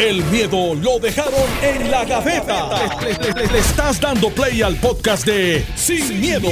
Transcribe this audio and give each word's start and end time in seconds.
El 0.00 0.24
miedo 0.24 0.74
lo 0.76 0.98
dejaron 0.98 1.34
en 1.62 1.90
la 1.90 2.06
gaveta. 2.06 2.70
Le, 3.02 3.46
le 3.46 3.58
estás 3.58 4.00
dando 4.00 4.30
play 4.30 4.62
al 4.62 4.76
podcast 4.76 5.26
de 5.26 5.62
Sin, 5.76 6.18
miedo, 6.18 6.48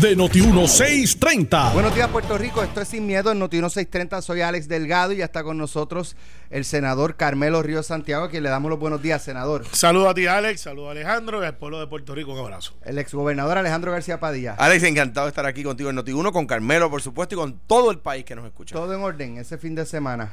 de 0.00 0.16
Noti1630. 0.16 1.72
Buenos 1.72 1.96
días, 1.96 2.08
Puerto 2.10 2.38
Rico. 2.38 2.62
Esto 2.62 2.80
es 2.80 2.86
Sin 2.86 3.04
Miedo 3.04 3.32
en 3.32 3.40
Noti1630. 3.40 4.22
Soy 4.22 4.42
Alex 4.42 4.68
Delgado 4.68 5.10
y 5.12 5.16
ya 5.16 5.24
está 5.24 5.42
con 5.42 5.58
nosotros 5.58 6.14
el 6.50 6.64
senador 6.64 7.16
Carmelo 7.16 7.60
Ríos 7.60 7.88
Santiago, 7.88 8.26
a 8.26 8.30
quien 8.30 8.44
le 8.44 8.50
damos 8.50 8.70
los 8.70 8.78
buenos 8.78 9.02
días, 9.02 9.20
senador. 9.20 9.64
Saludos 9.72 10.10
a 10.12 10.14
ti, 10.14 10.28
Alex. 10.28 10.60
Saludos 10.60 10.90
a 10.90 10.90
Alejandro 10.92 11.42
y 11.42 11.46
al 11.46 11.56
pueblo 11.56 11.80
de 11.80 11.88
Puerto 11.88 12.14
Rico. 12.14 12.34
Un 12.34 12.38
abrazo. 12.38 12.74
El 12.84 12.98
exgobernador 12.98 13.58
Alejandro 13.58 13.90
García 13.90 14.20
Padilla. 14.20 14.54
Alex, 14.58 14.84
encantado 14.84 15.26
de 15.26 15.30
estar 15.30 15.44
aquí 15.44 15.64
contigo 15.64 15.90
en 15.90 15.96
Noti1, 15.96 16.30
con 16.30 16.46
Carmelo, 16.46 16.88
por 16.88 17.02
supuesto, 17.02 17.34
y 17.34 17.38
con 17.38 17.58
todo 17.66 17.90
el 17.90 17.98
país 17.98 18.24
que 18.24 18.36
nos 18.36 18.46
escucha. 18.46 18.76
Todo 18.76 18.94
en 18.94 19.00
orden 19.00 19.38
ese 19.38 19.58
fin 19.58 19.74
de 19.74 19.86
semana. 19.86 20.30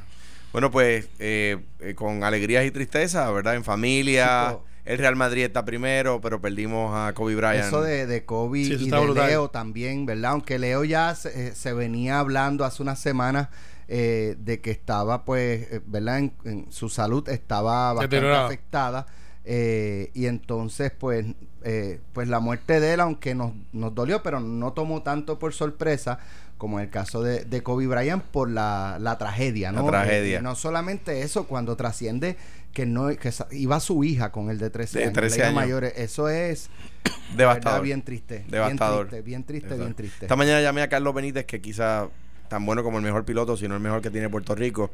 Bueno, 0.52 0.72
pues 0.72 1.08
eh, 1.20 1.58
eh, 1.80 1.94
con 1.96 2.24
alegrías 2.24 2.66
y 2.66 2.72
tristeza, 2.72 3.30
¿verdad? 3.32 3.56
En 3.56 3.64
familia. 3.64 4.58
El 4.86 4.98
Real 4.98 5.16
Madrid 5.16 5.44
está 5.44 5.64
primero, 5.66 6.20
pero 6.20 6.42
perdimos 6.42 6.92
a 6.96 7.14
Kobe 7.14 7.36
Bryant. 7.36 7.68
Eso 7.68 7.82
de, 7.84 8.08
de 8.08 8.26
Kobe 8.26 8.64
Sí, 8.64 8.74
eso 8.74 8.84
y 8.86 8.90
de 8.90 9.00
brutal. 9.00 9.28
Leo 9.28 9.50
también, 9.50 10.08
¿verdad? 10.08 10.32
Aunque 10.32 10.58
Leo 10.58 10.84
ya 10.84 11.14
se, 11.14 11.50
eh, 11.50 11.56
se 11.56 11.74
venía 11.74 12.20
hablando 12.20 12.66
hace 12.66 12.82
unas 12.82 12.98
semanas 13.00 13.50
eh, 13.88 14.36
de 14.40 14.62
que 14.62 14.72
estaba, 14.72 15.26
pues, 15.26 15.72
eh, 15.72 15.82
¿verdad? 15.86 16.18
En, 16.20 16.34
en 16.46 16.72
su 16.72 16.90
salud 16.90 17.28
estaba 17.30 17.94
bastante 17.94 18.18
afectada. 18.32 19.06
eh, 19.46 20.10
y 20.16 20.26
entonces, 20.26 20.92
pues, 20.98 21.26
eh, 21.64 22.00
pues 22.14 22.28
la 22.28 22.40
muerte 22.40 22.80
de 22.80 22.94
él, 22.94 23.00
aunque 23.02 23.36
nos, 23.36 23.52
nos 23.74 23.94
dolió, 23.94 24.24
pero 24.24 24.40
no 24.40 24.74
tomó 24.74 25.04
tanto 25.04 25.38
por 25.38 25.54
sorpresa 25.54 26.18
como 26.60 26.78
en 26.80 26.86
el 26.86 26.92
caso 26.92 27.24
de, 27.24 27.46
de 27.46 27.64
Kobe 27.64 27.88
Bryant 27.88 28.22
por 28.24 28.52
la, 28.52 28.98
la 29.00 29.18
tragedia, 29.18 29.72
La 29.72 29.82
¿no? 29.82 29.88
tragedia. 29.88 30.38
Eh, 30.38 30.42
no 30.44 30.54
solamente 30.54 31.24
eso, 31.24 31.48
cuando 31.48 31.76
trasciende 31.76 32.38
que 32.74 32.86
no 32.86 33.08
que 33.08 33.32
iba 33.52 33.80
su 33.80 34.04
hija 34.04 34.32
con 34.32 34.52
el 34.52 34.60
de 34.60 34.70
13 34.70 35.00
De 35.00 35.04
años, 35.06 35.14
13 35.16 35.30
la 35.30 35.38
hija 35.38 35.48
años. 35.48 35.56
mayor, 35.56 35.84
eso 35.86 36.30
es 36.30 36.70
Devastador. 37.36 37.64
verdad, 37.80 37.82
bien 37.84 38.02
triste. 38.04 38.46
Devastador. 38.48 39.06
Bien 39.10 39.16
triste, 39.16 39.22
bien 39.24 39.44
triste, 39.46 39.76
bien 39.76 39.94
triste. 39.96 40.26
Esta 40.26 40.36
mañana 40.36 40.62
llamé 40.62 40.82
a 40.84 40.90
Carlos 40.90 41.16
Benítez, 41.16 41.46
que 41.46 41.62
quizá 41.62 42.08
tan 42.50 42.66
bueno 42.66 42.84
como 42.84 42.98
el 42.98 43.04
mejor 43.04 43.26
piloto, 43.26 43.56
sino 43.58 43.74
el 43.76 43.82
mejor 43.82 44.02
que 44.02 44.12
tiene 44.12 44.30
Puerto 44.30 44.54
Rico. 44.54 44.92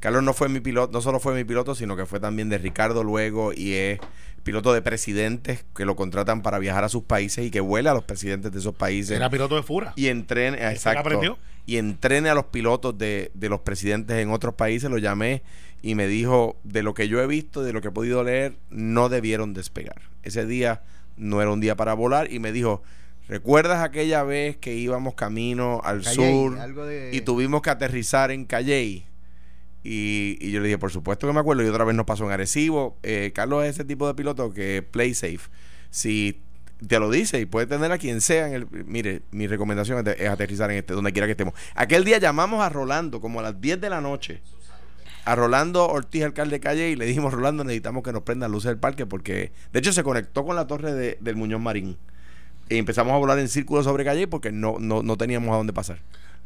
Carlos 0.00 0.22
no 0.22 0.32
fue 0.32 0.48
mi 0.48 0.60
piloto, 0.60 0.92
no 0.92 1.00
solo 1.00 1.18
fue 1.20 1.34
mi 1.34 1.44
piloto, 1.44 1.74
sino 1.74 1.96
que 1.96 2.06
fue 2.06 2.20
también 2.20 2.48
de 2.48 2.58
Ricardo 2.58 3.02
luego 3.02 3.52
y 3.52 3.72
es 3.74 3.98
piloto 4.44 4.72
de 4.72 4.80
presidentes 4.80 5.64
que 5.74 5.84
lo 5.84 5.96
contratan 5.96 6.42
para 6.42 6.58
viajar 6.58 6.84
a 6.84 6.88
sus 6.88 7.02
países 7.02 7.44
y 7.46 7.50
que 7.50 7.60
vuela 7.60 7.90
a 7.90 7.94
los 7.94 8.04
presidentes 8.04 8.52
de 8.52 8.58
esos 8.60 8.74
países. 8.74 9.16
Era 9.16 9.28
piloto 9.28 9.56
de 9.56 9.62
Fura. 9.62 9.92
y 9.96 10.06
entrene, 10.06 10.58
exacto, 10.70 11.02
y 11.66 11.76
entrene 11.76 12.30
a 12.30 12.34
los 12.34 12.46
pilotos 12.46 12.96
de, 12.96 13.30
de 13.34 13.48
los 13.48 13.60
presidentes 13.60 14.16
en 14.18 14.30
otros 14.30 14.54
países, 14.54 14.88
lo 14.88 14.98
llamé 14.98 15.42
y 15.82 15.94
me 15.96 16.06
dijo, 16.06 16.56
de 16.64 16.82
lo 16.82 16.94
que 16.94 17.08
yo 17.08 17.20
he 17.20 17.26
visto, 17.26 17.62
de 17.62 17.72
lo 17.72 17.80
que 17.82 17.88
he 17.88 17.92
podido 17.92 18.22
leer, 18.24 18.56
no 18.70 19.08
debieron 19.08 19.52
despegar. 19.52 20.00
Ese 20.22 20.46
día 20.46 20.82
no 21.16 21.42
era 21.42 21.50
un 21.50 21.60
día 21.60 21.76
para 21.76 21.92
volar 21.94 22.32
y 22.32 22.38
me 22.38 22.52
dijo, 22.52 22.82
¿recuerdas 23.28 23.82
aquella 23.82 24.22
vez 24.22 24.56
que 24.56 24.74
íbamos 24.74 25.14
camino 25.14 25.80
al 25.84 26.02
Calley, 26.02 26.16
sur 26.16 26.56
de- 26.86 27.10
y 27.12 27.20
tuvimos 27.20 27.60
que 27.62 27.70
aterrizar 27.70 28.30
en 28.30 28.44
Calley? 28.44 29.04
Y, 29.90 30.36
y 30.40 30.50
yo 30.50 30.60
le 30.60 30.66
dije, 30.66 30.76
por 30.78 30.90
supuesto 30.92 31.26
que 31.26 31.32
me 31.32 31.40
acuerdo, 31.40 31.62
y 31.62 31.66
otra 31.66 31.84
vez 31.84 31.96
nos 31.96 32.04
pasó 32.04 32.24
en 32.26 32.32
Arecibo. 32.32 32.98
Eh, 33.02 33.32
Carlos 33.34 33.64
es 33.64 33.70
ese 33.70 33.84
tipo 33.86 34.06
de 34.06 34.12
piloto 34.14 34.52
que 34.52 34.82
play 34.88 35.14
safe. 35.14 35.48
Si 35.88 36.42
te 36.86 36.98
lo 37.00 37.10
dice 37.10 37.40
y 37.40 37.46
puede 37.46 37.66
tener 37.66 37.90
a 37.90 37.96
quien 37.96 38.20
sea 38.20 38.46
en 38.48 38.52
el 38.52 38.66
mire 38.84 39.22
mi 39.30 39.46
recomendación 39.46 40.06
es, 40.06 40.28
aterrizar 40.28 40.70
en 40.70 40.76
este 40.76 40.92
donde 40.94 41.10
quiera 41.12 41.26
que 41.26 41.32
estemos 41.32 41.52
aquel 41.74 42.04
día 42.04 42.18
llamamos 42.18 42.60
a 42.62 42.68
Rolando 42.68 43.20
como 43.20 43.40
a 43.40 43.42
las 43.42 43.60
10 43.60 43.80
de 43.80 43.90
la 43.90 44.00
noche 44.00 44.42
a 45.24 45.34
Rolando 45.34 45.88
Ortiz 45.88 46.22
alcalde 46.22 46.56
de 46.58 46.60
calle 46.60 46.90
y 46.90 46.94
le 46.94 47.04
dijimos 47.04 47.32
Rolando 47.34 47.64
necesitamos 47.64 48.04
que 48.04 48.12
nos 48.12 48.22
prendan 48.22 48.52
luces 48.52 48.68
del 48.68 48.78
parque 48.78 49.06
porque 49.06 49.50
de 49.72 49.78
hecho 49.80 49.92
se 49.92 50.04
conectó 50.04 50.44
con 50.44 50.54
la 50.54 50.68
torre 50.68 50.92
de- 50.92 51.18
del 51.20 51.34
Muñoz 51.34 51.60
Marín 51.60 51.96
y 52.68 52.76
empezamos 52.76 53.12
a 53.12 53.16
volar 53.16 53.40
en 53.40 53.48
círculo 53.48 53.82
sobre 53.82 54.04
calle 54.04 54.28
porque 54.28 54.52
no, 54.52 54.76
no, 54.78 55.02
no 55.02 55.16
teníamos 55.16 55.52
a 55.52 55.56
dónde 55.56 55.72
pasar 55.72 55.98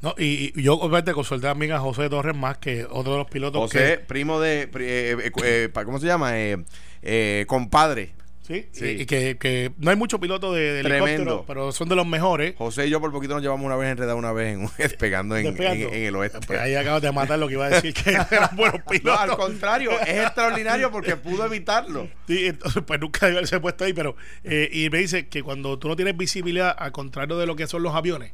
No, 0.03 0.15
y, 0.19 0.53
y 0.59 0.63
yo 0.63 0.75
obviamente 0.75 1.13
consulté 1.13 1.47
a 1.47 1.79
José 1.79 2.09
Torres 2.11 2.35
más 2.37 2.59
que 2.59 2.85
otro 2.91 3.13
de 3.13 3.19
los 3.19 3.29
pilotos 3.31 3.61
José 3.63 3.99
primo 4.07 4.41
de 4.41 4.63
eh, 4.63 4.69
eh, 4.75 5.31
eh, 5.45 5.69
¿cómo 5.85 6.01
se 6.01 6.07
llama? 6.07 6.37
Eh, 6.39 6.57
eh, 7.03 7.45
compadre 7.47 8.09
que 8.09 8.23
sí, 8.43 8.69
Sí. 8.73 8.85
Y, 8.85 9.03
y 9.03 9.07
que, 9.07 9.39
que 9.39 9.71
no 9.79 9.91
hay 9.91 9.97
muchos 9.97 10.19
pilotos 10.19 10.53
de, 10.57 10.73
de 10.73 10.81
helicóptero, 10.81 11.45
pero 11.47 11.71
son 11.71 11.89
de 11.89 11.95
los 11.95 12.05
mejores. 12.05 12.55
José 12.59 12.89
y 12.89 12.91
yo 12.91 13.01
por 13.01 13.13
poquito 13.13 13.35
nos 13.35 13.43
llevamos 13.43 13.65
una 13.65 13.77
vez 13.77 13.93
enredado 13.93 14.17
una 14.19 14.33
vez 14.33 14.55
en, 14.55 14.69
despegando 14.77 15.37
en, 15.39 15.47
en- 15.47 15.63
en 15.95 16.03
el 16.03 16.17
oeste 16.17 16.41
Pues 16.45 16.59
ahí 16.59 16.75
acabas 16.75 17.01
de 17.03 17.13
matar 17.13 17.39
lo 17.39 17.47
que 17.47 17.55
iba 17.55 17.67
a 17.67 17.71
decir 17.71 17.95
que 17.95 18.11
eran 18.33 18.57
buenos 18.57 18.81
No, 18.81 18.85
pilotos. 18.91 19.21
al 19.21 19.37
contrario, 19.37 19.93
es 20.01 20.09
extraordinario 20.19 20.91
porque 20.91 21.15
pudo 21.17 21.47
evitarlo. 21.47 22.09
Sí, 22.27 22.47
entonces, 22.49 22.83
pues 22.85 22.99
nunca 23.01 23.27
debió 23.27 23.39
haberse 23.39 23.61
puesto 23.61 23.85
ahí, 23.85 23.93
pero. 23.93 24.17
eh, 24.43 24.69
y 24.73 24.91
me 24.91 24.99
dice 24.99 25.29
que 25.29 25.45
cuando 25.45 25.79
tú 25.79 25.87
no 25.87 25.95
tienes 25.95 26.17
visibilidad, 26.17 26.75
al 26.77 26.91
contrario 26.91 27.39
de 27.39 27.47
lo 27.47 27.55
que 27.55 27.69
son 27.69 27.85
los 27.85 27.95
aviones, 27.95 28.33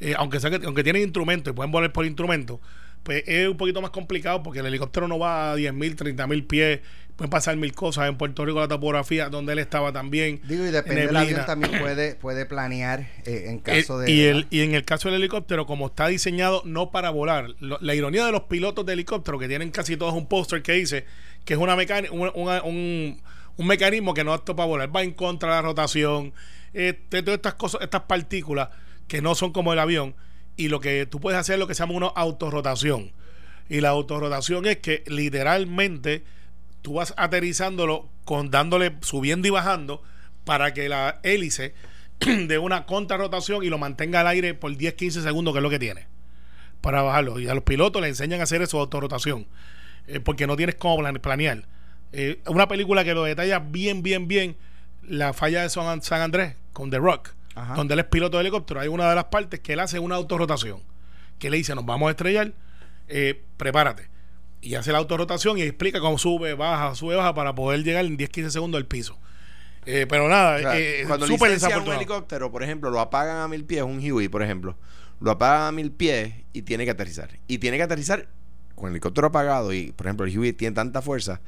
eh, 0.00 0.14
aunque, 0.16 0.40
sea 0.40 0.50
que- 0.50 0.64
aunque 0.66 0.82
tienen 0.82 1.02
instrumentos 1.02 1.52
y 1.52 1.54
pueden 1.54 1.70
volar 1.72 1.92
por 1.92 2.06
instrumentos, 2.06 2.58
pues 3.02 3.22
es 3.26 3.48
un 3.48 3.56
poquito 3.56 3.80
más 3.80 3.90
complicado 3.90 4.42
porque 4.42 4.58
el 4.60 4.66
helicóptero 4.66 5.08
no 5.08 5.18
va 5.18 5.52
a 5.52 5.56
10.000, 5.56 5.96
30.000 5.96 6.46
pies, 6.46 6.80
pueden 7.16 7.30
pasar 7.30 7.56
mil 7.56 7.72
cosas. 7.72 8.08
En 8.08 8.16
Puerto 8.16 8.44
Rico, 8.44 8.60
la 8.60 8.68
topografía, 8.68 9.28
donde 9.30 9.52
él 9.54 9.58
estaba 9.58 9.90
también. 9.92 10.40
Digo, 10.46 10.64
y 10.66 10.70
depende 10.70 11.06
del 11.06 11.16
avión 11.16 11.46
también 11.46 11.78
puede, 11.80 12.14
puede 12.14 12.44
planear 12.46 13.00
eh, 13.24 13.44
en 13.48 13.56
Eh, 13.56 13.60
caso 13.62 13.98
de... 13.98 14.10
y, 14.10 14.22
el, 14.24 14.46
y 14.50 14.60
en 14.60 14.74
el 14.74 14.84
caso 14.84 15.08
del 15.10 15.18
helicóptero, 15.20 15.64
como 15.66 15.86
está 15.86 16.08
diseñado 16.08 16.62
no 16.66 16.90
para 16.90 17.08
volar, 17.10 17.48
lo- 17.60 17.78
la 17.80 17.94
ironía 17.94 18.24
de 18.26 18.32
los 18.32 18.42
pilotos 18.42 18.84
de 18.84 18.92
helicóptero, 18.94 19.38
que 19.38 19.48
tienen 19.48 19.70
casi 19.70 19.96
todos 19.96 20.12
un 20.14 20.26
póster 20.26 20.62
que 20.62 20.72
dice 20.72 21.04
que 21.46 21.54
es 21.54 21.58
una 21.60 21.76
mecáni- 21.76 22.10
un, 22.10 22.30
una- 22.34 22.62
un- 22.62 23.20
un 23.56 23.66
mecanismo 23.66 24.12
que 24.14 24.24
no 24.24 24.32
es 24.34 24.40
apto 24.40 24.54
para 24.56 24.66
volar, 24.66 24.94
va 24.94 25.02
en 25.02 25.12
contra 25.12 25.50
de 25.50 25.54
la 25.56 25.62
rotación, 25.62 26.32
este, 26.74 27.22
todas 27.22 27.36
estas 27.38 27.54
cosas, 27.54 27.80
estas 27.82 28.02
partículas 28.02 28.68
que 29.10 29.20
no 29.22 29.34
son 29.34 29.52
como 29.52 29.72
el 29.72 29.80
avión, 29.80 30.14
y 30.56 30.68
lo 30.68 30.78
que 30.78 31.04
tú 31.04 31.18
puedes 31.18 31.36
hacer 31.40 31.54
es 31.54 31.58
lo 31.58 31.66
que 31.66 31.74
se 31.74 31.80
llama 31.82 31.94
una 31.94 32.06
autorrotación. 32.06 33.10
Y 33.68 33.80
la 33.80 33.88
autorrotación 33.88 34.66
es 34.66 34.76
que 34.76 35.02
literalmente 35.08 36.22
tú 36.80 36.94
vas 36.94 37.12
aterrizándolo 37.16 38.08
con 38.24 38.52
dándole 38.52 38.94
subiendo 39.00 39.48
y 39.48 39.50
bajando 39.50 40.00
para 40.44 40.72
que 40.74 40.88
la 40.88 41.18
hélice 41.24 41.74
de 42.20 42.58
una 42.58 42.86
contrarrotación 42.86 43.64
y 43.64 43.68
lo 43.68 43.78
mantenga 43.78 44.20
al 44.20 44.28
aire 44.28 44.54
por 44.54 44.76
10 44.76 44.94
15 44.94 45.22
segundos 45.22 45.54
que 45.54 45.58
es 45.58 45.62
lo 45.64 45.70
que 45.70 45.80
tiene 45.80 46.06
para 46.80 47.02
bajarlo. 47.02 47.40
Y 47.40 47.48
a 47.48 47.54
los 47.54 47.64
pilotos 47.64 48.00
le 48.00 48.08
enseñan 48.08 48.38
a 48.38 48.44
hacer 48.44 48.62
eso 48.62 48.78
autorrotación 48.78 49.48
eh, 50.06 50.20
porque 50.20 50.46
no 50.46 50.56
tienes 50.56 50.76
cómo 50.76 50.98
plan- 50.98 51.16
planear. 51.16 51.66
Eh, 52.12 52.40
una 52.46 52.68
película 52.68 53.02
que 53.02 53.14
lo 53.14 53.24
detalla 53.24 53.58
bien 53.58 54.04
bien 54.04 54.28
bien 54.28 54.56
la 55.02 55.32
falla 55.32 55.62
de 55.62 55.68
San 55.70 56.20
Andrés 56.20 56.54
con 56.72 56.90
The 56.90 56.98
Rock 56.98 57.30
Ajá. 57.54 57.74
donde 57.74 57.94
él 57.94 58.00
es 58.00 58.06
piloto 58.06 58.36
de 58.36 58.42
helicóptero 58.42 58.80
hay 58.80 58.88
una 58.88 59.08
de 59.08 59.16
las 59.16 59.24
partes 59.24 59.60
que 59.60 59.72
él 59.72 59.80
hace 59.80 59.98
una 59.98 60.14
autorrotación 60.14 60.82
que 61.38 61.50
le 61.50 61.56
dice 61.56 61.74
nos 61.74 61.84
vamos 61.84 62.08
a 62.08 62.10
estrellar 62.10 62.52
eh, 63.08 63.42
prepárate 63.56 64.08
y 64.62 64.74
hace 64.74 64.92
la 64.92 64.98
autorrotación 64.98 65.58
y 65.58 65.62
explica 65.62 66.00
cómo 66.00 66.18
sube, 66.18 66.54
baja, 66.54 66.94
sube, 66.94 67.16
baja 67.16 67.34
para 67.34 67.54
poder 67.54 67.82
llegar 67.82 68.04
en 68.04 68.18
10-15 68.18 68.50
segundos 68.50 68.78
al 68.78 68.86
piso. 68.86 69.18
Eh, 69.86 70.06
pero 70.08 70.28
nada, 70.28 70.56
O 70.56 70.60
sea, 70.60 70.78
eh, 70.78 71.04
cuando 71.06 71.26
súper 71.26 71.50
licencian 71.50 71.82
un 71.82 71.94
helicóptero, 71.94 72.50
por 72.50 72.62
ejemplo, 72.62 72.90
lo 72.90 73.00
apagan 73.00 73.38
a 73.38 73.48
mil 73.48 73.64
pies, 73.64 73.82
un 73.82 73.98
Huey, 73.98 74.28
por 74.28 74.42
ejemplo, 74.42 74.76
lo 75.20 75.30
apagan 75.30 75.68
a 75.68 75.72
mil 75.72 75.90
pies 75.90 76.34
y 76.52 76.62
tiene 76.62 76.84
que 76.84 76.90
aterrizar. 76.90 77.30
Y 77.48 77.58
tiene 77.58 77.78
que 77.78 77.84
aterrizar 77.84 78.28
con 78.74 78.88
el 78.88 78.92
helicóptero 78.92 79.28
apagado 79.28 79.72
y, 79.72 79.92
por 79.92 80.06
ejemplo, 80.06 80.26
el 80.26 80.38
Huey 80.38 80.52
tiene 80.52 80.74
tanta 80.74 81.00
fuerza 81.00 81.40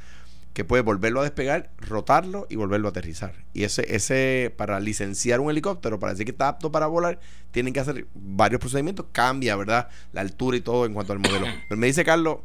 que 0.53 0.65
puede 0.65 0.83
volverlo 0.83 1.21
a 1.21 1.23
despegar, 1.25 1.71
rotarlo 1.79 2.47
y 2.51 2.57
volverlo 2.57 2.89
a 2.89 2.91
aterrizar. 2.91 3.35
Y 3.55 3.65
ese, 3.65 3.95
ese 3.95 4.53
para 4.57 4.81
licenciar 4.81 5.41
un 5.41 5.51
helicóptero, 5.51 5.99
para 5.99 6.13
decir 6.13 6.27
que 6.27 6.33
está 6.33 6.49
apto 6.49 6.71
para 6.71 6.87
volar, 6.87 7.21
tienen 7.51 7.73
que 7.73 7.81
hacer 7.81 8.07
varios 8.15 8.61
procedimientos. 8.61 9.07
Cambia, 9.13 9.57
¿verdad? 9.57 9.89
La 10.13 10.21
altura 10.21 10.57
y 10.57 10.61
todo 10.61 10.85
en 10.87 10.95
cuanto 10.95 11.13
al 11.13 11.21
modelo. 11.21 11.47
Pero 11.69 11.79
me 11.79 11.87
dice 11.87 12.05
Carlos, 12.05 12.39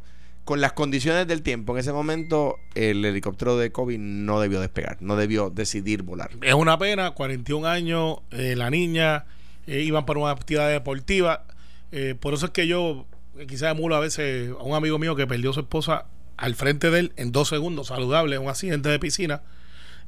con 0.44 0.62
las 0.62 0.72
condiciones 0.72 1.26
del 1.26 1.42
tiempo, 1.42 1.74
en 1.74 1.80
ese 1.80 1.92
momento 1.92 2.56
el 2.74 3.04
helicóptero 3.04 3.58
de 3.58 3.70
Kobe 3.70 3.98
no 3.98 4.40
debió 4.40 4.60
despegar, 4.60 4.96
no 5.00 5.16
debió 5.16 5.50
decidir 5.50 6.02
volar. 6.02 6.30
Es 6.40 6.54
una 6.54 6.78
pena, 6.78 7.10
41 7.10 7.68
años, 7.68 8.20
eh, 8.30 8.56
la 8.56 8.70
niña, 8.70 9.26
eh, 9.66 9.82
iban 9.82 10.06
para 10.06 10.20
una 10.20 10.30
actividad 10.30 10.70
deportiva. 10.70 11.44
eh, 11.92 12.14
por 12.18 12.32
eso 12.32 12.46
es 12.46 12.52
que 12.52 12.66
yo, 12.66 13.04
eh, 13.38 13.46
quizás 13.46 13.72
emulo 13.72 13.96
a 13.96 14.00
veces 14.00 14.50
a 14.58 14.62
un 14.62 14.74
amigo 14.74 14.98
mío 14.98 15.14
que 15.16 15.26
perdió 15.26 15.50
a 15.50 15.52
su 15.52 15.60
esposa 15.60 16.06
al 16.38 16.54
frente 16.54 16.90
de 16.90 17.00
él 17.00 17.12
en 17.16 17.32
dos 17.32 17.48
segundos, 17.48 17.88
saludable, 17.88 18.36
en 18.36 18.42
un 18.42 18.48
accidente 18.48 18.88
de 18.88 18.98
piscina, 18.98 19.42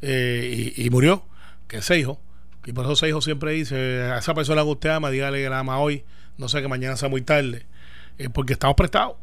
eh, 0.00 0.72
y, 0.74 0.86
y 0.86 0.88
murió, 0.90 1.24
que 1.68 1.82
Seijo. 1.82 2.18
Y 2.64 2.72
por 2.72 2.86
eso 2.86 2.96
Seijo 2.96 3.20
siempre 3.20 3.52
dice, 3.52 4.02
a 4.02 4.18
esa 4.18 4.32
persona 4.32 4.62
que 4.62 4.68
usted 4.68 4.90
ama, 4.90 5.10
dígale 5.10 5.42
que 5.42 5.50
la 5.50 5.58
ama 5.58 5.78
hoy, 5.78 6.04
no 6.38 6.48
sé 6.48 6.62
que 6.62 6.68
mañana 6.68 6.96
sea 6.96 7.08
muy 7.08 7.20
tarde, 7.20 7.66
eh, 8.16 8.30
porque 8.30 8.54
estamos 8.54 8.76
prestados. 8.76 9.16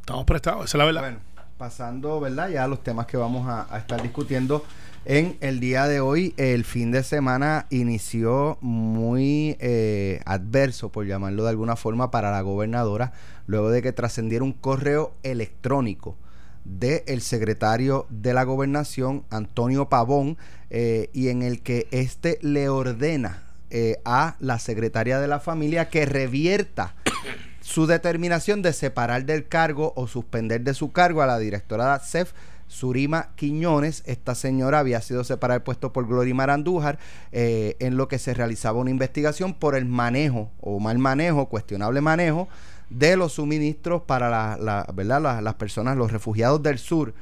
Estamos 0.00 0.24
prestados, 0.24 0.66
esa 0.66 0.76
es 0.76 0.78
la 0.78 0.84
verdad. 0.84 1.00
Bueno, 1.00 1.18
pasando, 1.56 2.20
¿verdad? 2.20 2.50
Ya 2.50 2.64
a 2.64 2.68
los 2.68 2.82
temas 2.82 3.06
que 3.06 3.16
vamos 3.16 3.48
a, 3.48 3.72
a 3.74 3.78
estar 3.78 4.02
discutiendo 4.02 4.64
en 5.06 5.36
el 5.40 5.60
día 5.60 5.86
de 5.86 6.00
hoy, 6.00 6.32
el 6.38 6.64
fin 6.64 6.90
de 6.90 7.02
semana 7.02 7.66
inició 7.68 8.56
muy 8.62 9.54
eh, 9.60 10.20
adverso, 10.24 10.88
por 10.88 11.06
llamarlo 11.06 11.44
de 11.44 11.50
alguna 11.50 11.76
forma, 11.76 12.10
para 12.10 12.30
la 12.30 12.40
gobernadora, 12.40 13.12
luego 13.46 13.70
de 13.70 13.82
que 13.82 13.92
trascendiera 13.92 14.42
un 14.42 14.52
correo 14.52 15.12
electrónico 15.22 16.16
del 16.64 17.20
secretario 17.20 18.06
de 18.08 18.34
la 18.34 18.44
gobernación, 18.44 19.24
Antonio 19.30 19.88
Pavón, 19.88 20.38
eh, 20.70 21.10
y 21.12 21.28
en 21.28 21.42
el 21.42 21.62
que 21.62 21.86
éste 21.90 22.38
le 22.42 22.68
ordena 22.68 23.42
eh, 23.70 24.00
a 24.04 24.36
la 24.40 24.58
secretaria 24.58 25.20
de 25.20 25.28
la 25.28 25.40
familia 25.40 25.88
que 25.88 26.06
revierta 26.06 26.94
su 27.60 27.86
determinación 27.86 28.62
de 28.62 28.72
separar 28.72 29.24
del 29.24 29.46
cargo 29.46 29.92
o 29.96 30.06
suspender 30.06 30.62
de 30.62 30.74
su 30.74 30.92
cargo 30.92 31.22
a 31.22 31.26
la 31.26 31.38
directora 31.38 31.98
CEF 31.98 32.32
Surima 32.66 33.30
Quiñones. 33.36 34.02
Esta 34.06 34.34
señora 34.34 34.78
había 34.80 35.00
sido 35.00 35.22
separada 35.22 35.58
del 35.58 35.64
puesto 35.64 35.92
por 35.92 36.06
Glorimar 36.06 36.50
Andújar 36.50 36.98
eh, 37.32 37.76
en 37.78 37.96
lo 37.96 38.08
que 38.08 38.18
se 38.18 38.34
realizaba 38.34 38.78
una 38.78 38.90
investigación 38.90 39.54
por 39.54 39.76
el 39.76 39.84
manejo 39.84 40.50
o 40.60 40.80
mal 40.80 40.98
manejo, 40.98 41.48
cuestionable 41.48 42.00
manejo 42.00 42.48
de 42.94 43.16
los 43.16 43.34
suministros 43.34 44.02
para 44.02 44.56
¿verdad? 44.94 45.42
las 45.42 45.54
personas, 45.54 45.96
los 45.96 46.12
refugiados 46.12 46.62
del 46.62 46.78
sur. 46.78 47.14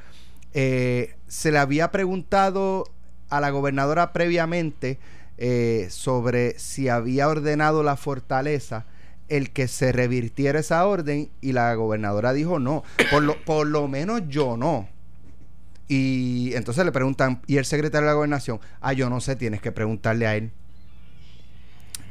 Eh, 0.53 1.15
se 1.27 1.51
le 1.51 1.57
había 1.57 1.91
preguntado 1.91 2.85
a 3.29 3.41
la 3.41 3.49
gobernadora 3.49 4.13
previamente 4.13 4.99
eh, 5.37 5.87
sobre 5.89 6.57
si 6.59 6.89
había 6.89 7.27
ordenado 7.27 7.81
la 7.81 7.97
fortaleza 7.97 8.85
el 9.29 9.49
que 9.49 9.67
se 9.67 9.91
revirtiera 9.91 10.59
esa 10.59 10.85
orden 10.85 11.31
y 11.41 11.53
la 11.53 11.73
gobernadora 11.73 12.33
dijo 12.33 12.59
no, 12.59 12.83
por 13.09 13.23
lo, 13.23 13.43
por 13.43 13.65
lo 13.65 13.87
menos 13.87 14.21
yo 14.27 14.57
no. 14.57 14.87
Y 15.87 16.51
entonces 16.53 16.85
le 16.85 16.91
preguntan, 16.91 17.41
¿y 17.47 17.57
el 17.57 17.65
secretario 17.65 18.05
de 18.05 18.11
la 18.11 18.15
gobernación? 18.15 18.59
Ah, 18.79 18.93
yo 18.93 19.09
no 19.09 19.21
sé, 19.21 19.35
tienes 19.35 19.61
que 19.61 19.71
preguntarle 19.71 20.27
a 20.27 20.35
él. 20.35 20.51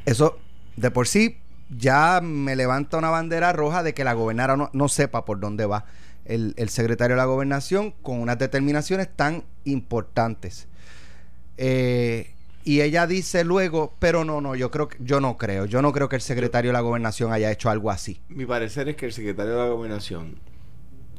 Eso, 0.04 0.38
de 0.76 0.90
por 0.90 1.06
sí, 1.06 1.38
ya 1.76 2.20
me 2.22 2.56
levanta 2.56 2.98
una 2.98 3.10
bandera 3.10 3.52
roja 3.52 3.82
de 3.82 3.94
que 3.94 4.04
la 4.04 4.12
gobernadora 4.12 4.70
no, 4.72 4.88
sepa 4.88 5.24
por 5.24 5.40
dónde 5.40 5.66
va 5.66 5.84
el, 6.24 6.54
secretario 6.68 7.16
de 7.16 7.20
la 7.20 7.26
gobernación 7.26 7.92
con 8.02 8.20
unas 8.20 8.38
determinaciones 8.38 9.08
tan 9.14 9.44
importantes. 9.64 10.68
Eh, 11.56 12.34
y 12.64 12.80
ella 12.80 13.06
dice 13.06 13.44
luego, 13.44 13.94
pero 13.98 14.24
no, 14.24 14.40
no, 14.40 14.54
yo 14.54 14.70
creo 14.70 14.88
que, 14.88 14.96
yo 15.00 15.20
no 15.20 15.36
creo, 15.36 15.66
yo 15.66 15.82
no 15.82 15.92
creo 15.92 16.08
que 16.08 16.16
el 16.16 16.22
secretario 16.22 16.70
de 16.70 16.74
la 16.74 16.80
gobernación 16.80 17.32
haya 17.32 17.50
hecho 17.50 17.70
algo 17.70 17.90
así. 17.90 18.20
Mi 18.28 18.46
parecer 18.46 18.88
es 18.88 18.96
que 18.96 19.06
el 19.06 19.12
secretario 19.12 19.52
de 19.52 19.58
la 19.58 19.68
gobernación 19.68 20.36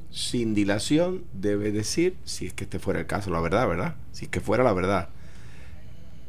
sin 0.10 0.54
dilación 0.54 1.26
debe 1.34 1.72
decir, 1.72 2.16
si 2.24 2.46
es 2.46 2.54
que 2.54 2.64
este 2.66 2.80
fuera 2.80 3.00
el 3.00 3.08
caso, 3.08 3.32
la 3.32 3.42
verdad, 3.42 3.68
¿verdad? 3.68 3.96
Si 4.12 4.26
es 4.26 4.32
que 4.32 4.40
fuera 4.40 4.64
la 4.64 4.74
verdad. 4.74 5.10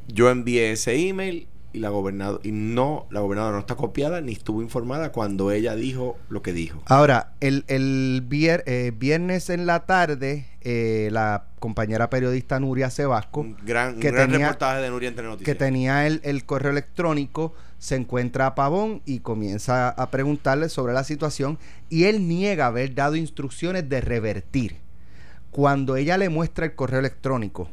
Yo 0.09 0.31
envié 0.31 0.73
ese 0.73 0.97
email 0.97 1.47
y 1.75 1.81
la 1.81 1.91
gobernadora 1.91 2.41
y 2.45 2.53
no 2.53 3.07
la 3.11 3.21
gobernadora 3.21 3.55
no 3.55 3.61
está 3.61 3.75
copiada 3.75 4.21
ni 4.21 4.33
estuvo 4.33 4.63
informada 4.63 5.11
cuando 5.11 5.51
ella 5.51 5.75
dijo 5.75 6.17
lo 6.29 6.41
que 6.41 6.53
dijo. 6.53 6.81
Ahora, 6.87 7.33
el, 7.41 7.65
el 7.67 8.25
eh, 8.31 8.93
viernes 8.97 9.51
en 9.51 9.67
la 9.67 9.85
tarde, 9.85 10.47
eh, 10.61 11.09
la 11.11 11.47
compañera 11.59 12.09
periodista 12.11 12.61
Nuria 12.61 12.91
Sebasco, 12.91 13.41
un 13.41 13.57
gran, 13.67 13.99
que 13.99 14.13
gran 14.13 14.31
reportaje 14.31 14.83
de 14.83 14.91
Nuria 14.91 15.09
entre 15.09 15.25
noticias, 15.25 15.45
que 15.45 15.59
tenía 15.59 16.07
el, 16.07 16.21
el 16.23 16.45
correo 16.45 16.71
electrónico, 16.71 17.55
se 17.79 17.97
encuentra 17.97 18.47
a 18.47 18.55
Pavón 18.55 19.03
y 19.05 19.19
comienza 19.19 19.89
a 19.89 20.11
preguntarle 20.11 20.69
sobre 20.69 20.93
la 20.93 21.03
situación 21.03 21.59
y 21.91 22.05
él 22.05 22.29
niega 22.29 22.67
haber 22.67 22.95
dado 22.95 23.17
instrucciones 23.17 23.89
de 23.89 24.01
revertir. 24.01 24.77
Cuando 25.51 25.97
ella 25.97 26.19
le 26.19 26.29
muestra 26.29 26.67
el 26.67 26.75
correo 26.75 27.01
electrónico, 27.01 27.69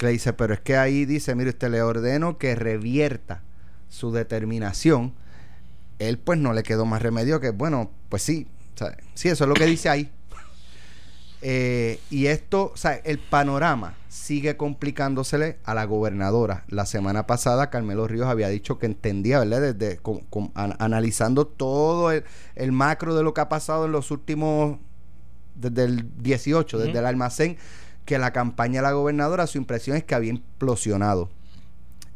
que 0.00 0.06
le 0.06 0.12
dice, 0.12 0.32
pero 0.32 0.54
es 0.54 0.60
que 0.60 0.76
ahí 0.76 1.04
dice, 1.04 1.34
mire, 1.34 1.50
usted 1.50 1.70
le 1.70 1.82
ordeno 1.82 2.38
que 2.38 2.54
revierta 2.54 3.42
su 3.90 4.10
determinación. 4.12 5.12
Él 5.98 6.18
pues 6.18 6.38
no 6.38 6.54
le 6.54 6.62
quedó 6.62 6.86
más 6.86 7.02
remedio 7.02 7.38
que, 7.38 7.50
bueno, 7.50 7.90
pues 8.08 8.22
sí, 8.22 8.48
sí, 9.14 9.28
eso 9.28 9.44
es 9.44 9.48
lo 9.48 9.54
que 9.54 9.66
dice 9.66 9.88
ahí. 9.88 10.10
Eh, 11.42 11.98
y 12.10 12.26
esto, 12.26 12.70
o 12.74 12.76
sea, 12.76 12.96
el 12.96 13.18
panorama 13.18 13.94
sigue 14.10 14.58
complicándosele 14.58 15.58
a 15.64 15.72
la 15.72 15.86
gobernadora. 15.86 16.64
La 16.68 16.84
semana 16.84 17.26
pasada 17.26 17.70
Carmelo 17.70 18.06
Ríos 18.06 18.26
había 18.26 18.48
dicho 18.50 18.78
que 18.78 18.84
entendía, 18.84 19.38
¿verdad? 19.38 19.72
Desde 19.72 20.00
analizando 20.54 21.46
todo 21.46 22.10
el, 22.12 22.72
macro 22.72 23.14
de 23.14 23.22
lo 23.22 23.32
que 23.32 23.40
ha 23.40 23.48
pasado 23.48 23.86
en 23.86 23.92
los 23.92 24.10
últimos, 24.10 24.76
desde 25.54 25.84
el 25.84 26.22
18, 26.22 26.78
desde 26.78 26.98
el 26.98 27.06
almacén, 27.06 27.56
que 28.10 28.18
la 28.18 28.32
campaña 28.32 28.80
de 28.80 28.88
la 28.88 28.92
gobernadora, 28.92 29.46
su 29.46 29.56
impresión 29.56 29.96
es 29.96 30.02
que 30.02 30.16
había 30.16 30.30
implosionado. 30.30 31.30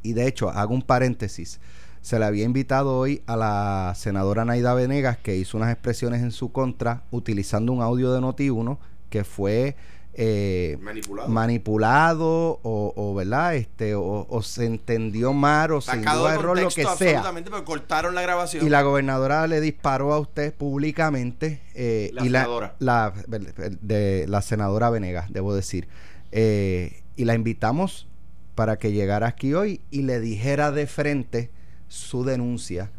Y 0.02 0.14
de 0.14 0.26
hecho, 0.26 0.50
hago 0.50 0.74
un 0.74 0.82
paréntesis. 0.82 1.60
Se 2.00 2.18
le 2.18 2.24
había 2.24 2.44
invitado 2.44 2.98
hoy 2.98 3.22
a 3.26 3.36
la 3.36 3.92
senadora 3.94 4.44
Naida 4.44 4.74
Venegas, 4.74 5.18
que 5.18 5.36
hizo 5.36 5.56
unas 5.56 5.70
expresiones 5.70 6.20
en 6.20 6.32
su 6.32 6.50
contra, 6.50 7.04
utilizando 7.12 7.72
un 7.72 7.80
audio 7.80 8.12
de 8.12 8.20
Noti1 8.20 8.76
que 9.08 9.22
fue 9.22 9.76
eh, 10.16 10.78
manipulado, 11.26 12.60
o, 12.62 13.14
verdad 13.16 13.56
este 13.56 13.94
o, 13.96 14.42
se 14.42 14.64
entendió 14.64 15.32
mal 15.32 15.72
o 15.72 15.80
se 15.80 15.96
dio 15.96 16.30
error 16.30 16.60
lo 16.60 16.68
que 16.68 16.84
sea. 16.96 17.22
porque 17.22 17.64
cortaron 17.64 18.14
la 18.14 18.22
grabación. 18.22 18.64
Y 18.64 18.68
la 18.68 18.82
gobernadora 18.82 19.46
le 19.48 19.60
disparó 19.60 20.12
a 20.12 20.20
usted 20.20 20.54
públicamente 20.54 21.62
eh, 21.74 22.10
la 22.12 22.22
y 22.22 22.24
senadora. 22.26 22.76
La, 22.78 23.12
de 23.26 24.26
la 24.28 24.40
senadora 24.40 24.90
Venegas 24.90 25.32
debo 25.32 25.54
decir. 25.54 25.88
Eh, 26.30 27.02
y 27.16 27.24
la 27.24 27.34
invitamos 27.34 28.06
para 28.54 28.78
que 28.78 28.92
llegara 28.92 29.26
aquí 29.26 29.54
hoy 29.54 29.80
y 29.90 30.02
le 30.02 30.20
dijera 30.20 30.70
de 30.70 30.86
frente 30.86 31.50
su 31.88 32.24
denuncia 32.24 32.92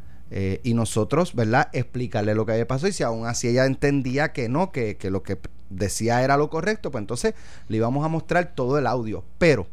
y 0.64 0.74
nosotros, 0.74 1.34
¿verdad? 1.34 1.70
Explicarle 1.72 2.36
lo 2.36 2.46
que 2.46 2.52
había 2.52 2.68
pasado 2.68 2.90
y 2.90 2.92
si 2.92 3.04
aún 3.04 3.26
así 3.26 3.48
ella 3.48 3.66
entendía 3.66 4.34
que 4.34 4.50
no, 4.50 4.74
que, 4.74 4.98
que 4.98 5.10
lo 5.10 5.24
que 5.24 5.40
decía 5.76 6.24
era 6.24 6.38
lo 6.38 6.50
correcto, 6.50 6.92
pues 6.92 7.02
entonces 7.02 7.34
le 7.68 7.78
íbamos 7.78 8.06
a 8.06 8.10
mostrar 8.10 8.54
todo 8.56 8.78
el 8.78 8.88
audio. 8.88 9.24
Pero 9.38 9.68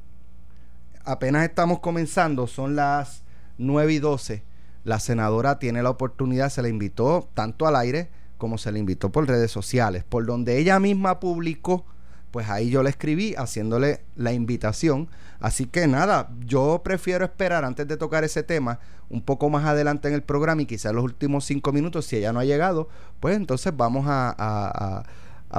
apenas 1.05 1.45
estamos 1.45 1.81
comenzando, 1.81 2.47
son 2.47 2.77
las 2.77 3.23
9 3.59 3.93
y 3.93 3.99
12. 3.99 4.43
La 4.85 4.99
senadora 4.99 5.59
tiene 5.59 5.83
la 5.83 5.91
oportunidad, 5.91 6.51
se 6.51 6.63
le 6.63 6.69
invitó 6.69 7.29
tanto 7.35 7.67
al 7.67 7.77
aire 7.77 8.11
como 8.43 8.59
se 8.59 8.73
le 8.73 8.81
invitó 8.81 9.13
por 9.13 9.29
redes 9.29 9.53
sociales, 9.53 10.03
por 10.03 10.27
donde 10.27 10.59
ella 10.59 10.81
misma 10.81 11.21
publicó, 11.21 11.85
pues 12.33 12.51
ahí 12.51 12.71
yo 12.71 12.83
le 12.83 12.91
escribí 12.91 13.37
haciéndole 13.37 14.01
la 14.17 14.33
invitación. 14.33 15.09
Así 15.39 15.67
que 15.67 15.87
nada, 15.87 16.29
yo 16.45 16.81
prefiero 16.83 17.25
esperar 17.25 17.65
antes 17.65 17.87
de 17.87 17.97
tocar 17.97 18.25
ese 18.25 18.43
tema 18.43 18.81
un 19.09 19.23
poco 19.23 19.49
más 19.49 19.65
adelante 19.65 20.09
en 20.09 20.15
el 20.15 20.25
programa 20.25 20.63
y 20.63 20.67
quizás 20.67 20.93
los 20.93 21.05
últimos 21.05 21.45
cinco 21.45 21.71
minutos, 21.71 22.07
si 22.07 22.17
ella 22.17 22.33
no 22.33 22.41
ha 22.41 22.45
llegado, 22.45 22.89
pues 23.21 23.37
entonces 23.37 23.77
vamos 23.77 24.07
a 24.09 24.35
a 24.37 25.05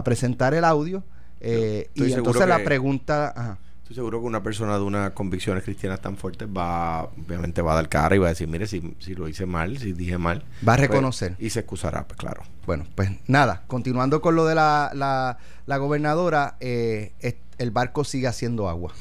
presentar 0.01 0.53
el 0.53 0.63
audio. 0.63 1.03
Eh, 1.43 1.89
y 1.93 2.13
entonces 2.13 2.47
la 2.47 2.63
pregunta... 2.63 3.57
Estoy 3.83 3.95
seguro 3.95 4.21
que 4.21 4.27
una 4.27 4.41
persona 4.41 4.75
de 4.75 4.81
unas 4.81 5.11
convicciones 5.11 5.65
cristianas 5.65 5.99
tan 5.99 6.15
fuertes 6.15 6.47
va, 6.47 7.03
obviamente 7.03 7.61
va 7.61 7.73
a 7.73 7.75
dar 7.75 7.89
cara 7.89 8.15
y 8.15 8.19
va 8.19 8.27
a 8.27 8.29
decir, 8.29 8.47
mire, 8.47 8.65
si, 8.65 8.95
si 8.99 9.13
lo 9.13 9.27
hice 9.27 9.45
mal, 9.45 9.77
si 9.77 9.91
dije 9.91 10.17
mal. 10.17 10.45
Va 10.65 10.75
a 10.75 10.77
pues, 10.77 10.87
reconocer. 10.87 11.35
y 11.37 11.49
se 11.49 11.59
excusará, 11.59 12.07
pues 12.07 12.17
claro. 12.17 12.43
Bueno, 12.65 12.85
pues 12.95 13.09
nada, 13.27 13.63
continuando 13.67 14.21
con 14.21 14.37
lo 14.37 14.45
de 14.45 14.55
la, 14.55 14.89
la, 15.65 15.77
gobernadora, 15.77 16.55
eh, 16.61 17.11
el 17.57 17.71
barco 17.71 18.05
sigue 18.05 18.27
haciendo 18.27 18.69
agua. 18.69 18.93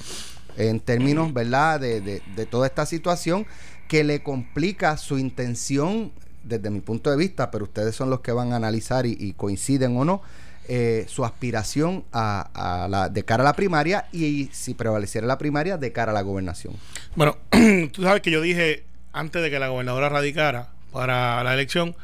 En 0.57 0.81
términos, 0.81 1.33
¿verdad?, 1.33 1.79
de, 1.79 2.01
de, 2.01 2.47
toda 2.47 2.67
esta 2.67 2.85
situación 2.85 3.47
que 3.87 4.03
le 4.03 4.25
complica 4.25 4.97
su 4.97 5.17
intención 5.17 6.11
desde 6.43 6.71
mi 6.71 6.81
punto 6.81 7.09
de 7.09 7.17
vista, 7.17 7.53
pero 7.53 7.65
ustedes 7.65 7.95
son 7.95 8.11
los 8.11 8.19
que 8.19 8.33
van 8.33 8.53
a 8.53 8.57
analizar 8.57 9.07
y 9.07 9.33
coinciden 9.35 9.97
o 9.97 10.05
no 10.05 10.23
eh, 10.69 11.07
su 11.09 11.25
aspiración 11.25 12.05
a, 12.13 12.87
la, 12.89 13.09
de 13.09 13.25
cara 13.25 13.43
a 13.43 13.45
la 13.45 13.55
primaria 13.55 14.07
y, 14.13 14.49
si 14.53 14.75
prevaleciera 14.75 15.27
la 15.27 15.37
primaria 15.37 15.77
de 15.77 15.91
cara 15.91 16.13
a 16.13 16.15
la 16.15 16.23
gobernación. 16.23 16.75
Bueno, 17.17 17.37
tú 17.93 18.03
sabes 18.03 18.23
que 18.23 18.31
yo 18.31 18.41
dije 18.41 18.85
antes 19.13 19.43
de 19.43 19.51
que 19.51 19.59
la 19.59 19.69
gobernadora 19.69 20.09
radicara 20.09 20.69
para 20.93 21.43
la 21.43 21.55
elección 21.55 21.97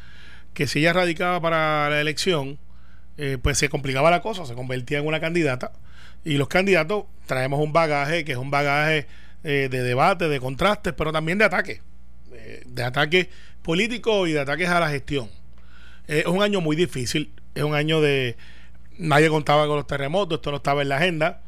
que 0.53 0.67
si 0.67 0.79
ella 0.79 0.91
radicaba 0.91 1.39
para 1.39 1.89
la 1.89 2.01
elección, 2.01 2.59
eh, 3.17 3.37
pues 3.41 3.57
se 3.57 3.69
complicaba 3.69 4.11
la 4.11 4.21
cosa, 4.21 4.45
se 4.45 4.55
convertía 4.55 4.99
en 4.99 5.07
una 5.07 5.21
candidata 5.21 5.71
y 6.25 6.33
los 6.33 6.49
candidatos 6.49 7.05
traemos 7.27 7.61
un 7.61 7.71
bagaje 7.71 8.25
que 8.25 8.33
es 8.33 8.37
un 8.37 8.51
bagaje 8.51 9.07
eh, 9.45 9.69
de 9.71 9.83
debate, 9.83 10.27
de 10.27 10.39
contrastes, 10.41 10.93
pero 10.97 11.13
también 11.13 11.37
de 11.37 11.45
ataque, 11.45 11.81
de 12.65 12.83
ataque 12.83 13.29
político 13.61 14.27
y 14.27 14.33
de 14.33 14.41
ataques 14.41 14.67
a 14.67 14.81
la 14.81 14.89
gestión. 14.89 15.29
es 16.07 16.25
un 16.25 16.43
año 16.43 16.59
muy 16.59 16.75
difícil 16.75 17.31
es 17.55 17.63
un 17.63 17.75
año 17.75 18.01
de... 18.01 18.37
Nadie 18.97 19.29
contaba 19.29 19.65
con 19.67 19.77
los 19.77 19.87
terremotos, 19.87 20.39
esto 20.39 20.51
no 20.51 20.57
estaba 20.57 20.81
en 20.81 20.89
la 20.89 20.97
agenda. 20.97 21.41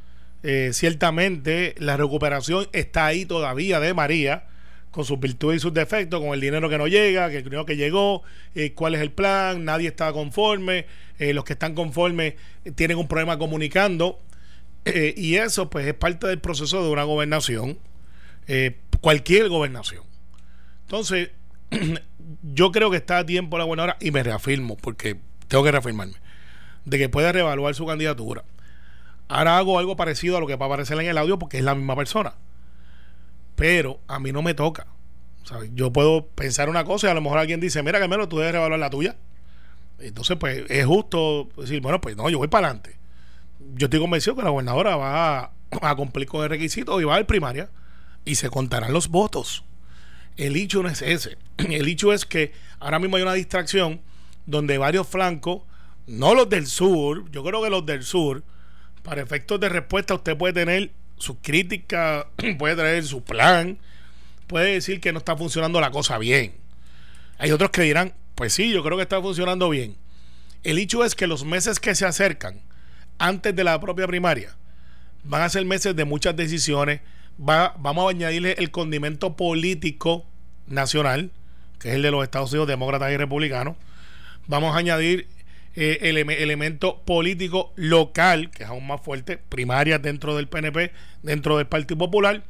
Eh, 0.44 0.72
ciertamente 0.74 1.76
la 1.78 1.98
recuperación 1.98 2.68
está 2.72 3.06
ahí 3.06 3.26
todavía 3.26 3.80
de 3.80 3.94
María. 3.94 4.46
con 4.92 5.06
sus 5.06 5.20
virtudes 5.20 5.58
y 5.58 5.60
sus 5.62 5.74
defectos, 5.74 6.20
con 6.20 6.34
el 6.34 6.42
dinero 6.42 6.70
que 6.70 6.78
no 6.78 6.86
llega, 6.88 7.30
que 7.30 7.44
creo 7.44 7.66
que 7.66 7.78
llegó, 7.78 8.24
eh, 8.56 8.74
cuál 8.74 8.94
es 8.94 9.02
el 9.02 9.12
plan, 9.12 9.64
nadie 9.64 9.88
está 9.88 10.12
conforme, 10.12 10.86
eh, 11.18 11.34
los 11.34 11.46
que 11.46 11.54
están 11.54 11.74
conformes 11.74 12.36
eh, 12.66 12.72
tienen 12.72 12.98
un 12.98 13.08
problema 13.08 13.38
comunicando, 13.38 14.20
y 14.84 15.36
eso 15.36 15.70
pues 15.70 15.86
es 15.86 15.94
parte 15.94 16.28
del 16.28 16.40
proceso 16.40 16.84
de 16.84 16.90
una 16.90 17.04
gobernación, 17.04 17.78
cualquier 19.00 19.48
gobernación. 19.48 20.04
Entonces, 20.82 21.30
yo 22.42 22.72
creo 22.72 22.90
que 22.90 22.98
está 22.98 23.20
a 23.20 23.26
tiempo 23.26 23.60
la 23.60 23.64
buena 23.64 23.84
hora, 23.84 23.98
y 24.02 24.10
me 24.10 24.24
reafirmo, 24.24 24.78
porque 24.78 25.18
tengo 25.52 25.64
que 25.64 25.72
reafirmarme, 25.72 26.16
de 26.86 26.98
que 26.98 27.10
puede 27.10 27.32
reevaluar 27.32 27.76
su 27.76 27.86
candidatura. 27.86 28.44
Ahora 29.28 29.58
hago 29.58 29.78
algo 29.78 29.96
parecido 29.96 30.38
a 30.38 30.40
lo 30.40 30.48
que 30.48 30.56
va 30.56 30.66
a 30.66 30.70
aparecer 30.70 31.00
en 31.00 31.06
el 31.06 31.18
audio 31.18 31.38
porque 31.38 31.60
es 31.60 31.64
la 31.64 31.76
misma 31.76 31.96
persona 31.96 32.34
pero 33.62 34.00
a 34.08 34.20
mí 34.20 34.32
no 34.32 34.42
me 34.42 34.56
toca. 34.56 34.88
Yo 35.76 35.94
puedo 35.94 36.26
pensar 36.30 36.68
una 36.68 36.84
cosa 36.84 37.06
y 37.06 37.10
a 37.12 37.14
lo 37.14 37.22
mejor 37.22 37.38
alguien 37.38 37.60
dice, 37.60 37.84
mira, 37.84 38.00
Carmelo, 38.00 38.28
tú 38.28 38.40
debes 38.40 38.54
revaluar 38.54 38.80
la 38.80 38.90
tuya. 38.90 39.18
Entonces, 40.00 40.36
pues 40.40 40.64
es 40.68 40.84
justo 40.88 41.48
decir, 41.58 41.80
bueno, 41.80 42.02
pues 42.02 42.18
no, 42.18 42.28
yo 42.28 42.40
voy 42.40 42.48
para 42.48 42.70
adelante. 42.70 42.98
Yo 43.76 43.86
estoy 43.86 44.00
convencido 44.00 44.36
que 44.36 44.42
la 44.42 44.50
gobernadora 44.50 44.96
va 44.96 45.52
a, 45.80 45.96
cumplir 45.96 46.28
con 46.28 46.42
el 46.42 46.50
requisito 46.50 47.00
y 47.00 47.04
va 47.04 47.18
a 47.18 47.20
ir 47.20 47.28
primaria 47.28 47.70
y 48.26 48.34
se 48.34 48.50
contarán 48.50 48.94
los 48.94 49.10
votos. 49.10 49.64
El 50.38 50.56
hecho 50.56 50.82
no 50.82 50.90
es 50.90 51.04
ese. 51.04 51.38
El 51.58 51.88
hecho 51.88 52.14
es 52.14 52.26
que 52.26 52.54
ahora 52.80 52.98
mismo 52.98 53.18
hay 53.18 53.22
una 53.22 53.34
distracción 53.34 54.02
donde 54.46 54.78
varios 54.78 55.08
flancos, 55.08 55.64
no 56.08 56.36
los 56.36 56.50
del 56.50 56.68
sur, 56.68 57.30
yo 57.32 57.44
creo 57.44 57.62
que 57.62 57.70
los 57.70 57.86
del 57.86 58.04
sur, 58.04 58.44
para 59.04 59.22
efectos 59.22 59.60
de 59.60 59.70
respuesta 59.70 60.14
usted 60.14 60.38
puede 60.38 60.54
tener 60.54 60.92
su 61.18 61.40
crítica, 61.40 62.28
puede 62.58 62.76
traer 62.76 63.04
su 63.06 63.24
plan, 63.24 63.78
puede 64.48 64.74
decir 64.74 65.00
que 65.00 65.14
no 65.14 65.20
está 65.20 65.38
funcionando 65.38 65.80
la 65.80 65.92
cosa 65.92 66.18
bien. 66.18 66.54
Hay 67.38 67.52
otros 67.52 67.72
que 67.72 67.82
dirán, 67.84 68.14
pues 68.36 68.54
sí, 68.54 68.72
yo 68.72 68.84
creo 68.84 68.98
que 68.98 69.04
está 69.04 69.22
funcionando 69.22 69.70
bien. 69.70 69.96
El 70.64 70.78
hecho 70.78 71.04
es 71.04 71.16
que 71.16 71.28
los 71.28 71.44
meses 71.44 71.80
que 71.80 71.96
se 71.96 72.06
acercan 72.06 72.62
antes 73.18 73.56
de 73.56 73.64
la 73.64 73.80
propia 73.80 74.08
primaria 74.08 74.56
van 75.24 75.42
a 75.42 75.50
ser 75.50 75.66
meses 75.66 75.96
de 75.96 76.06
muchas 76.06 76.36
decisiones. 76.36 77.02
Va, 77.40 77.76
vamos 77.80 78.08
a 78.08 78.10
añadirle 78.10 78.56
el 78.58 78.72
condimento 78.72 79.36
político 79.36 80.26
nacional, 80.68 81.32
que 81.80 81.90
es 81.90 81.96
el 81.96 82.02
de 82.02 82.12
los 82.12 82.24
Estados 82.24 82.52
Unidos, 82.52 82.68
demócratas 82.68 83.12
y 83.12 83.18
republicanos. 83.18 83.76
Vamos 84.52 84.76
a 84.76 84.80
añadir 84.80 85.30
eh, 85.76 86.00
elemento 86.02 87.02
político 87.06 87.72
local, 87.78 88.52
que 88.52 88.64
es 88.64 88.70
aún 88.70 88.86
más 88.86 89.00
fuerte, 89.00 89.38
primarias 89.38 90.02
dentro 90.02 90.36
del 90.36 90.50
PNP, 90.50 90.92
dentro 91.24 91.56
del 91.56 91.68
Partido 91.68 91.98
Popular. 91.98 92.44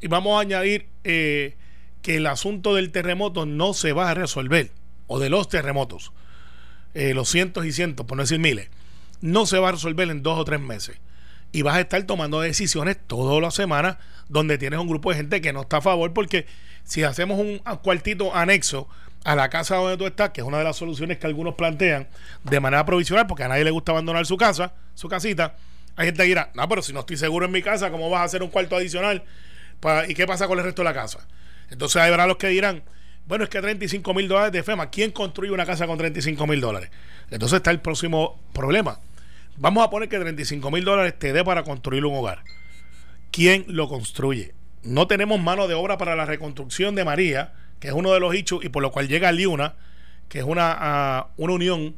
Y 0.00 0.06
vamos 0.06 0.38
a 0.38 0.42
añadir 0.42 0.86
eh, 1.02 1.56
que 2.02 2.18
el 2.18 2.26
asunto 2.28 2.76
del 2.76 2.92
terremoto 2.92 3.46
no 3.46 3.74
se 3.74 3.92
va 3.92 4.10
a 4.10 4.14
resolver, 4.14 4.70
o 5.08 5.18
de 5.18 5.28
los 5.28 5.48
terremotos, 5.48 6.12
eh, 6.94 7.14
los 7.14 7.28
cientos 7.28 7.66
y 7.66 7.72
cientos, 7.72 8.06
por 8.06 8.16
no 8.16 8.22
decir 8.22 8.38
miles, 8.38 8.68
no 9.20 9.44
se 9.44 9.58
va 9.58 9.70
a 9.70 9.72
resolver 9.72 10.08
en 10.10 10.22
dos 10.22 10.38
o 10.38 10.44
tres 10.44 10.60
meses. 10.60 10.98
Y 11.50 11.62
vas 11.62 11.78
a 11.78 11.80
estar 11.80 12.00
tomando 12.04 12.40
decisiones 12.40 12.96
todas 13.08 13.42
las 13.42 13.54
semanas 13.56 13.96
donde 14.28 14.56
tienes 14.56 14.78
un 14.78 14.86
grupo 14.86 15.10
de 15.10 15.16
gente 15.16 15.40
que 15.40 15.52
no 15.52 15.62
está 15.62 15.78
a 15.78 15.80
favor, 15.80 16.12
porque 16.12 16.46
si 16.84 17.02
hacemos 17.02 17.40
un 17.40 17.58
cuartito 17.82 18.36
anexo 18.36 18.88
a 19.28 19.36
la 19.36 19.50
casa 19.50 19.76
donde 19.76 19.98
tú 19.98 20.06
estás, 20.06 20.30
que 20.30 20.40
es 20.40 20.46
una 20.46 20.56
de 20.56 20.64
las 20.64 20.76
soluciones 20.76 21.18
que 21.18 21.26
algunos 21.26 21.54
plantean 21.54 22.08
de 22.44 22.60
manera 22.60 22.86
provisional, 22.86 23.26
porque 23.26 23.44
a 23.44 23.48
nadie 23.48 23.62
le 23.62 23.70
gusta 23.70 23.92
abandonar 23.92 24.24
su 24.24 24.38
casa, 24.38 24.72
su 24.94 25.06
casita. 25.06 25.54
Hay 25.96 26.06
gente 26.06 26.22
que 26.22 26.28
dirá, 26.28 26.50
no, 26.54 26.66
pero 26.66 26.80
si 26.80 26.94
no 26.94 27.00
estoy 27.00 27.18
seguro 27.18 27.44
en 27.44 27.52
mi 27.52 27.60
casa, 27.60 27.90
¿cómo 27.90 28.08
vas 28.08 28.22
a 28.22 28.24
hacer 28.24 28.42
un 28.42 28.48
cuarto 28.48 28.76
adicional? 28.76 29.22
¿Y 30.08 30.14
qué 30.14 30.26
pasa 30.26 30.48
con 30.48 30.58
el 30.58 30.64
resto 30.64 30.80
de 30.80 30.88
la 30.88 30.94
casa? 30.94 31.28
Entonces 31.68 32.00
habrá 32.00 32.26
los 32.26 32.38
que 32.38 32.48
dirán, 32.48 32.84
bueno, 33.26 33.44
es 33.44 33.50
que 33.50 33.60
35 33.60 34.14
mil 34.14 34.28
dólares 34.28 34.50
de 34.50 34.62
FEMA, 34.62 34.88
¿quién 34.88 35.10
construye 35.10 35.52
una 35.52 35.66
casa 35.66 35.86
con 35.86 35.98
35 35.98 36.46
mil 36.46 36.62
dólares? 36.62 36.90
Entonces 37.30 37.58
está 37.58 37.70
el 37.70 37.80
próximo 37.80 38.40
problema. 38.54 38.98
Vamos 39.58 39.84
a 39.84 39.90
poner 39.90 40.08
que 40.08 40.18
35 40.18 40.70
mil 40.70 40.84
dólares 40.84 41.18
te 41.18 41.34
dé 41.34 41.44
para 41.44 41.64
construir 41.64 42.06
un 42.06 42.14
hogar. 42.14 42.44
¿Quién 43.30 43.66
lo 43.68 43.90
construye? 43.90 44.54
No 44.82 45.06
tenemos 45.06 45.38
mano 45.38 45.68
de 45.68 45.74
obra 45.74 45.98
para 45.98 46.16
la 46.16 46.24
reconstrucción 46.24 46.94
de 46.94 47.04
María 47.04 47.52
que 47.80 47.88
es 47.88 47.94
uno 47.94 48.12
de 48.12 48.20
los 48.20 48.34
hechos 48.34 48.64
y 48.64 48.68
por 48.68 48.82
lo 48.82 48.90
cual 48.90 49.08
llega 49.08 49.32
Liuna, 49.32 49.74
que 50.28 50.40
es 50.40 50.44
una, 50.44 51.26
una 51.36 51.52
unión 51.52 51.94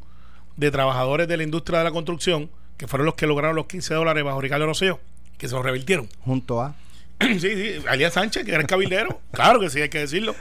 de 0.56 0.70
trabajadores 0.70 1.26
de 1.28 1.36
la 1.36 1.42
industria 1.42 1.78
de 1.78 1.84
la 1.84 1.90
construcción, 1.90 2.50
que 2.76 2.86
fueron 2.86 3.06
los 3.06 3.14
que 3.14 3.26
lograron 3.26 3.56
los 3.56 3.66
15 3.66 3.94
dólares 3.94 4.24
bajo 4.24 4.40
Ricardo 4.40 4.66
Rocío, 4.66 5.00
que 5.38 5.48
se 5.48 5.54
los 5.54 5.64
revirtieron. 5.64 6.08
Junto 6.20 6.60
a. 6.60 6.74
sí, 7.20 7.40
sí, 7.40 7.82
Alía 7.88 8.10
Sánchez, 8.10 8.44
que 8.44 8.52
era 8.52 8.60
el 8.60 8.66
cabildero, 8.66 9.20
claro 9.32 9.60
que 9.60 9.70
sí, 9.70 9.80
hay 9.80 9.88
que 9.88 9.98
decirlo, 9.98 10.34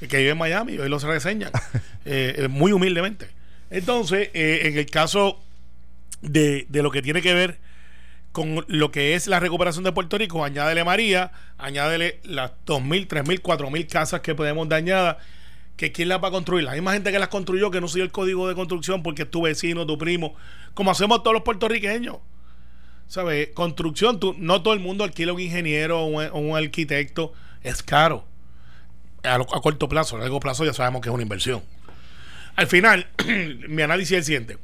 que 0.00 0.16
vive 0.16 0.30
en 0.30 0.38
Miami, 0.38 0.74
y 0.74 0.78
hoy 0.78 0.88
lo 0.88 0.98
se 1.00 1.06
reseñan, 1.06 1.50
eh, 2.04 2.48
muy 2.50 2.72
humildemente. 2.72 3.28
Entonces, 3.70 4.30
eh, 4.32 4.62
en 4.64 4.78
el 4.78 4.86
caso 4.86 5.40
de, 6.22 6.66
de 6.68 6.82
lo 6.82 6.90
que 6.90 7.02
tiene 7.02 7.20
que 7.20 7.34
ver 7.34 7.58
con 8.38 8.64
lo 8.68 8.92
que 8.92 9.16
es 9.16 9.26
la 9.26 9.40
recuperación 9.40 9.82
de 9.82 9.90
Puerto 9.90 10.16
Rico, 10.16 10.44
añádele 10.44 10.84
María, 10.84 11.32
añádele 11.56 12.20
las 12.22 12.52
2.000, 12.66 13.08
3.000, 13.08 13.42
4.000 13.42 13.88
casas 13.88 14.20
que 14.20 14.36
podemos 14.36 14.68
dañadas, 14.68 15.16
que 15.76 15.90
quién 15.90 16.08
las 16.08 16.22
va 16.22 16.28
a 16.28 16.30
construir. 16.30 16.62
La 16.62 16.74
misma 16.74 16.92
gente 16.92 17.10
que 17.10 17.18
las 17.18 17.30
construyó, 17.30 17.72
que 17.72 17.80
no 17.80 17.88
sigue 17.88 18.04
el 18.04 18.12
código 18.12 18.46
de 18.46 18.54
construcción 18.54 19.02
porque 19.02 19.22
es 19.22 19.30
tu 19.32 19.42
vecino, 19.42 19.84
tu 19.88 19.98
primo, 19.98 20.36
como 20.74 20.92
hacemos 20.92 21.24
todos 21.24 21.34
los 21.34 21.42
puertorriqueños. 21.42 22.18
¿Sabes? 23.08 23.48
Construcción, 23.54 24.20
no 24.36 24.62
todo 24.62 24.72
el 24.72 24.78
mundo 24.78 25.02
alquila 25.02 25.32
un 25.32 25.40
ingeniero 25.40 26.04
o 26.04 26.38
un, 26.38 26.56
arquitecto, 26.56 27.32
es 27.64 27.82
caro. 27.82 28.24
A, 29.24 29.34
a, 29.34 29.60
corto 29.60 29.88
plazo, 29.88 30.14
a 30.14 30.20
largo 30.20 30.38
plazo 30.38 30.64
ya 30.64 30.72
sabemos 30.72 31.02
que 31.02 31.08
es 31.08 31.12
una 31.12 31.24
inversión. 31.24 31.60
Al 32.54 32.68
final, 32.68 33.08
mi 33.68 33.82
análisis 33.82 34.12
es 34.12 34.18
el 34.18 34.24
siguiente. 34.24 34.58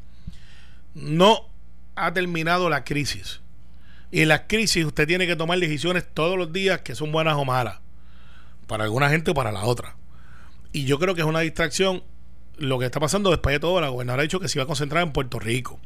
No 0.94 1.48
ha 1.96 2.12
terminado 2.12 2.70
la 2.70 2.84
crisis 2.84 3.40
y 4.10 4.22
en 4.22 4.28
las 4.28 4.42
crisis 4.46 4.84
usted 4.84 5.06
tiene 5.06 5.26
que 5.26 5.36
tomar 5.36 5.58
decisiones 5.58 6.04
todos 6.12 6.38
los 6.38 6.52
días 6.52 6.80
que 6.80 6.94
son 6.94 7.12
buenas 7.12 7.34
o 7.34 7.44
malas. 7.44 7.78
Para 8.66 8.84
alguna 8.84 9.10
gente 9.10 9.32
o 9.32 9.34
para 9.34 9.52
la 9.52 9.64
otra. 9.64 9.96
Y 10.72 10.84
yo 10.84 10.98
creo 10.98 11.14
que 11.14 11.20
es 11.20 11.26
una 11.26 11.40
distracción 11.40 12.02
lo 12.56 12.78
que 12.78 12.86
está 12.86 13.00
pasando 13.00 13.30
después 13.30 13.54
de 13.54 13.60
todo. 13.60 13.80
La 13.80 13.88
gobernadora 13.88 14.22
ha 14.22 14.24
dicho 14.24 14.40
que 14.40 14.48
se 14.48 14.58
iba 14.58 14.64
a 14.64 14.66
concentrar 14.66 15.02
en 15.02 15.12
Puerto 15.12 15.38
Rico. 15.38 15.80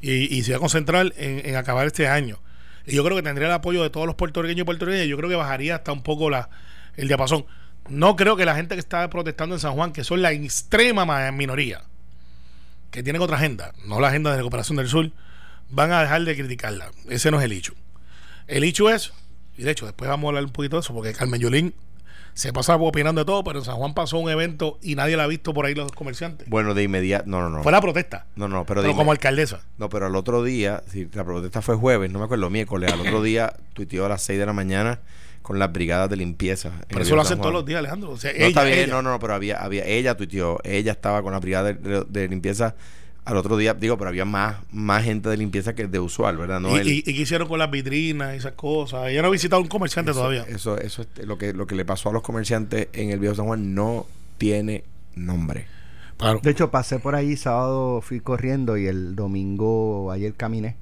Y, 0.00 0.42
se 0.42 0.50
iba 0.50 0.56
a 0.56 0.60
concentrar 0.60 1.12
en, 1.16 1.56
acabar 1.56 1.86
este 1.86 2.08
año. 2.08 2.38
Y 2.86 2.96
yo 2.96 3.04
creo 3.04 3.16
que 3.16 3.22
tendría 3.22 3.48
el 3.48 3.54
apoyo 3.54 3.82
de 3.82 3.90
todos 3.90 4.06
los 4.06 4.14
puertorriqueños 4.16 4.62
y 4.62 4.64
puertorriqueñas. 4.64 5.08
Yo 5.08 5.16
creo 5.16 5.28
que 5.28 5.36
bajaría 5.36 5.76
hasta 5.76 5.92
un 5.92 6.02
poco 6.02 6.30
la, 6.30 6.48
el 6.96 7.08
diapasón. 7.08 7.44
No 7.88 8.16
creo 8.16 8.36
que 8.36 8.44
la 8.44 8.54
gente 8.54 8.74
que 8.74 8.80
está 8.80 9.08
protestando 9.10 9.54
en 9.54 9.60
San 9.60 9.72
Juan, 9.72 9.92
que 9.92 10.04
son 10.04 10.22
la 10.22 10.32
extrema 10.32 11.30
minoría, 11.32 11.82
que 12.90 13.02
tienen 13.02 13.22
otra 13.22 13.36
agenda, 13.36 13.72
no 13.84 14.00
la 14.00 14.08
agenda 14.08 14.30
de 14.30 14.38
recuperación 14.38 14.76
del 14.76 14.88
sur, 14.88 15.10
van 15.70 15.92
a 15.92 16.02
dejar 16.02 16.24
de 16.24 16.36
criticarla. 16.36 16.90
Ese 17.08 17.30
no 17.30 17.38
es 17.38 17.44
el 17.44 17.52
hecho. 17.52 17.74
El 18.46 18.64
hecho 18.64 18.90
es, 18.90 19.12
y 19.56 19.62
de 19.62 19.70
hecho 19.70 19.86
después 19.86 20.08
vamos 20.08 20.26
a 20.26 20.28
hablar 20.28 20.44
un 20.44 20.52
poquito 20.52 20.76
de 20.76 20.80
eso, 20.80 20.94
porque 20.94 21.12
Carmen 21.12 21.40
Yolín 21.40 21.74
se 22.34 22.52
pasa 22.52 22.76
opinando 22.76 23.20
de 23.20 23.24
todo, 23.24 23.44
pero 23.44 23.58
en 23.58 23.64
San 23.64 23.76
Juan 23.76 23.94
pasó 23.94 24.18
un 24.18 24.30
evento 24.30 24.78
y 24.82 24.94
nadie 24.94 25.16
la 25.16 25.24
ha 25.24 25.26
visto 25.26 25.52
por 25.52 25.66
ahí 25.66 25.74
los 25.74 25.92
comerciantes. 25.92 26.48
Bueno, 26.48 26.74
de 26.74 26.82
inmediato, 26.82 27.24
no, 27.26 27.40
no, 27.40 27.50
no. 27.50 27.62
Fue 27.62 27.72
la 27.72 27.80
protesta. 27.80 28.26
No, 28.36 28.48
no, 28.48 28.64
pero, 28.64 28.82
como 28.94 29.12
alcaldesa. 29.12 29.60
No, 29.78 29.88
pero 29.88 30.06
al 30.06 30.16
otro 30.16 30.42
día, 30.42 30.82
si 30.90 31.08
la 31.12 31.24
protesta 31.24 31.62
fue 31.62 31.76
jueves, 31.76 32.10
no 32.10 32.18
me 32.18 32.24
acuerdo, 32.24 32.48
miércoles, 32.50 32.92
al 32.92 33.00
otro 33.00 33.22
día 33.22 33.52
tuiteó 33.74 34.06
a 34.06 34.08
las 34.08 34.22
6 34.22 34.38
de 34.38 34.46
la 34.46 34.52
mañana 34.52 35.00
con 35.42 35.58
las 35.58 35.72
brigadas 35.72 36.08
de 36.10 36.16
limpieza. 36.16 36.72
Pero 36.88 37.02
eso 37.02 37.16
lo 37.16 37.22
hacen 37.22 37.38
todos 37.38 37.52
los 37.52 37.64
días, 37.64 37.78
Alejandro. 37.78 38.10
no, 38.10 38.16
está 38.16 38.64
bien, 38.64 38.90
no, 38.90 39.02
no, 39.02 39.18
pero 39.18 39.34
había, 39.34 39.56
había, 39.56 39.84
ella 39.84 40.16
tuiteó, 40.16 40.58
ella 40.64 40.92
estaba 40.92 41.22
con 41.22 41.32
la 41.32 41.40
brigada 41.40 41.72
de 41.72 42.28
limpieza 42.28 42.74
al 43.24 43.36
otro 43.36 43.56
día, 43.56 43.74
digo, 43.74 43.98
pero 43.98 44.08
había 44.08 44.24
más, 44.24 44.56
más 44.72 45.04
gente 45.04 45.28
de 45.28 45.36
limpieza 45.36 45.74
que 45.74 45.86
de 45.86 45.98
usual, 45.98 46.36
¿verdad? 46.36 46.60
No 46.60 46.80
y, 46.80 47.02
qué 47.02 47.10
hicieron 47.10 47.48
con 47.48 47.58
las 47.58 47.70
vitrinas 47.70 48.34
y 48.34 48.38
esas 48.38 48.52
cosas. 48.52 49.08
Ella 49.08 49.22
no 49.22 49.28
ha 49.28 49.30
visitado 49.30 49.60
un 49.60 49.68
comerciante 49.68 50.12
todavía. 50.12 50.44
Eso, 50.48 50.78
eso 50.78 51.02
es 51.02 51.26
lo 51.26 51.38
que, 51.38 51.52
lo 51.52 51.66
que 51.66 51.74
le 51.74 51.84
pasó 51.84 52.08
a 52.08 52.12
los 52.12 52.22
comerciantes 52.22 52.88
en 52.92 53.10
el 53.10 53.20
Viejo 53.20 53.34
San 53.34 53.46
Juan 53.46 53.74
no 53.74 54.06
tiene 54.38 54.84
nombre. 55.14 55.66
Claro. 56.16 56.40
De 56.42 56.50
hecho, 56.50 56.70
pasé 56.70 56.98
por 56.98 57.14
ahí 57.14 57.36
sábado, 57.36 58.00
fui 58.02 58.20
corriendo 58.20 58.76
y 58.76 58.86
el 58.86 59.16
domingo 59.16 60.10
ayer 60.10 60.34
caminé 60.34 60.76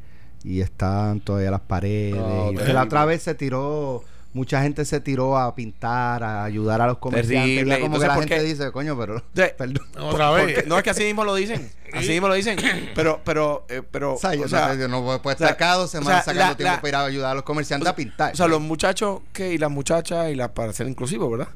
y 0.45 0.61
están 0.61 1.21
todavía 1.21 1.50
las 1.50 1.61
paredes. 1.61 2.16
y 2.52 2.73
la 2.73 2.85
otra 2.85 3.04
vez 3.04 3.23
se 3.23 3.35
tiró 3.35 4.04
mucha 4.38 4.62
gente 4.62 4.85
se 4.85 5.00
tiró 5.00 5.37
a 5.37 5.54
pintar, 5.54 6.23
a 6.23 6.45
ayudar 6.45 6.80
a 6.80 6.87
los 6.87 6.99
comerciantes. 6.99 7.66
Ya 7.66 7.80
como 7.80 7.99
que 7.99 8.07
la 8.07 8.14
gente 8.14 8.42
dice, 8.42 8.71
coño, 8.71 8.97
pero. 8.97 9.23
perdón. 9.59 9.87
Otra 9.99 10.30
vez. 10.30 10.66
no 10.66 10.78
es 10.78 10.85
que 10.85 10.90
así 10.90 11.04
mismo 11.04 11.25
lo 11.25 11.35
dicen. 11.35 11.71
Así 11.92 12.11
mismo 12.11 12.28
lo 12.28 12.35
dicen. 12.35 12.59
Pero, 12.95 13.23
pero, 13.25 13.64
eh, 13.71 13.80
pero. 13.90 14.14
O 14.14 14.18
sea, 14.18 14.35
yo, 14.35 14.88
no, 14.88 15.02
puedo 15.23 15.30
estar 15.30 15.50
acá 15.50 15.73
dos 15.73 15.90
semanas 15.90 16.25
sacando 16.26 16.54
tiempo 16.54 16.83
para 16.83 16.88
ir 16.88 16.95
a 16.95 17.04
ayudar 17.04 17.30
a 17.33 17.35
los 17.37 17.45
comerciantes 17.45 17.88
a 17.88 17.97
pintar. 17.97 18.35
O 18.35 18.37
sea, 18.37 18.47
los 18.47 18.61
muchachos 18.61 19.21
que, 19.33 19.54
y 19.54 19.59
las 19.59 19.71
muchachas, 19.71 20.30
y 20.30 20.35
las 20.35 20.50
para 20.50 20.73
ser 20.75 20.87
inclusivos, 20.87 21.30
¿verdad? 21.30 21.49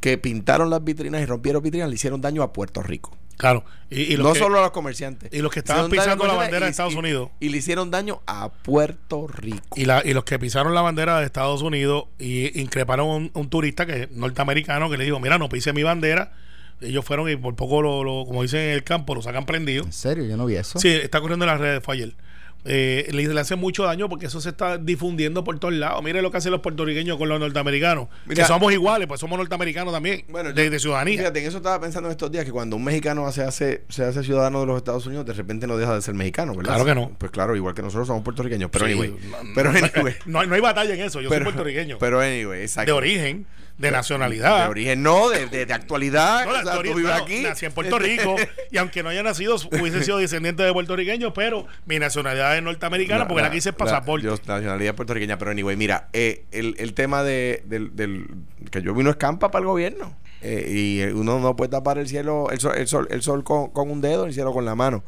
Que 0.00 0.18
pintaron 0.18 0.70
las 0.70 0.84
vitrinas 0.84 1.20
y 1.20 1.26
rompieron 1.26 1.62
vitrinas, 1.62 1.88
le 1.88 1.96
hicieron 1.96 2.20
daño 2.20 2.44
a 2.44 2.52
Puerto 2.52 2.80
Rico. 2.80 3.16
Claro. 3.36 3.64
Y, 3.90 4.02
y 4.12 4.16
los 4.16 4.26
no 4.28 4.32
que- 4.34 4.38
solo 4.38 4.58
a 4.58 4.62
los 4.62 4.70
comerciantes. 4.70 5.30
y 5.32 5.40
los 5.40 5.50
que 5.52 5.58
estaban 5.60 5.90
pisando 5.90 6.26
la 6.26 6.34
bandera 6.34 6.66
de 6.66 6.70
Estados 6.70 6.94
y- 6.94 6.98
Unidos. 6.98 7.30
Y 7.40 7.48
le 7.50 7.58
hicieron 7.58 7.90
daño 7.90 8.22
a 8.26 8.50
Puerto 8.50 9.26
Rico. 9.26 9.60
Y, 9.76 9.84
la, 9.84 10.02
y 10.04 10.14
los 10.14 10.24
que 10.24 10.38
pisaron 10.38 10.74
la 10.74 10.80
bandera 10.82 11.18
de 11.18 11.26
Estados 11.26 11.62
Unidos 11.62 12.04
y 12.18 12.58
increparon 12.60 13.06
a 13.08 13.14
un, 13.14 13.30
un 13.34 13.48
turista 13.50 13.84
que 13.86 14.08
norteamericano 14.12 14.88
que 14.90 14.96
le 14.96 15.04
dijo, 15.04 15.18
mira, 15.20 15.38
no 15.38 15.48
pise 15.48 15.72
mi 15.72 15.82
bandera. 15.82 16.32
Ellos 16.80 17.04
fueron 17.04 17.30
y 17.30 17.36
por 17.36 17.54
poco, 17.54 17.80
lo, 17.82 18.02
lo- 18.02 18.24
como 18.26 18.42
dicen 18.42 18.60
en 18.60 18.70
el 18.70 18.82
campo, 18.84 19.14
lo 19.14 19.22
sacan 19.22 19.46
prendido. 19.46 19.84
¿En 19.84 19.92
serio? 19.92 20.24
Yo 20.24 20.36
no 20.36 20.46
vi 20.46 20.56
eso. 20.56 20.78
Sí, 20.78 20.88
está 20.88 21.20
corriendo 21.20 21.44
en 21.44 21.50
las 21.50 21.60
redes, 21.60 21.82
fue 21.84 21.94
ayer. 21.96 22.14
Eh, 22.64 23.08
le, 23.10 23.26
le 23.26 23.40
hace 23.40 23.56
mucho 23.56 23.82
daño 23.82 24.08
porque 24.08 24.26
eso 24.26 24.40
se 24.40 24.50
está 24.50 24.78
difundiendo 24.78 25.42
por 25.42 25.58
todos 25.58 25.74
lados. 25.74 26.00
Mire 26.02 26.22
lo 26.22 26.30
que 26.30 26.36
hacen 26.36 26.52
los 26.52 26.60
puertorriqueños 26.60 27.16
con 27.18 27.28
los 27.28 27.40
norteamericanos. 27.40 28.06
Mira- 28.26 28.42
que 28.42 28.46
somos 28.48 28.72
iguales, 28.72 29.08
pues 29.08 29.18
somos 29.20 29.36
norteamericanos 29.36 29.92
también. 29.92 30.24
Bueno, 30.28 30.52
de, 30.52 30.64
yo- 30.66 30.70
de 30.70 30.78
ciudadanía. 30.78 31.18
Fíjate, 31.18 31.40
en 31.40 31.46
eso 31.46 31.56
estaba 31.56 31.80
pensando 31.80 32.08
en 32.08 32.12
estos 32.12 32.30
días 32.30 32.44
que 32.44 32.52
cuando 32.52 32.76
un 32.76 32.84
mexicano 32.84 33.30
se 33.32 33.42
hace, 33.42 33.82
se 33.88 34.04
hace 34.04 34.22
ciudadano 34.22 34.60
de 34.60 34.66
los 34.66 34.76
Estados 34.76 35.04
Unidos, 35.06 35.26
de 35.26 35.32
repente 35.32 35.66
no 35.66 35.76
deja 35.76 35.94
de 35.94 36.02
ser 36.02 36.14
mexicano, 36.14 36.54
¿verdad? 36.54 36.74
Claro 36.74 36.84
que 36.84 36.94
no. 36.94 37.10
Pues 37.18 37.32
claro, 37.32 37.56
igual 37.56 37.74
que 37.74 37.82
nosotros 37.82 38.06
somos 38.06 38.22
puertorriqueños. 38.22 38.70
Pero 38.70 38.86
Sí, 38.86 38.92
anyway. 38.92 39.10
no, 39.10 39.36
pero 39.56 39.70
anyway. 39.70 40.14
no 40.26 40.40
hay, 40.40 40.46
no 40.46 40.54
hay 40.54 40.60
batalla 40.60 40.94
en 40.94 41.00
eso. 41.00 41.20
Yo 41.20 41.30
pero, 41.30 41.44
soy 41.44 41.52
puertorriqueño. 41.54 41.98
Pero 41.98 42.20
anyway, 42.20 42.62
exacto. 42.62 42.92
de 42.92 42.96
origen, 42.96 43.46
de 43.82 43.90
nacionalidad. 43.90 44.64
De 44.64 44.70
origen 44.70 45.02
no, 45.02 45.28
de, 45.28 45.46
de, 45.46 45.66
de 45.66 45.74
actualidad. 45.74 46.44
No, 46.46 46.50
o 46.52 46.62
sea, 46.62 46.72
teoría- 46.72 46.92
tú 46.92 46.98
vives 46.98 47.14
no, 47.16 47.22
aquí. 47.22 47.42
Nací 47.42 47.66
en 47.66 47.72
Puerto 47.72 47.98
Rico 47.98 48.36
y 48.70 48.78
aunque 48.78 49.02
no 49.02 49.08
haya 49.10 49.22
nacido, 49.22 49.56
hubiese 49.56 50.02
sido 50.04 50.18
descendiente 50.18 50.62
de 50.62 50.72
puertorriqueños, 50.72 51.32
pero 51.34 51.66
mi 51.86 51.98
nacionalidad 51.98 52.56
es 52.56 52.62
norteamericana 52.62 53.20
La- 53.20 53.28
porque 53.28 53.42
la, 53.42 53.48
la- 53.48 53.52
que 53.52 53.58
hice 53.58 53.68
el 53.70 53.74
la- 53.78 53.84
pasaporte. 53.84 54.24
yo, 54.26 54.36
nacionalidad 54.46 54.94
puertorriqueña, 54.94 55.36
pero 55.38 55.50
anyway, 55.50 55.76
mira, 55.76 56.08
eh, 56.12 56.44
el, 56.52 56.74
el 56.78 56.94
tema 56.94 57.22
de, 57.22 57.62
del, 57.66 57.94
del- 57.94 58.26
que 58.70 58.80
yo 58.82 58.94
vino 58.94 59.10
escampa 59.10 59.50
para 59.50 59.60
el 59.62 59.66
gobierno. 59.66 60.16
Eh, 60.44 60.66
y 60.70 61.02
uno 61.12 61.38
no 61.38 61.54
puede 61.54 61.70
tapar 61.70 61.98
el 61.98 62.08
cielo, 62.08 62.48
el 62.50 62.58
sol, 62.58 62.72
el 62.76 62.88
sol, 62.88 63.06
el 63.10 63.22
sol 63.22 63.44
con, 63.44 63.70
con 63.70 63.90
un 63.90 64.00
dedo, 64.00 64.24
el 64.24 64.32
cielo 64.34 64.52
con 64.52 64.64
la 64.64 64.74
mano. 64.74 65.04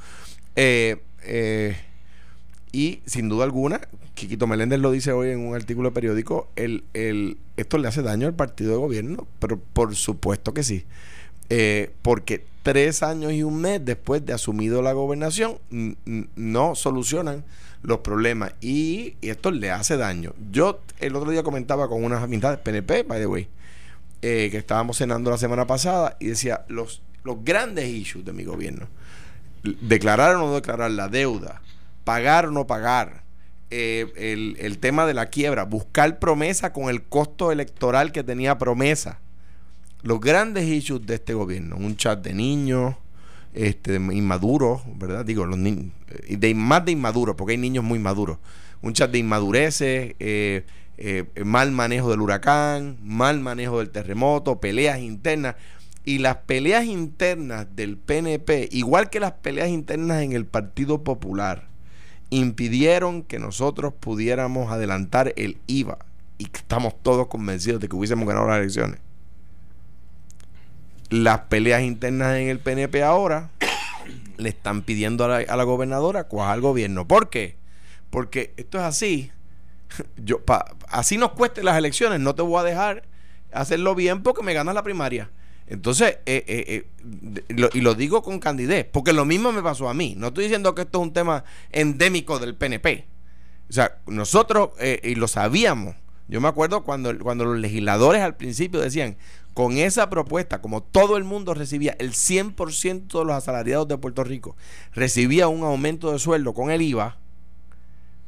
Eh, 0.57 1.02
eh, 1.25 1.76
y 2.75 3.02
sin 3.07 3.28
duda 3.28 3.45
alguna, 3.45 3.81
Quiquito 4.14 4.49
Meléndez 4.49 4.81
lo 4.81 4.90
dice 4.90 5.12
hoy 5.12 5.31
en 5.31 5.47
un 5.47 5.54
artículo 5.54 5.95
periódico, 5.95 6.50
el, 6.57 6.83
el, 6.93 7.38
esto 7.57 7.78
le 7.78 7.87
hace 7.87 8.02
daño 8.02 8.26
al 8.26 8.35
partido 8.35 8.73
de 8.73 8.78
gobierno, 8.78 9.28
pero 9.38 9.61
por 9.61 9.95
supuesto 9.95 10.52
que 10.52 10.64
sí. 10.64 10.85
Eh, 11.50 11.93
porque 12.02 12.45
tres 12.64 13.04
años 13.04 13.33
y 13.33 13.45
un 13.45 13.61
mes 13.61 13.85
después 13.85 14.26
de 14.26 14.33
asumido 14.33 14.83
la 14.83 14.93
gobernación 14.93 15.59
no 16.35 16.75
solucionan 16.75 17.45
los 17.83 17.99
problemas 17.99 18.54
y, 18.61 19.14
esto 19.23 19.52
le 19.52 19.71
hace 19.71 19.97
daño. 19.97 20.33
Yo 20.50 20.81
el 20.99 21.14
otro 21.14 21.31
día 21.31 21.45
comentaba 21.45 21.88
con 21.88 22.02
unas 22.02 22.25
amistades 22.25 22.59
PNP, 22.59 23.04
by 23.04 23.21
the 23.21 23.26
way, 23.26 23.49
eh, 24.21 24.49
que 24.50 24.57
estábamos 24.57 24.99
cenando 24.99 25.31
la 25.31 25.38
semana 25.38 25.64
pasada 25.69 26.16
y 26.19 26.26
decía 26.26 26.64
los, 26.66 27.02
los 27.23 27.45
grandes 27.45 27.88
issues 27.88 28.25
de 28.25 28.33
mi 28.33 28.43
gobierno. 28.43 28.88
Declarar 29.62 30.35
o 30.35 30.38
no 30.40 30.54
declarar 30.54 30.90
la 30.90 31.09
deuda, 31.09 31.62
pagar 32.04 32.46
o 32.46 32.50
no 32.50 32.66
pagar, 32.66 33.25
eh, 33.70 34.12
el, 34.16 34.56
el 34.61 34.78
tema 34.78 35.04
de 35.06 35.14
la 35.14 35.26
quiebra, 35.26 35.64
buscar 35.64 36.18
promesa 36.18 36.73
con 36.73 36.90
el 36.90 37.02
costo 37.02 37.50
electoral 37.50 38.12
que 38.12 38.23
tenía 38.23 38.56
promesa. 38.56 39.18
Los 40.02 40.20
grandes 40.20 40.68
issues 40.68 41.04
de 41.06 41.14
este 41.14 41.34
gobierno, 41.34 41.76
un 41.76 41.96
chat 41.96 42.23
de 42.23 42.34
niños, 42.34 42.94
este, 43.54 43.96
inmaduros, 43.96 44.82
¿verdad? 44.96 45.25
Digo, 45.25 45.46
los 45.46 45.58
eh, 45.58 46.37
de, 46.37 46.54
más 46.54 46.84
de 46.84 46.92
inmaduros, 46.92 47.37
porque 47.37 47.52
hay 47.52 47.58
niños 47.58 47.82
muy 47.82 47.99
maduros. 47.99 48.38
Un 48.82 48.92
chat 48.92 49.11
de 49.11 49.18
inmadureces, 49.18 50.14
eh, 50.18 50.64
mal 51.44 51.73
manejo 51.73 52.11
del 52.11 52.20
huracán, 52.20 52.99
mal 53.02 53.40
manejo 53.40 53.78
del 53.78 53.90
terremoto, 53.90 54.61
peleas 54.61 55.00
internas. 55.00 55.56
Y 56.04 56.18
las 56.18 56.37
peleas 56.37 56.84
internas 56.84 57.66
del 57.75 57.96
PNP, 57.96 58.68
igual 58.70 59.08
que 59.08 59.20
las 59.20 59.32
peleas 59.32 59.70
internas 59.70 60.23
en 60.23 60.32
el 60.32 60.44
Partido 60.44 61.02
Popular, 61.02 61.74
impidieron 62.31 63.23
que 63.23 63.38
nosotros 63.38 63.95
pudiéramos 63.99 64.71
adelantar 64.73 65.33
el 65.37 65.59
IVA. 65.66 65.99
Y 66.38 66.45
estamos 66.47 67.00
todos 67.02 67.28
convencidos 67.28 67.81
de 67.81 67.88
que 67.88 67.97
hubiésemos 67.97 68.26
ganado 68.26 68.47
las 68.49 68.59
elecciones. 68.59 69.00
Las 71.11 71.40
peleas 71.40 71.83
internas 71.83 72.37
en 72.37 72.49
el 72.49 72.59
PNP 72.59 73.02
ahora 73.02 73.50
le 74.37 74.49
están 74.49 74.83
pidiendo 74.83 75.25
a 75.25 75.28
la, 75.28 75.37
a 75.52 75.57
la 75.57 75.64
gobernadora 75.64 76.25
cuajar 76.25 76.54
al 76.54 76.61
gobierno. 76.61 77.07
¿Por 77.07 77.31
qué? 77.31 77.57
Porque 78.11 78.52
esto 78.57 78.78
es 78.78 78.85
así. 78.85 79.31
Yo, 80.16 80.45
pa- 80.45 80.75
así 80.88 81.19
nos 81.19 81.33
cueste 81.33 81.62
las 81.62 81.76
elecciones, 81.76 82.21
no 82.21 82.35
te 82.35 82.43
voy 82.43 82.61
a 82.61 82.64
dejar 82.64 83.04
hacerlo 83.52 83.95
bien 83.95 84.23
porque 84.23 84.43
me 84.43 84.54
ganas 84.54 84.75
la 84.75 84.83
primaria. 84.83 85.31
Entonces, 85.66 86.18
eh, 86.26 86.44
eh, 86.47 86.85
eh, 87.49 87.68
y 87.73 87.80
lo 87.80 87.94
digo 87.94 88.23
con 88.23 88.38
candidez, 88.38 88.87
porque 88.92 89.12
lo 89.12 89.25
mismo 89.25 89.50
me 89.52 89.62
pasó 89.62 89.88
a 89.88 89.94
mí. 89.94 90.14
No 90.16 90.28
estoy 90.28 90.44
diciendo 90.44 90.75
que 90.75 90.83
esto 90.83 90.99
es 90.99 91.02
un 91.02 91.12
tema 91.12 91.44
endémico 91.73 92.38
del 92.38 92.54
PNP. 92.54 93.06
O 93.71 93.73
sea, 93.73 93.99
nosotros, 94.06 94.71
y 95.02 95.15
lo 95.15 95.26
sabíamos, 95.26 95.97
yo 96.28 96.41
me 96.41 96.49
acuerdo 96.49 96.84
cuando, 96.84 97.19
cuando 97.19 97.45
los 97.47 97.58
legisladores 97.58 98.23
al 98.23 98.36
principio 98.36 98.80
decían, 98.80 99.17
con 99.54 99.78
esa 99.78 100.10
propuesta, 100.10 100.60
como 100.60 100.82
todo 100.82 101.17
el 101.17 101.25
mundo 101.25 101.54
recibía, 101.54 101.97
el 101.99 102.12
100% 102.12 103.19
de 103.19 103.25
los 103.25 103.34
asalariados 103.34 103.88
de 103.88 103.97
Puerto 103.97 104.25
Rico 104.25 104.56
recibía 104.93 105.49
un 105.49 105.62
aumento 105.62 106.12
de 106.12 106.19
sueldo 106.19 106.52
con 106.52 106.71
el 106.71 106.82
IVA, 106.82 107.19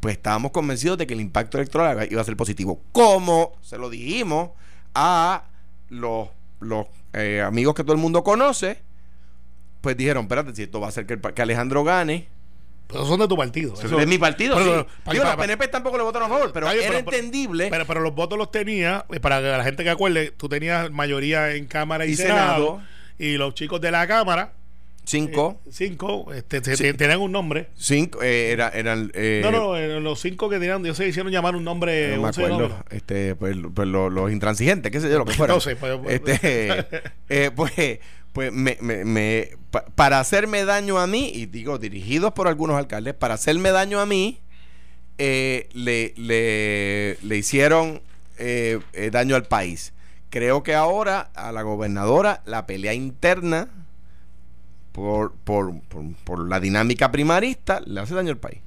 pues 0.01 0.17
estábamos 0.17 0.53
convencidos 0.53 0.99
de 0.99 1.07
que 1.07 1.15
el 1.15 1.21
impacto 1.21 1.59
electoral 1.59 2.07
iba 2.11 2.21
a 2.21 2.25
ser 2.25 2.37
positivo. 2.37 2.81
Como 2.93 3.53
se 3.61 3.77
lo 3.77 3.91
dijimos 3.91 4.51
a 4.95 5.49
los, 5.89 6.29
los 6.61 6.87
eh, 7.17 7.41
amigos 7.43 7.75
que 7.75 7.83
todo 7.83 7.93
el 7.95 7.99
mundo 7.99 8.23
conoce, 8.23 8.81
pues 9.81 9.97
dijeron, 9.97 10.25
espérate, 10.25 10.55
si 10.55 10.63
esto 10.65 10.81
va 10.81 10.87
a 10.87 10.89
hacer 10.91 11.07
que, 11.07 11.15
el 11.15 11.21
que 11.21 11.43
Alejandro 11.43 11.83
gane, 11.85 12.29
Pero 12.89 13.05
son 13.07 13.19
de 13.21 13.27
tu 13.29 13.37
partido. 13.37 13.75
eso 13.75 13.99
es 13.99 14.07
mi 14.07 14.19
partido. 14.19 14.57
Pero, 14.57 14.81
sí. 14.83 14.87
pero, 15.05 15.13
Digo, 15.13 15.25
los 15.25 15.37
PNP 15.37 15.69
tampoco 15.69 15.97
le 15.97 16.03
votaron 16.05 16.31
a 16.31 16.35
favor, 16.35 16.53
pero 16.53 16.71
era 16.71 16.75
pero- 16.79 17.05
pero- 17.05 17.17
entendible. 17.17 17.69
Pero, 17.71 17.85
pero 17.87 18.01
los 18.01 18.15
votos 18.15 18.39
los 18.39 18.51
tenía, 18.51 19.05
y 19.13 19.19
para 19.19 19.41
que 19.41 19.49
la 19.49 19.65
gente 19.65 19.83
que 19.85 19.91
acuerde, 19.91 20.31
tú 20.37 20.49
tenías 20.49 20.91
mayoría 20.91 21.55
en 21.55 21.67
Cámara 21.67 22.07
y, 22.07 22.11
Y 22.13 22.17
Senado, 22.17 22.37
Senado. 22.77 22.83
y 23.19 23.37
los 23.39 23.55
chicos 23.55 23.81
de 23.81 23.91
la 23.91 24.07
Cámara, 24.07 24.53
cinco, 25.07 25.61
eh, 25.65 25.71
cinco, 25.73 26.33
este, 26.35 26.61
te- 26.61 26.77
Sí. 26.77 26.83
te- 26.83 26.95
tenían 26.95 27.21
un 27.21 27.33
nombre. 27.33 27.69
cinco, 27.77 28.23
eh, 28.23 28.51
era, 28.51 28.69
eran. 28.69 29.11
eh, 29.15 29.41
no, 29.43 29.51
no, 29.51 30.01
los 30.01 30.21
cinco 30.21 30.49
que 30.51 30.59
tenían, 30.59 30.85
ellos 30.85 30.97
se 30.97 31.07
hicieron 31.09 31.33
llamar 31.33 31.57
un 31.57 31.65
nombre, 31.65 32.17
no 32.17 32.23
me 32.23 32.29
acuerdo, 32.29 32.85
este, 32.91 33.35
pues, 33.37 33.57
pues 33.75 33.89
lo- 33.89 34.11
los 34.11 34.31
intransigentes, 34.33 34.91
qué 34.93 35.01
sé 35.01 35.09
yo, 35.09 35.19
lo 35.19 35.25
que 35.25 35.33
fuera. 35.33 35.55
No 35.55 35.61
sé, 35.61 35.77
pues- 35.77 35.99
este, 36.09 36.87
eh, 37.29 37.51
pues, 37.55 37.73
pues 38.33 38.53
me, 38.53 38.77
me- 38.81 39.05
me- 39.05 39.51
pa- 39.71 39.85
para 39.95 40.21
hacerme 40.21 40.65
daño 40.65 40.99
a 40.99 41.07
mí, 41.07 41.31
y 41.33 41.47
digo, 41.47 41.79
dirigidos 41.79 42.33
por 42.33 42.49
algunos 42.49 42.77
alcaldes, 42.77 43.15
para 43.15 43.35
hacerme 43.35 43.71
daño 43.71 44.01
a 44.01 44.07
mí, 44.07 44.41
eh, 45.19 45.69
le, 45.73 46.13
le, 46.17 47.17
le 47.23 47.37
hicieron 47.39 48.03
daño 49.13 49.37
al 49.37 49.45
país. 49.45 49.95
Creo 50.29 50.63
que 50.63 50.75
ahora 50.75 51.31
a 51.35 51.53
la 51.53 51.63
gobernadora 51.63 52.43
la 52.45 52.67
pelea 52.67 52.93
interna 52.93 53.69
por, 54.97 55.33
por, 55.45 55.79
por, 55.83 56.05
por 56.25 56.49
la 56.49 56.59
dinámica 56.59 57.13
primarista 57.13 57.81
le 57.85 58.01
hace 58.01 58.15
daño 58.15 58.31
al 58.31 58.39
país. 58.39 58.61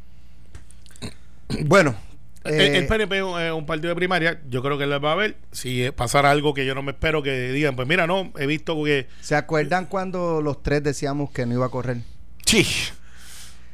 Bueno, 1.66 1.96
El- 2.44 2.54
eh, 2.62 2.78
el 2.78 2.86
PNP 2.88 3.18
es 3.18 3.24
un- 3.24 3.42
es 3.42 3.52
un 3.52 3.66
partido 3.66 3.90
de 3.90 3.96
primaria, 3.96 4.40
yo 4.48 4.62
creo 4.62 4.78
que 4.78 4.86
les 4.86 5.04
va 5.04 5.12
a 5.14 5.16
ver. 5.16 5.38
Si 5.52 5.84
eh, 5.84 5.92
pasara 5.92 6.30
algo 6.30 6.54
que 6.54 6.66
yo 6.68 6.76
no 6.76 6.84
me 6.84 6.92
espero 6.92 7.24
que 7.24 7.52
digan, 7.52 7.76
pues 7.76 7.88
mira, 7.88 8.06
no, 8.06 8.32
he 8.38 8.46
visto 8.46 8.82
que 8.84 9.08
¿se 9.22 9.36
acuerdan 9.36 9.88
cuando 9.88 10.42
los 10.42 10.62
tres 10.62 10.84
decíamos 10.84 11.32
que 11.32 11.46
no 11.48 11.56
iba 11.56 11.66
a 11.66 11.70
correr? 11.70 11.98
Sí. 12.46 12.64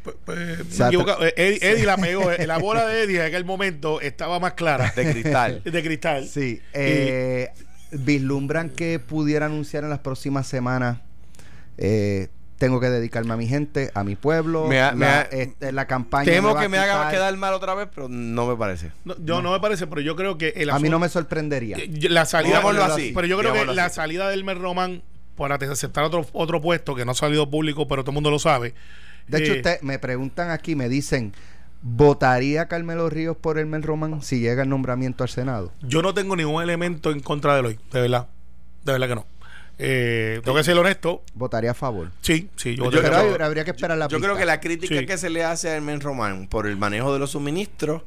pues, 0.03 0.15
pues, 0.23 0.59
me 0.59 0.71
sea. 0.71 0.89
Eh, 0.89 1.33
Eddie, 1.35 1.59
Eddie 1.61 1.85
la 1.85 1.97
pegó. 2.07 2.31
eh, 2.31 2.47
La 2.47 2.57
bola 2.57 2.85
de 2.87 3.03
Eddie 3.03 3.17
en 3.19 3.25
aquel 3.25 3.43
momento 3.43 3.99
estaba 3.99 4.39
más 4.39 4.53
clara. 4.53 4.93
De 4.95 5.11
cristal. 5.11 5.61
De 5.65 5.83
cristal. 5.83 6.25
Sí. 6.27 6.61
Eh, 6.73 7.49
vislumbran 7.91 8.69
que 8.69 8.99
pudiera 8.99 9.45
anunciar 9.47 9.83
en 9.83 9.89
las 9.89 9.99
próximas 9.99 10.47
semanas. 10.47 10.99
Tengo 12.65 12.79
que 12.79 12.89
dedicarme 12.89 13.33
a 13.33 13.37
mi 13.37 13.47
gente, 13.47 13.91
a 13.93 14.03
mi 14.03 14.15
pueblo. 14.15 14.67
Me 14.67 14.81
ha- 14.81 14.91
me 14.93 15.05
la, 15.05 15.19
ha- 15.19 15.21
este, 15.23 15.71
la 15.71 15.85
campaña. 15.85 16.25
Temo 16.25 16.55
que 16.55 16.67
me 16.67 16.77
haga 16.79 17.09
quedar 17.11 17.35
mal 17.37 17.53
otra 17.53 17.75
vez, 17.75 17.87
pero 17.93 18.09
no 18.09 18.47
me 18.47 18.55
parece. 18.55 18.91
No, 19.03 19.15
yo 19.23 19.41
no. 19.41 19.51
me 19.51 19.59
parece, 19.59 19.85
pero 19.87 20.01
yo 20.01 20.15
creo 20.15 20.37
que 20.37 20.53
el 20.55 20.69
A 20.71 20.79
mí 20.79 20.89
no 20.89 20.97
me 20.99 21.07
sorprendería. 21.09 21.77
Eh, 21.77 21.89
la 22.09 22.25
salida 22.25 22.57
Digámoslo 22.57 22.83
así, 22.83 23.11
pero 23.13 23.27
yo 23.27 23.37
creo 23.37 23.53
que 23.53 23.65
la 23.65 23.89
salida 23.89 24.29
del 24.29 24.43
Mer 24.43 24.57
Román 24.59 25.03
para 25.35 25.55
aceptar 25.55 26.03
otro 26.05 26.25
otro 26.33 26.61
puesto 26.61 26.95
que 26.95 27.03
no 27.05 27.11
ha 27.11 27.15
salido 27.15 27.49
público 27.49 27.87
pero 27.89 28.03
todo 28.03 28.11
el 28.11 28.15
mundo 28.15 28.31
lo 28.31 28.39
sabe 28.39 28.73
De 29.27 29.39
hecho, 29.39 29.51
eh, 29.53 29.57
usted 29.57 29.81
me 29.81 29.99
preguntan 29.99 30.49
aquí, 30.49 30.75
me 30.75 30.87
dicen, 30.87 31.33
¿votaría 31.81 32.67
Carmelo 32.67 33.09
Ríos 33.09 33.35
por 33.37 33.59
el 33.59 33.65
Mel 33.65 33.83
Román 33.83 34.21
si 34.21 34.39
llega 34.39 34.63
el 34.63 34.69
nombramiento 34.69 35.23
al 35.23 35.29
Senado? 35.29 35.71
yo 35.81 36.01
no 36.01 36.13
tengo 36.13 36.35
ningún 36.35 36.63
elemento 36.63 37.11
en 37.11 37.19
contra 37.19 37.53
de 37.53 37.59
él 37.59 37.65
hoy 37.65 37.79
de 37.91 38.01
verdad 38.01 38.27
de 38.85 38.91
verdad 38.93 39.07
que 39.09 39.15
no 39.15 39.25
eh, 39.77 40.41
tengo 40.43 40.57
que 40.57 40.63
ser 40.63 40.77
honesto 40.77 41.23
Votaría 41.33 41.71
a 41.71 41.73
favor. 41.73 42.11
sí 42.21 42.49
sí 42.55 42.75
yo, 42.75 42.83
Yo 42.83 42.83
votaría 42.85 43.01
Pero 43.03 43.15
a 43.15 43.19
hay- 43.19 43.25
favor. 43.27 43.43
habría 43.43 43.65
que 43.65 43.71
esperar 43.71 43.97
la 43.97 44.05
Yo 44.05 44.17
pista. 44.17 44.27
creo 44.27 44.37
que 44.37 44.45
la 44.45 44.59
crítica 44.61 44.99
Sí. 44.99 45.05
que 45.05 45.17
se 45.17 45.29
le 45.29 45.43
hace 45.43 45.69
a 45.69 45.75
Hermen 45.75 45.99
Román 46.01 46.47
por 46.47 46.65
el 46.67 46.77
manejo 46.77 47.11
de 47.13 47.19
los 47.19 47.31
suministros 47.31 48.03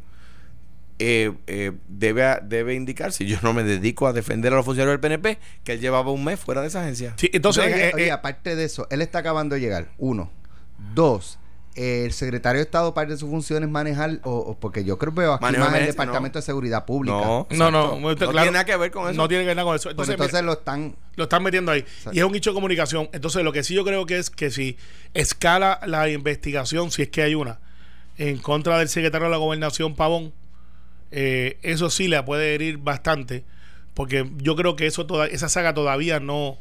eh, 1.01 1.33
eh, 1.47 1.73
debe, 1.89 2.39
debe 2.43 2.75
indicarse, 2.75 3.25
yo 3.25 3.37
no 3.43 3.53
me 3.53 3.63
dedico 3.63 4.07
a 4.09 4.13
defender 4.13 4.53
a 4.53 4.57
los 4.57 4.65
funcionarios 4.65 4.95
del 4.95 5.01
PNP, 5.01 5.39
que 5.63 5.75
él 5.75 5.81
llevaba 5.81 6.11
un 6.11 6.25
mes 6.25 6.41
fuera 6.41 6.61
de 6.61 6.67
esa 6.67 6.81
agencia. 6.83 7.15
Sí, 7.17 7.31
entonces, 7.33 7.71
No, 7.71 7.71
y- 7.71 7.81
eh, 7.81 7.93
oye, 7.95 8.07
eh, 8.09 8.11
aparte 8.11 8.57
de 8.57 8.65
eso, 8.65 8.89
él 8.91 9.01
está 9.01 9.21
acabando 9.21 9.55
de 9.55 9.61
llegar. 9.61 9.89
Uno. 9.99 10.33
Dos. 10.95 11.39
El 11.81 12.12
secretario 12.12 12.59
de 12.59 12.64
Estado, 12.64 12.93
parte 12.93 13.12
de 13.12 13.19
sus 13.19 13.31
funciones, 13.31 13.69
manejar, 13.71 14.19
o, 14.25 14.33
o- 14.33 14.59
porque 14.59 14.85
yo 14.85 14.99
creo 14.99 15.14
que 15.14 15.21
veo 15.21 15.35
aquí 15.35 15.43
Manejo 15.43 15.61
más 15.64 15.69
el 15.71 15.75
emergencia, 15.77 16.01
Departamento 16.03 16.38
no. 16.38 16.41
de 16.41 16.47
Seguridad 16.47 16.85
Pública. 16.85 17.17
No, 17.17 17.47
no, 17.51 17.71
no, 17.71 18.01
no 18.01 18.17
claro, 18.17 18.33
tiene 18.33 18.51
nada 18.51 18.64
que 18.64 18.77
ver 18.77 18.91
con 18.91 19.05
eso. 19.09 19.14
no 19.17 19.29
tiene 19.29 19.45
que 19.45 19.47
ver 19.49 19.57
nada 19.57 19.67
con 19.67 19.77
eso. 19.77 19.85
Pues 19.85 19.93
Entonces, 20.09 20.12
entonces 20.14 20.33
mira, 20.35 20.47
lo 20.47 20.53
están. 20.55 20.97
lo 21.17 21.23
están 21.25 21.43
metiendo 21.43 21.71
ahí. 21.73 21.85
Y 22.12 22.19
es 22.19 22.25
un 22.25 22.35
hecho 22.35 22.51
de 22.51 22.55
comunicación. 22.55 23.09
Entonces, 23.12 23.45
lo 23.45 23.53
que 23.53 23.62
sí 23.62 23.75
yo 23.75 23.85
creo 23.85 24.07
que 24.07 24.19
es 24.19 24.29
que 24.31 24.51
si 24.51 24.77
escala 25.14 25.79
la 25.87 26.09
investigación, 26.09 26.91
si 26.91 27.03
es 27.03 27.09
que 27.11 27.23
hay 27.23 27.35
una, 27.35 27.61
en 28.17 28.38
contra 28.38 28.79
del 28.79 28.88
secretario 28.88 29.27
de 29.27 29.31
la 29.31 29.37
gobernación, 29.38 29.95
Pavón, 29.95 30.33
eh, 31.11 31.59
eso 31.62 31.91
sí 31.91 32.09
le 32.09 32.23
puede 32.23 32.55
herir 32.55 32.79
bastante. 32.79 33.45
Porque 33.95 34.31
yo 34.38 34.55
creo 34.57 34.77
que 34.77 34.87
eso 34.87 35.07
toda, 35.07 35.27
esa 35.27 35.49
saga 35.49 35.75
todavía 35.75 36.21
no. 36.21 36.59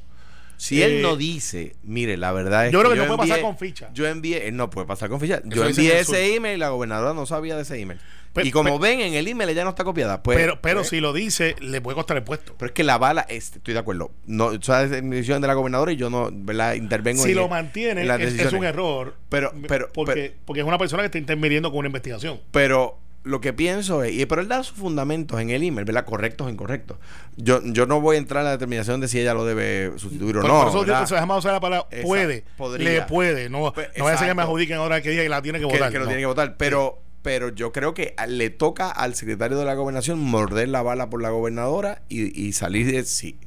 Si 0.58 0.82
Eh, 0.82 0.86
él 0.86 1.02
no 1.04 1.16
dice, 1.16 1.76
mire, 1.84 2.18
la 2.18 2.32
verdad 2.32 2.66
es 2.68 2.72
yo 2.74 2.80
creo 2.80 2.92
que 2.92 2.98
no 2.98 3.06
puede 3.06 3.18
pasar 3.20 3.38
envié- 3.40 3.42
con 3.44 3.58
ficha. 3.58 3.90
Yo 3.94 4.08
envié, 4.08 4.48
él 4.48 4.56
no 4.56 4.70
puede 4.70 4.88
pasar 4.88 5.08
con 5.10 5.20
ficha. 5.20 5.42
Yo 5.46 5.64
envié 5.66 6.00
ese 6.00 6.36
email 6.36 6.56
y 6.56 6.60
la 6.60 6.70
gobernadora 6.70 7.14
no 7.14 7.26
sabía 7.26 7.56
de 7.56 7.62
ese 7.62 7.80
email. 7.80 8.00
Y 8.44 8.52
como 8.52 8.78
ven, 8.78 9.00
en 9.00 9.16
el 9.16 9.28
email 9.28 9.50
ella 9.50 9.64
no 9.64 9.72
está 9.72 9.84
copiada. 9.84 10.22
Pues, 10.22 10.38
pero 10.38 10.60
pero 10.62 10.82
pues, 10.82 10.90
si 10.90 11.00
lo 11.00 11.12
dice, 11.12 11.56
le 11.60 11.82
puede 11.82 11.96
costar 11.96 12.18
el 12.18 12.24
puesto. 12.24 12.54
Pero 12.58 12.68
es 12.68 12.74
que 12.74 12.84
la 12.84 13.00
bala, 13.00 13.22
este, 13.30 13.58
estoy 13.58 13.74
de 13.74 13.80
acuerdo. 13.80 14.12
No, 14.28 14.48
o 14.48 14.62
sea, 14.62 14.84
es 14.84 14.92
decisión 14.92 15.42
de 15.42 15.48
la 15.48 15.56
gobernadora 15.56 15.92
y 15.92 15.96
yo 15.96 16.10
no, 16.12 16.30
¿verdad? 16.32 16.76
Intervengo 16.76 17.24
Si 17.24 17.30
en 17.32 17.36
lo 17.36 17.44
en 17.46 17.50
mantiene, 17.50 18.02
es, 18.24 18.40
es 18.40 18.54
un 18.54 18.64
error. 18.64 19.16
Pero- 19.30 19.54
pero- 19.68 19.90
porque, 19.92 20.14
pero- 20.14 20.34
porque 20.46 20.62
es 20.62 20.68
una 20.68 20.78
persona 20.78 21.02
que 21.02 21.08
está 21.08 21.18
interviniendo 21.18 21.72
con 21.72 21.80
una 21.80 21.88
investigación. 21.88 22.40
Pero 22.52 23.00
lo 23.24 23.42
que 23.42 23.52
pienso 23.52 24.04
es, 24.04 24.14
y 24.14 24.26
pero 24.26 24.42
él 24.42 24.48
da 24.48 24.64
sus 24.64 24.78
fundamentos 24.78 25.40
en 25.42 25.50
el 25.50 25.62
email, 25.64 25.84
¿verdad? 25.86 26.06
Correctos 26.06 26.48
o 26.48 26.50
incorrectos. 26.50 26.98
Yo, 27.36 27.62
yo 27.64 27.86
no 27.86 28.00
voy 28.00 28.16
a 28.16 28.20
entrar 28.20 28.42
en 28.42 28.46
la 28.46 28.52
determinación 28.52 29.02
de 29.02 29.08
si 29.10 29.20
ella 29.20 29.34
lo 29.34 29.44
debe 29.46 29.92
sustituir 29.98 30.38
o 30.38 30.42
Por, 30.42 30.50
no. 30.50 30.60
por 30.62 30.68
eso 30.70 30.80
¿verdad? 30.80 31.06
se 31.06 31.16
usar 31.16 31.54
la 31.54 31.60
palabra 31.60 31.88
puede. 32.04 32.46
Podría. 32.58 32.90
Le 32.90 33.02
puede. 33.04 33.50
No, 33.50 33.74
Pues, 33.74 33.90
no 33.98 34.08
a 34.08 34.18
ser 34.18 34.30
que 34.30 34.34
me 34.34 34.42
adjudiquen 34.44 34.78
ahora 34.78 35.02
que 35.02 35.10
diga 35.10 35.24
que 35.24 35.30
la 35.30 35.42
tiene 35.42 35.60
que 35.60 35.68
que, 35.68 35.74
votar. 35.74 35.92
que 35.92 35.98
lo 36.00 36.06
no. 36.06 36.10
tiene 36.10 36.22
que 36.22 36.26
votar. 36.28 36.56
Pero, 36.58 37.02
pero 37.22 37.50
yo 37.50 37.74
creo 37.74 37.94
que 37.94 38.14
a- 38.18 38.28
le 38.28 38.50
toca 38.50 38.90
al 38.90 39.14
secretario 39.16 39.58
de 39.58 39.66
la 39.66 39.74
gobernación 39.74 40.20
morder 40.20 40.70
la 40.70 40.82
bala 40.82 41.10
por 41.10 41.22
la 41.22 41.30
gobernadora 41.30 42.04
y, 42.08 42.40
y 42.42 42.54
salir 42.54 42.90
de 42.90 43.04
si, 43.04 43.38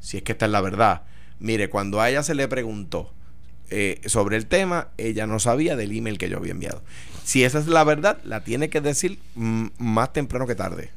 si 0.00 0.18
es 0.18 0.22
que 0.22 0.32
esta 0.32 0.44
es 0.46 0.52
la 0.52 0.60
verdad. 0.60 1.02
Mire, 1.38 1.70
cuando 1.70 2.02
a 2.02 2.10
ella 2.10 2.22
se 2.22 2.34
le 2.34 2.46
preguntó 2.48 3.14
eh, 3.70 4.00
sobre 4.04 4.36
el 4.36 4.46
tema, 4.46 4.88
ella 4.98 5.26
no 5.26 5.38
sabía 5.38 5.76
del 5.76 5.96
email 5.96 6.18
que 6.18 6.28
yo 6.28 6.36
había 6.36 6.50
enviado. 6.52 6.82
Si 7.30 7.44
esa 7.44 7.60
es 7.60 7.68
la 7.68 7.84
verdad, 7.84 8.18
la 8.24 8.42
tiene 8.42 8.70
que 8.70 8.80
decir 8.80 9.20
mm, 9.36 9.66
más 9.78 10.12
temprano 10.12 10.48
que 10.48 10.56
tarde. 10.56 10.90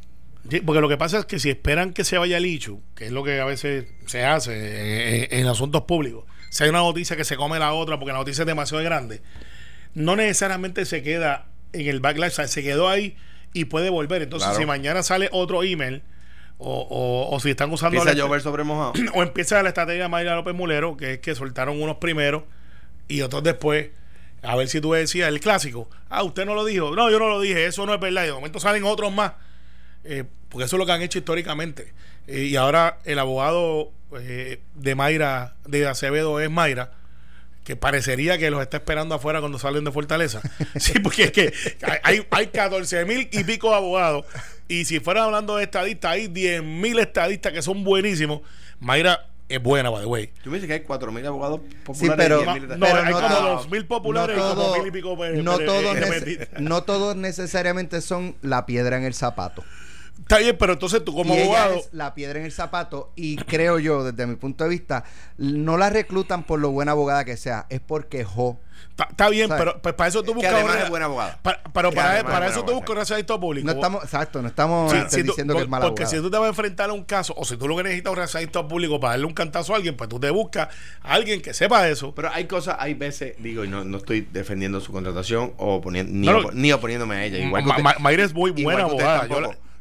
Sí, 0.50 0.62
porque 0.62 0.82
lo 0.82 0.90
que 0.90 0.98
pasa 0.98 1.20
es 1.20 1.26
que 1.26 1.38
si 1.38 1.52
esperan 1.52 1.94
que 1.94 2.04
se 2.04 2.18
vaya 2.18 2.38
el 2.38 2.60
que 2.96 3.06
es 3.06 3.12
lo 3.12 3.24
que 3.24 3.40
a 3.40 3.46
veces 3.46 3.86
se 4.08 4.26
hace 4.26 5.26
en, 5.32 5.40
en 5.42 5.48
asuntos 5.48 5.84
públicos, 5.84 6.26
si 6.50 6.64
hay 6.64 6.70
una 6.72 6.80
noticia 6.80 7.16
que 7.16 7.24
se 7.24 7.36
come 7.36 7.60
la 7.60 7.74
otra 7.74 8.00
porque 8.00 8.14
la 8.14 8.18
noticia 8.18 8.42
es 8.42 8.48
demasiado 8.48 8.84
grande, 8.84 9.22
no 9.94 10.16
necesariamente 10.16 10.86
se 10.86 11.04
queda 11.04 11.46
en 11.72 11.88
el 11.88 12.00
backlash, 12.00 12.32
o 12.32 12.36
sea, 12.36 12.48
se 12.48 12.64
quedó 12.64 12.90
ahí 12.90 13.16
y 13.54 13.66
puede 13.66 13.92
volver. 13.92 14.24
Entonces, 14.24 14.48
Claro. 14.48 14.60
si 14.60 14.66
mañana 14.66 15.04
sale 15.04 15.30
otro 15.32 15.62
email, 15.64 16.02
o, 16.58 16.80
o- 16.90 17.36
o 17.36 17.40
si 17.40 17.52
están 17.52 17.72
usando 17.72 17.98
Empieza 17.98 18.12
a 18.12 18.14
la- 18.16 18.20
llover 18.26 18.42
sobre 18.42 18.64
mojado. 18.64 18.94
o 19.14 19.22
empieza 19.22 19.62
la 19.62 19.70
estrategia 19.70 20.04
de 20.04 20.10
Mayra 20.10 20.36
López 20.36 20.56
Mulero, 20.56 20.98
que 20.98 21.14
es 21.14 21.20
que 21.20 21.36
soltaron 21.36 21.80
unos 21.80 21.98
primero 21.98 22.48
y 23.08 23.22
otros 23.22 23.44
después. 23.44 23.90
A 24.44 24.56
ver 24.58 24.68
si 24.68 24.82
tú 24.82 24.92
decías 24.92 25.30
el 25.30 25.40
clásico. 25.40 25.90
Ah, 26.10 26.24
usted 26.24 26.46
no 26.46 26.54
lo 26.54 26.66
dijo. 26.66 26.96
No, 26.96 27.10
yo 27.10 27.18
no 27.18 27.30
lo 27.30 27.40
dije. 27.40 27.66
Eso 27.66 27.86
no 27.86 27.94
es 27.94 28.00
verdad. 28.00 28.24
Y 28.24 28.28
de 28.28 28.34
momento 28.34 28.60
salen 28.60 28.84
otros 28.84 29.12
más. 29.12 29.34
Eh, 30.04 30.26
porque 30.50 30.66
eso 30.66 30.76
es 30.76 30.80
lo 30.80 30.86
que 30.86 30.92
han 30.92 31.02
hecho 31.02 31.18
históricamente. 31.18 31.94
Eh, 32.28 32.44
y 32.44 32.56
ahora 32.58 33.00
el 33.06 33.20
abogado 33.20 33.92
eh, 34.20 34.60
de 34.76 34.96
Mayra, 34.96 35.56
de 35.66 35.88
Acevedo, 35.88 36.42
es 36.42 36.52
Mayra. 36.52 36.92
Que 37.64 37.78
parecería 37.78 38.38
que 38.38 38.50
los 38.50 38.62
está 38.62 38.78
esperando 38.78 39.16
afuera 39.16 39.40
cuando 39.40 39.58
salen 39.58 39.86
de 39.86 39.92
Fortaleza. 39.92 40.42
Sí, 40.76 41.00
porque 41.00 41.24
es 41.24 41.32
que 41.32 41.54
hay, 42.04 42.28
hay 42.30 42.48
14 42.48 43.06
mil 43.06 43.30
y 43.32 43.44
pico 43.46 43.74
abogados. 43.74 44.26
Y 44.68 44.84
si 44.84 45.00
fueran 45.00 45.24
hablando 45.24 45.56
de 45.56 45.64
estadistas, 45.64 46.12
hay 46.12 46.28
10 46.28 46.64
mil 46.64 47.00
estadistas 47.00 47.54
que 47.54 47.62
son 47.62 47.86
buenísimos. 47.86 48.42
Mayra 48.80 49.28
es 49.50 49.62
buena, 49.62 49.90
by 49.90 50.02
the 50.02 50.08
way. 50.08 50.32
Tú 50.44 50.50
me 50.50 50.58
dices 50.58 50.68
que 50.68 50.74
hay 50.74 50.80
4.000 50.82 51.26
abogados 51.28 51.62
Sí, 51.70 51.76
populares. 51.84 52.16
pero, 52.18 52.42
y 52.42 52.46
10.000 52.46 52.78
No, 52.78 52.86
pero 52.86 53.00
hay 53.02 53.14
como 53.14 53.28
todo- 53.28 53.64
2.000 53.70 53.88
populares 53.88 54.38
y 54.38 54.40
como 54.40 54.74
mil 54.78 54.88
y 54.88 54.92
pico 54.92 55.18
no 55.44 55.58
todos 55.60 55.96
eh, 55.98 56.48
no 56.60 56.84
todos 56.84 57.16
necesariamente 57.16 58.02
son 58.02 58.36
la 58.42 58.66
piedra 58.66 58.98
en 58.98 59.04
el 59.04 59.14
zapato. 59.14 59.64
Está 60.20 60.38
bien, 60.38 60.56
pero 60.58 60.74
entonces 60.74 61.04
tú 61.04 61.14
como 61.14 61.34
y 61.36 61.40
ella 61.40 61.64
abogado... 61.64 61.76
es 61.80 61.90
la 61.92 62.14
piedra 62.16 62.40
en 62.40 62.46
el 62.46 62.52
zapato 62.52 63.12
y 63.16 63.36
creo 63.36 63.80
yo, 63.80 64.04
desde 64.04 64.26
mi 64.28 64.36
punto 64.36 64.64
de 64.64 64.70
vista, 64.70 65.04
no 65.38 65.76
la 65.78 65.90
reclutan 65.90 66.44
por 66.44 66.60
lo 66.60 66.72
buena 66.72 66.92
abogada 66.94 67.26
que 67.26 67.36
sea, 67.36 67.66
es 67.70 67.82
porque 67.82 68.24
jo. 68.24 68.60
Está, 69.10 69.30
bien, 69.30 69.48
¿Sabes? 69.48 69.64
pero 69.66 69.82
pues 69.82 69.96
para 69.96 70.08
eso 70.08 70.22
tú 70.22 70.28
Que 70.28 70.34
buscas... 70.36 70.54
además 70.54 70.76
una- 70.76 70.84
es 70.84 70.90
buena 70.90 71.06
abogada. 71.06 71.40
pa- 71.42 71.60
pero 71.74 71.90
Que 71.90 71.96
para, 71.96 72.24
para 72.24 72.48
eso 72.48 72.64
tú 72.64 72.74
buscas 72.74 72.90
un 72.92 72.96
relacionista 72.98 73.40
público. 73.40 73.66
No 73.66 73.74
estamos, 73.74 74.04
exacto, 74.04 74.42
no 74.42 74.48
estamos 74.48 74.92
Sí, 74.92 74.98
este, 75.00 75.18
tú- 75.24 75.28
diciendo 75.32 75.56
que 75.56 75.62
es 75.64 75.68
mala 75.68 75.86
porque 75.88 76.06
si 76.06 76.18
tú 76.18 76.30
te 76.30 76.38
vas 76.38 76.46
a 76.46 76.50
enfrentar 76.50 76.92
a 76.92 76.94
un 76.94 77.04
caso 77.04 77.34
o 77.36 77.44
si 77.44 77.58
tú 77.58 77.68
lo 77.68 77.76
que 77.76 77.84
necesitas 77.84 78.10
es 78.10 78.12
un 78.12 78.16
relacionista 78.18 78.68
público 78.68 79.00
para 79.00 79.14
darle 79.14 79.26
un 79.26 79.34
cantazo 79.34 79.74
a 79.74 79.78
alguien, 79.78 79.98
pues 79.98 80.10
tú 80.10 80.20
te 80.20 80.30
buscas 80.30 80.68
a 81.02 81.14
alguien 81.14 81.42
que 81.42 81.56
sepa 81.56 81.88
eso. 81.90 82.14
Pero 82.14 82.30
hay 82.32 82.46
cosas, 82.46 82.76
hay 82.80 82.94
veces, 82.94 83.34
digo, 83.40 83.66
y 83.66 83.68
no, 83.68 83.84
no 83.84 83.98
estoy 83.98 84.22
defendiendo 84.32 84.80
su 84.80 84.92
contratación 84.92 85.54
o 85.58 85.76
oponiendo, 85.78 86.12
ni, 86.14 86.28
No, 86.28 86.52
ni 86.52 86.72
oponiéndome 86.72 87.16
a 87.16 87.26
ella. 87.26 87.40
Igual 87.40 87.64
que 87.64 87.70
Ma- 87.70 87.74
usted- 87.78 87.84
Ma- 87.84 87.96
Mayra 88.00 88.24
es 88.24 88.34
muy 88.36 88.52
buena 88.52 88.84
abogada. 88.84 89.28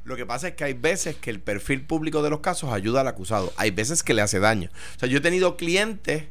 Lo 0.04 0.16
que 0.16 0.26
pasa 0.26 0.48
es 0.48 0.54
que 0.54 0.64
hay 0.64 0.72
veces 0.72 1.14
que 1.16 1.30
el 1.30 1.38
perfil 1.38 1.84
público 1.86 2.22
de 2.22 2.30
los 2.30 2.40
casos 2.40 2.72
ayuda 2.72 3.02
al 3.02 3.08
acusado. 3.08 3.52
Hay 3.56 3.70
veces 3.70 4.02
que 4.02 4.14
le 4.14 4.22
hace 4.22 4.40
daño. 4.40 4.68
O 4.96 4.98
sea, 4.98 5.08
yo 5.08 5.18
he 5.18 5.20
tenido 5.20 5.56
clientes 5.56 6.24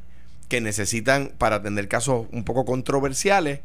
que 0.51 0.59
necesitan 0.59 1.31
para 1.37 1.55
atender 1.55 1.87
casos 1.87 2.27
un 2.33 2.43
poco 2.43 2.65
controversiales 2.65 3.61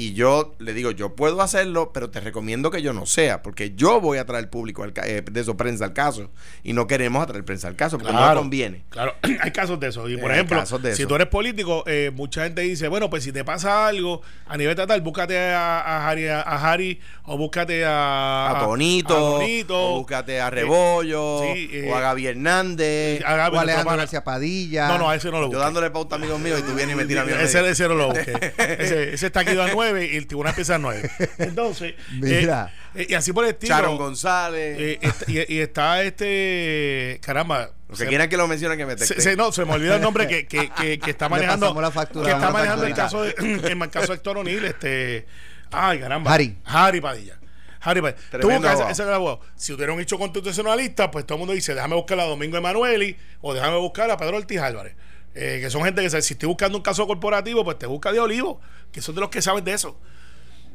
y 0.00 0.12
yo 0.14 0.54
le 0.58 0.72
digo, 0.72 0.90
yo 0.92 1.14
puedo 1.14 1.42
hacerlo, 1.42 1.92
pero 1.92 2.10
te 2.10 2.20
recomiendo 2.20 2.70
que 2.70 2.80
yo 2.82 2.92
no 2.92 3.06
sea, 3.06 3.42
porque 3.42 3.74
yo 3.74 4.00
voy 4.00 4.18
a 4.18 4.24
traer 4.26 4.48
público 4.48 4.82
al 4.82 4.92
eh, 5.04 5.22
de 5.28 5.40
eso 5.40 5.56
prensa 5.56 5.84
al 5.84 5.92
caso 5.92 6.30
y 6.62 6.72
no 6.72 6.86
queremos 6.86 7.22
atraer 7.22 7.44
prensa 7.44 7.68
al 7.68 7.76
caso 7.76 7.98
porque 7.98 8.12
no 8.12 8.18
Claro. 8.18 8.40
conviene. 8.40 8.84
Claro, 8.90 9.14
hay 9.40 9.50
casos 9.50 9.78
de 9.80 9.88
eso. 9.88 10.08
Y 10.08 10.16
por 10.16 10.30
Hay 10.30 10.38
ejemplo, 10.40 10.78
de 10.78 10.94
si 10.96 11.06
tú 11.06 11.14
eres 11.14 11.26
político, 11.28 11.84
eh, 11.86 12.10
mucha 12.14 12.44
gente 12.44 12.62
dice, 12.62 12.88
bueno, 12.88 13.10
pues 13.10 13.24
si 13.24 13.32
te 13.32 13.44
pasa 13.44 13.86
algo 13.88 14.22
a 14.46 14.56
nivel 14.56 14.70
estatal, 14.72 15.00
búscate 15.00 15.38
a, 15.38 15.80
a 15.80 16.08
Harry, 16.08 16.28
a, 16.28 16.40
Harry 16.42 17.00
o 17.24 17.36
búscate 17.36 17.84
a, 17.84 18.50
A 18.50 18.60
Tonito, 18.60 19.14
a 19.16 19.38
Tonito, 19.40 19.94
o 19.94 19.98
búscate 19.98 20.40
a 20.40 20.50
Rebollo, 20.50 21.40
sí, 21.54 21.68
eh, 21.72 21.88
o 21.90 21.94
a 21.96 22.00
Gaby 22.00 22.26
Hernández. 22.26 23.22
a 23.24 23.36
Gaby, 23.36 23.40
o 23.40 23.50
nuestro 23.50 23.60
Alejandro. 23.60 23.96
García 23.96 24.24
Padilla. 24.24 24.88
No, 24.88 24.98
no, 24.98 25.10
a 25.10 25.16
ese 25.16 25.26
no 25.30 25.38
lo 25.40 25.42
Yo 25.42 25.46
busques. 25.48 25.62
dándole 25.64 25.90
pauta 25.90 26.14
a 26.14 26.18
amigos 26.18 26.40
míos 26.40 26.60
y 26.60 26.62
tú 26.62 26.74
vienes 26.74 26.94
y 26.94 26.98
me 26.98 27.04
tiras 27.04 27.24
a 27.24 27.26
mí. 27.26 27.32
Ese, 27.40 27.68
ese 27.68 27.88
no 27.88 27.94
lo 27.94 28.08
busque. 28.08 28.32
ese, 28.78 29.14
ese 29.14 29.26
está 29.26 29.40
aquí 29.40 29.56
a 29.58 29.66
9 29.92 30.10
y 30.12 30.16
el 30.16 30.26
tribunal 30.26 30.50
empieza 30.50 30.74
a 30.76 30.78
9. 30.78 31.10
Entonces, 31.38 31.94
Mira. 32.12 32.72
eh, 32.94 33.02
eh, 33.02 33.06
y 33.10 33.14
así 33.14 33.32
por 33.32 33.44
el 33.44 33.50
estilo. 33.50 33.74
Sharon 33.74 33.96
González. 33.96 34.76
eh, 34.78 34.98
y, 35.26 35.54
y 35.54 35.60
está 35.60 36.02
este. 36.02 37.18
Caramba. 37.22 37.70
Los 37.88 37.98
que 37.98 38.04
se- 38.04 38.08
quieran 38.08 38.28
que 38.28 38.36
lo 38.36 38.46
mencionen 38.46 38.78
que 38.78 38.86
me 38.86 38.96
se, 38.98 39.20
se- 39.20 39.36
no, 39.36 39.50
se 39.52 39.64
me 39.64 39.72
olvidó 39.72 39.96
el 39.96 40.00
nombre 40.02 40.28
que, 40.28 40.46
que, 40.46 40.70
que, 40.70 40.98
que 40.98 41.10
está 41.10 41.28
manejando. 41.28 41.78
la 41.80 41.90
factura, 41.90 42.26
que 42.26 42.32
está 42.32 42.50
manejando 42.50 42.86
el 42.86 42.94
caso 42.94 43.22
de, 43.22 43.34
el 43.38 43.90
caso 43.90 44.08
de 44.08 44.14
Héctor 44.14 44.38
O'Neill, 44.38 44.64
este. 44.64 45.26
Ay, 45.72 45.98
caramba. 46.00 46.32
Harry. 46.34 46.56
Harry 46.64 47.00
Padilla. 47.00 47.36
Harry 47.80 48.00
Padilla. 48.00 48.18
Tú 48.30 48.38
Tremendo 48.38 48.68
buscas 48.68 48.90
ese, 48.90 49.02
abogado. 49.12 49.40
Si 49.56 49.72
hubiera 49.72 49.92
un 49.92 50.00
hecho 50.00 50.18
constitucionalista, 50.18 51.10
pues 51.10 51.24
todo 51.26 51.36
el 51.36 51.38
mundo 51.40 51.54
dice, 51.54 51.74
déjame 51.74 51.94
buscar 51.96 52.18
a 52.20 52.24
Domingo 52.24 52.56
Emanueli 52.56 53.16
o 53.40 53.54
déjame 53.54 53.76
buscar 53.78 54.10
a 54.10 54.16
Pedro 54.16 54.36
Ortiz 54.36 54.60
Álvarez. 54.60 54.94
Eh, 55.34 55.58
que 55.62 55.70
son 55.70 55.84
gente 55.84 56.02
que 56.02 56.10
se- 56.10 56.22
si 56.22 56.34
estoy 56.34 56.48
buscando 56.48 56.76
un 56.78 56.82
caso 56.82 57.06
corporativo, 57.06 57.64
pues 57.64 57.78
te 57.78 57.86
busca 57.86 58.12
de 58.12 58.20
Olivo, 58.20 58.60
que 58.92 59.00
son 59.00 59.14
de 59.14 59.20
los 59.20 59.30
que 59.30 59.40
saben 59.42 59.64
de 59.64 59.72
eso. 59.74 59.96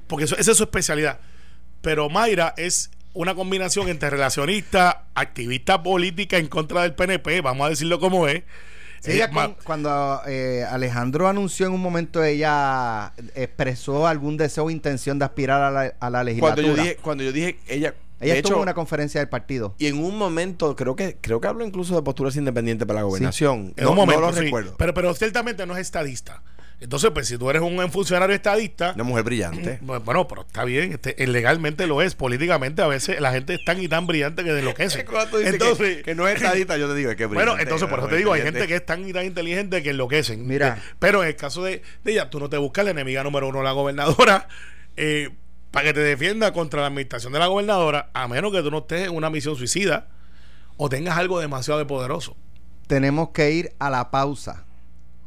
Porque 0.07 0.25
eso, 0.25 0.37
esa 0.37 0.51
es 0.51 0.57
su 0.57 0.63
especialidad. 0.63 1.19
Pero 1.81 2.09
Mayra 2.09 2.53
es 2.57 2.89
una 3.13 3.35
combinación 3.35 3.89
entre 3.89 4.09
relacionista, 4.09 5.05
activista 5.13 5.81
política 5.83 6.37
en 6.37 6.47
contra 6.47 6.81
del 6.83 6.93
PNP, 6.95 7.41
vamos 7.41 7.67
a 7.67 7.69
decirlo 7.69 7.99
como 7.99 8.27
es. 8.27 8.43
Sí, 9.01 9.11
Eh, 9.11 9.15
ella 9.15 9.27
ma- 9.29 9.45
con- 9.47 9.57
cuando 9.63 10.21
eh, 10.27 10.65
Alejandro 10.69 11.27
anunció 11.27 11.67
en 11.67 11.73
un 11.73 11.81
momento, 11.81 12.23
ella 12.23 13.13
expresó 13.35 14.07
algún 14.07 14.35
deseo 14.37 14.65
o 14.65 14.69
intención 14.69 15.19
de 15.19 15.25
aspirar 15.25 15.61
a 15.61 15.69
la, 15.71 15.81
a 15.99 16.09
la 16.09 16.19
cuando 16.19 16.23
legislatura. 16.25 16.67
yo 16.67 16.75
dije, 16.75 16.95
cuando 17.01 17.23
yo 17.23 17.31
dije, 17.31 17.59
ella, 17.67 17.93
ella 18.21 18.33
de 18.33 18.39
estuvo 18.39 18.53
hecho, 18.53 18.57
en 18.57 18.63
una 18.63 18.73
conferencia 18.73 19.19
del 19.21 19.29
partido. 19.29 19.75
y 19.77 19.87
en 19.87 19.97
un 20.03 20.17
momento 20.17 20.75
creo 20.75 20.95
que 20.95 21.17
creo 21.19 21.41
que 21.41 21.47
habló 21.47 21.65
incluso 21.65 21.95
de 21.95 22.01
posturas 22.01 22.35
independientes 22.35 22.87
para 22.87 22.99
la 22.99 23.03
gobernación. 23.05 23.73
En 23.75 23.83
no, 23.83 23.91
un 23.91 23.95
momento, 23.97 24.21
no 24.21 24.27
lo 24.27 24.33
sí. 24.33 24.41
recuerdo. 24.41 24.75
Pero, 24.77 24.93
pero 24.93 25.13
ciertamente 25.13 25.65
no 25.65 25.73
es 25.75 25.81
estadista. 25.81 26.41
Entonces, 26.81 27.09
pues 27.11 27.27
si 27.27 27.37
tú 27.37 27.49
eres 27.49 27.61
un 27.61 27.89
funcionario 27.89 28.35
estadista, 28.35 28.91
Una 28.95 29.05
mujer 29.05 29.23
brillante. 29.23 29.79
bueno, 29.81 30.27
pero 30.27 30.41
está 30.41 30.65
bien, 30.65 30.91
este, 30.91 31.25
legalmente 31.25 31.87
lo 31.87 32.01
es, 32.01 32.15
políticamente 32.15 32.81
a 32.81 32.87
veces 32.87 33.19
la 33.21 33.31
gente 33.31 33.53
es 33.55 33.63
tan 33.63 33.81
y 33.81 33.87
tan 33.87 34.05
brillante 34.07 34.43
que 34.43 34.49
enloquece. 34.59 35.05
Entonces, 35.45 35.97
que, 35.97 36.03
que 36.03 36.15
no 36.15 36.27
es 36.27 36.35
estadista, 36.35 36.77
yo 36.77 36.89
te 36.89 36.95
digo 36.95 37.11
es 37.11 37.15
que 37.15 37.23
es 37.23 37.29
Bueno, 37.29 37.53
brillante, 37.53 37.63
entonces 37.63 37.87
por 37.87 37.99
eso 37.99 38.07
te 38.09 38.17
digo, 38.17 38.33
hay 38.33 38.41
gente 38.41 38.59
que 38.59 38.65
brillante. 38.65 38.83
es 38.83 38.85
tan 38.85 39.07
y 39.07 39.13
tan 39.13 39.25
inteligente 39.25 39.81
que 39.83 39.91
enloquecen. 39.91 40.45
Mira. 40.45 40.77
Eh, 40.77 40.81
pero 40.99 41.23
en 41.23 41.29
el 41.29 41.35
caso 41.37 41.63
de, 41.63 41.81
de 42.03 42.11
ella, 42.11 42.29
tú 42.29 42.39
no 42.41 42.49
te 42.49 42.57
buscas 42.57 42.83
la 42.83 42.91
enemiga 42.91 43.23
número 43.23 43.47
uno, 43.47 43.63
la 43.63 43.71
gobernadora, 43.71 44.47
eh, 44.97 45.29
para 45.75 45.87
que 45.87 45.93
te 45.93 45.99
defienda 45.99 46.53
contra 46.53 46.79
la 46.79 46.87
administración 46.87 47.33
de 47.33 47.39
la 47.39 47.47
gobernadora, 47.47 48.09
a 48.13 48.29
menos 48.29 48.53
que 48.53 48.61
tú 48.61 48.71
no 48.71 48.77
estés 48.77 49.09
en 49.09 49.13
una 49.13 49.29
misión 49.29 49.57
suicida 49.57 50.07
o 50.77 50.87
tengas 50.87 51.17
algo 51.17 51.37
demasiado 51.41 51.79
de 51.79 51.85
poderoso. 51.85 52.37
Tenemos 52.87 53.31
que 53.31 53.51
ir 53.51 53.73
a 53.77 53.89
la 53.89 54.09
pausa. 54.09 54.63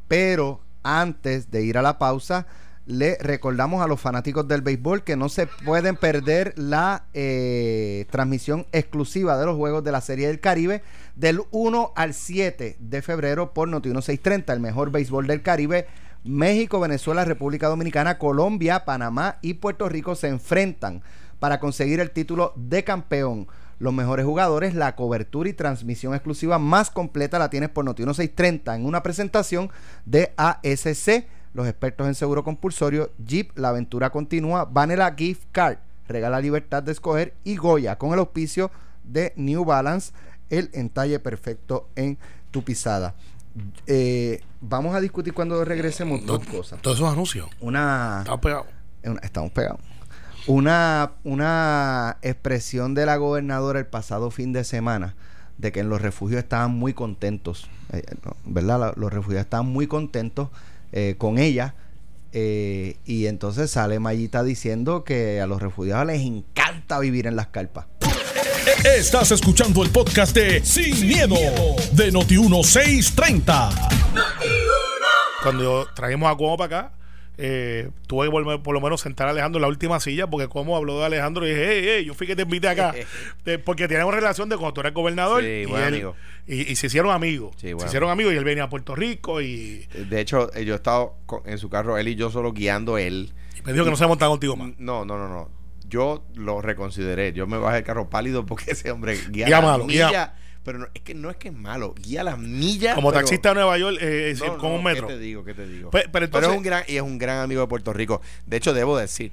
Pero 0.09 0.63
antes 0.83 1.51
de 1.51 1.65
ir 1.65 1.77
a 1.77 1.83
la 1.83 1.99
pausa, 1.99 2.47
le 2.87 3.19
recordamos 3.21 3.85
a 3.85 3.87
los 3.87 4.01
fanáticos 4.01 4.49
del 4.49 4.63
béisbol 4.63 5.05
que 5.05 5.17
no 5.17 5.29
se 5.29 5.49
pueden 5.67 5.97
perder 5.97 6.55
la 6.57 7.05
eh, 7.13 8.07
transmisión 8.11 8.67
exclusiva 8.73 9.37
de 9.37 9.45
los 9.45 9.57
Juegos 9.59 9.85
de 9.85 9.93
la 9.93 10.01
Serie 10.01 10.29
del 10.29 10.41
Caribe 10.41 10.83
del 11.15 11.43
1 11.51 11.93
al 11.95 12.15
7 12.15 12.79
de 12.79 13.03
febrero 13.03 13.53
por 13.53 13.69
Noti 13.69 13.91
1630, 13.91 14.51
el 14.55 14.61
mejor 14.61 14.93
béisbol 14.93 15.27
del 15.27 15.43
Caribe. 15.43 15.87
México, 16.25 16.81
Venezuela, 16.81 17.25
República 17.25 17.69
Dominicana, 17.69 18.19
Colombia, 18.19 18.85
Panamá 18.85 19.39
y 19.43 19.55
Puerto 19.55 19.89
Rico 19.89 20.15
se 20.15 20.29
enfrentan 20.29 21.03
para 21.39 21.61
conseguir 21.61 22.01
el 22.01 22.11
título 22.11 22.53
de 22.57 22.85
campeón. 22.85 23.47
Los 23.79 23.95
mejores 23.95 24.27
jugadores, 24.27 24.75
la 24.75 24.97
cobertura 24.97 25.49
y 25.49 25.53
transmisión 25.53 26.15
exclusiva 26.15 26.59
más 26.59 26.91
completa 26.91 27.39
la 27.39 27.51
tienes 27.51 27.69
por 27.69 27.85
Noti 27.85 28.03
1630 28.03 28.75
en 28.75 28.85
una 28.85 29.03
presentación 29.03 29.71
de 30.05 30.33
ASC 30.37 31.27
los 31.55 31.67
expertos 31.67 32.07
en 32.07 32.15
seguro 32.15 32.45
compulsorio, 32.45 33.11
Jeep, 33.19 33.57
la 33.59 33.71
aventura 33.71 34.11
continúa, 34.11 34.65
Vanilla 34.65 35.15
Gift 35.17 35.45
Card, 35.51 35.79
regala 36.07 36.41
libertad 36.41 36.83
de 36.83 36.93
escoger 36.93 37.35
y 37.43 37.57
Goya 37.57 37.97
con 37.97 38.13
el 38.13 38.19
auspicio 38.19 38.71
de 39.03 39.33
New 39.37 39.65
Balance, 39.65 40.13
el 40.51 40.71
entalle 40.73 41.19
perfecto 41.19 41.89
en 41.97 42.19
tu 42.51 42.63
pisada. 42.63 43.15
Eh, 43.87 44.43
vamos 44.61 44.95
a 44.95 45.01
discutir 45.01 45.33
cuando 45.33 45.65
regresemos 45.65 46.25
dos 46.25 46.45
cosas. 46.47 46.81
Todos 46.83 46.99
esos 46.99 47.13
anuncios. 47.13 47.49
Una. 47.61 48.19
Estamos 48.21 48.41
pegados. 48.41 48.67
estamos 49.23 49.51
pegados. 49.53 49.81
Una, 50.47 51.13
una 51.25 52.17
expresión 52.23 52.95
de 52.95 53.07
la 53.07 53.17
gobernadora 53.17 53.79
el 53.79 53.87
pasado 53.87 54.31
fin 54.31 54.53
de 54.53 54.65
semana 54.65 55.15
de 55.59 55.73
que 55.73 55.81
en 55.81 55.89
los 55.89 56.01
refugios 56.01 56.39
estaban 56.39 56.71
muy 56.71 56.95
contentos, 56.95 57.69
eh, 57.93 58.03
¿verdad? 58.45 58.95
Los 58.97 59.13
refugiados 59.13 59.45
estaban 59.45 59.67
muy 59.67 59.87
contentos 59.87 60.49
eh, 60.93 61.17
con 61.19 61.39
ella. 61.39 61.75
Eh, 62.33 62.97
y 63.05 63.27
entonces 63.27 63.71
sale 63.71 63.99
Mayita 63.99 64.43
diciendo 64.43 65.03
que 65.03 65.41
a 65.41 65.47
los 65.47 65.61
refugiados 65.61 66.07
les 66.07 66.21
encanta 66.21 66.99
vivir 66.99 67.27
en 67.27 67.37
las 67.37 67.49
carpas. 67.49 67.87
Estás 68.69 69.31
escuchando 69.31 69.83
el 69.83 69.89
podcast 69.89 70.37
de 70.37 70.63
Sin, 70.63 71.09
miedo, 71.09 71.35
de 71.93 72.13
Noti1630. 72.13 73.89
Cuando 75.43 75.87
traemos 75.95 76.31
a 76.31 76.35
Cuomo 76.37 76.59
para 76.59 76.79
acá, 76.79 76.93
eh, 77.39 77.89
tuve 78.07 78.27
que 78.27 78.31
volver, 78.31 78.61
por 78.61 78.75
lo 78.75 78.83
menos 78.83 79.01
sentar 79.01 79.27
a 79.27 79.31
Alejandro 79.31 79.59
en 79.59 79.63
la 79.63 79.69
última 79.69 80.01
silla, 80.01 80.27
porque 80.27 80.49
como 80.49 80.77
habló 80.77 80.99
de 80.99 81.07
Alejandro, 81.07 81.47
y 81.47 81.51
dije, 81.51 81.67
hey, 81.67 81.87
hey, 81.89 82.05
yo 82.05 82.13
fui 82.13 82.27
que 82.27 82.37
te 82.37 82.43
invité 82.43 82.69
acá. 82.69 82.95
porque 83.65 83.89
tenemos 83.89 84.15
relación 84.15 84.51
de 84.51 84.59
cuando 84.59 84.75
tú 84.75 84.81
eres 84.81 84.93
gobernador. 84.93 85.43
y, 85.45 85.65
y, 86.47 86.77
se 86.77 86.89
hicieron 86.89 87.11
amigos. 87.11 87.57
Se 87.57 87.71
hicieron 87.71 88.11
amigos 88.11 88.35
y 88.35 88.37
él 88.37 88.45
venía 88.45 88.65
a 88.65 88.69
Puerto 88.69 88.95
Rico. 88.95 89.41
y 89.41 89.87
De 90.11 90.21
hecho, 90.21 90.53
yo 90.61 90.75
he 90.75 90.77
estado 90.77 91.15
en 91.47 91.57
su 91.57 91.71
carro, 91.71 91.97
él 91.97 92.09
y 92.09 92.17
yo 92.17 92.31
solo 92.31 92.53
guiando 92.53 92.99
él. 92.99 93.33
Y 93.59 93.63
me 93.63 93.73
dijo 93.73 93.87
que 93.87 93.91
no 93.93 93.97
se 93.97 94.07
montado 94.07 94.33
contigo 94.33 94.57
más. 94.57 94.73
No, 94.77 95.07
no, 95.07 95.17
no, 95.17 95.27
no. 95.27 95.58
Yo 95.89 96.25
lo 96.35 96.61
reconsideré. 96.61 97.33
Yo 97.33 97.47
me 97.47 97.59
bajé 97.59 97.77
del 97.77 97.85
carro 97.85 98.09
pálido 98.11 98.47
porque 98.47 98.65
ese 98.73 98.91
hombre 98.91 99.19
guía, 99.31 99.47
guía 99.47 99.61
malo, 99.61 99.87
pero 100.65 100.87
es 100.93 101.01
que 101.01 101.15
no 101.15 101.31
es 101.31 101.37
que 101.37 101.49
es 101.49 101.55
malo, 101.55 101.95
guía 101.95 102.23
las 102.23 102.39
millas. 102.39 102.95
Como 102.95 103.11
taxista 103.11 103.51
de 103.51 103.55
Nueva 103.55 103.79
York 103.79 103.97
eh, 104.03 104.37
con 104.59 104.73
un 104.73 104.85
metro. 104.85 105.07
¿Qué 105.07 105.15
te 105.15 105.19
digo? 105.19 105.43
¿Qué 105.43 105.55
te 105.55 105.67
digo? 105.67 105.91
Pero, 105.91 106.27
es 106.27 106.49
un 106.49 106.63
gran 106.63 106.85
y 106.87 106.97
es 106.97 107.03
un 107.03 107.17
gran 107.17 107.39
amigo 107.39 107.63
de 107.63 107.67
Puerto 107.69 107.93
Rico. 107.95 108.21
De 108.45 108.59
hecho, 108.59 108.75
debo 108.75 108.99
decir, 108.99 109.33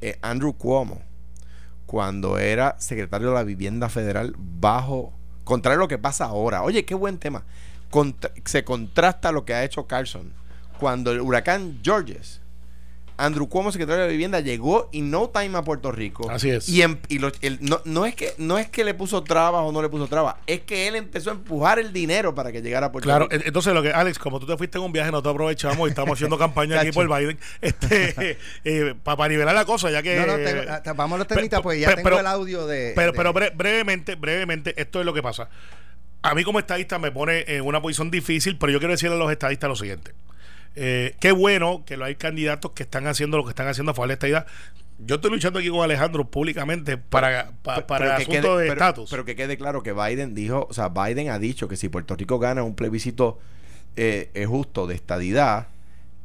eh, 0.00 0.18
Andrew 0.22 0.54
Cuomo, 0.54 1.02
cuando 1.86 2.38
era 2.38 2.74
secretario 2.80 3.28
de 3.28 3.34
la 3.34 3.44
Vivienda 3.44 3.88
Federal, 3.88 4.34
bajo, 4.36 5.12
contrario 5.44 5.78
a 5.78 5.84
lo 5.84 5.88
que 5.88 5.98
pasa 5.98 6.24
ahora. 6.24 6.62
Oye, 6.62 6.84
qué 6.84 6.96
buen 6.96 7.18
tema. 7.18 7.44
se 8.44 8.64
contrasta 8.64 9.30
lo 9.30 9.44
que 9.44 9.54
ha 9.54 9.62
hecho 9.62 9.86
Carlson 9.86 10.32
cuando 10.80 11.12
el 11.12 11.20
huracán 11.20 11.78
Georges 11.82 12.40
Andrew 13.18 13.48
Cuomo, 13.48 13.72
secretario 13.72 14.04
de 14.04 14.10
Vivienda, 14.10 14.40
llegó 14.40 14.88
y 14.92 15.00
no 15.00 15.30
time 15.30 15.56
a 15.58 15.62
Puerto 15.62 15.90
Rico. 15.92 16.30
Así 16.30 16.50
es. 16.50 16.68
Y, 16.68 16.82
no, 17.18 18.06
es 18.06 18.14
que, 18.14 18.34
no 18.38 18.58
es 18.58 18.68
que 18.68 18.84
le 18.84 18.94
puso 18.94 19.22
trabas 19.22 19.62
o 19.62 19.72
no 19.72 19.82
le 19.82 19.88
puso 19.88 20.06
trabas, 20.06 20.36
es 20.46 20.60
que 20.60 20.88
él 20.88 20.96
empezó 20.96 21.30
a 21.30 21.34
empujar 21.34 21.78
el 21.78 21.92
dinero 21.92 22.34
para 22.34 22.52
que 22.52 22.62
llegara 22.62 22.86
a 22.86 22.92
Puerto 22.92 23.08
Rico. 23.08 23.28
Claro, 23.28 23.44
entonces 23.44 23.72
lo 23.74 23.82
que, 23.82 23.90
Alex, 23.90 24.18
como 24.18 24.40
tú 24.40 24.46
te 24.46 24.56
fuiste 24.56 24.78
en 24.78 24.84
un 24.84 24.92
viaje, 24.92 25.10
nosotros 25.10 25.34
aprovechamos 25.34 25.86
y 25.86 25.90
estamos 25.90 26.14
haciendo 26.14 26.38
campaña 26.38 26.80
aquí 26.80 26.92
por 26.92 27.08
Biden, 27.16 27.38
este, 27.60 28.38
eh, 28.64 28.94
para 29.02 29.28
nivelar 29.28 29.54
la 29.54 29.64
cosa, 29.64 29.90
ya 29.90 30.02
que... 30.02 30.16
No, 30.16 30.26
no, 30.26 30.94
vamos 30.94 31.16
a 31.16 31.18
los 31.18 31.26
temitas, 31.28 31.60
pues 31.60 31.80
ya 31.80 31.94
tengo 31.94 32.18
el 32.18 32.26
audio 32.26 32.66
de... 32.66 32.92
Pero, 32.94 33.12
pero 33.12 33.32
brevemente, 33.32 34.14
brevemente, 34.14 34.74
esto 34.80 35.00
es 35.00 35.06
lo 35.06 35.14
que 35.14 35.22
pasa. 35.22 35.48
A 36.22 36.34
mí 36.34 36.42
como 36.42 36.58
estadista 36.58 36.98
me 36.98 37.12
pone 37.12 37.44
en 37.46 37.64
una 37.64 37.80
posición 37.80 38.10
difícil, 38.10 38.58
pero 38.58 38.72
yo 38.72 38.78
quiero 38.78 38.92
decirle 38.92 39.14
a 39.14 39.18
los 39.18 39.30
estadistas 39.30 39.68
lo 39.68 39.76
siguiente. 39.76 40.12
Eh, 40.76 41.16
qué 41.20 41.32
bueno 41.32 41.84
que 41.86 41.98
hay 42.02 42.14
candidatos 42.16 42.72
que 42.72 42.82
están 42.82 43.06
haciendo 43.06 43.38
lo 43.38 43.44
que 43.44 43.50
están 43.50 43.66
haciendo 43.66 43.92
a 43.92 43.94
favor 43.94 44.08
de 44.08 44.14
esta 44.14 44.28
idea. 44.28 44.46
Yo 44.98 45.16
estoy 45.16 45.30
luchando 45.30 45.58
aquí 45.58 45.68
con 45.68 45.82
Alejandro 45.82 46.30
públicamente 46.30 46.96
para, 46.96 47.50
para, 47.62 48.06
el 48.06 48.22
asunto 48.22 48.58
de 48.58 48.68
estatus. 48.68 49.10
Pero, 49.10 49.24
que 49.24 49.36
quede 49.36 49.58
claro 49.58 49.82
que 49.82 49.92
Biden 49.92 50.34
dijo, 50.34 50.66
o 50.70 50.72
sea, 50.72 50.88
Biden 50.88 51.30
ha 51.30 51.38
dicho 51.38 51.68
que 51.68 51.76
si 51.76 51.88
Puerto 51.88 52.14
Rico 52.16 52.38
gana 52.38 52.62
un 52.62 52.74
plebiscito 52.74 53.38
eh, 53.96 54.46
justo 54.48 54.86
de 54.86 54.94
estadidad, 54.94 55.68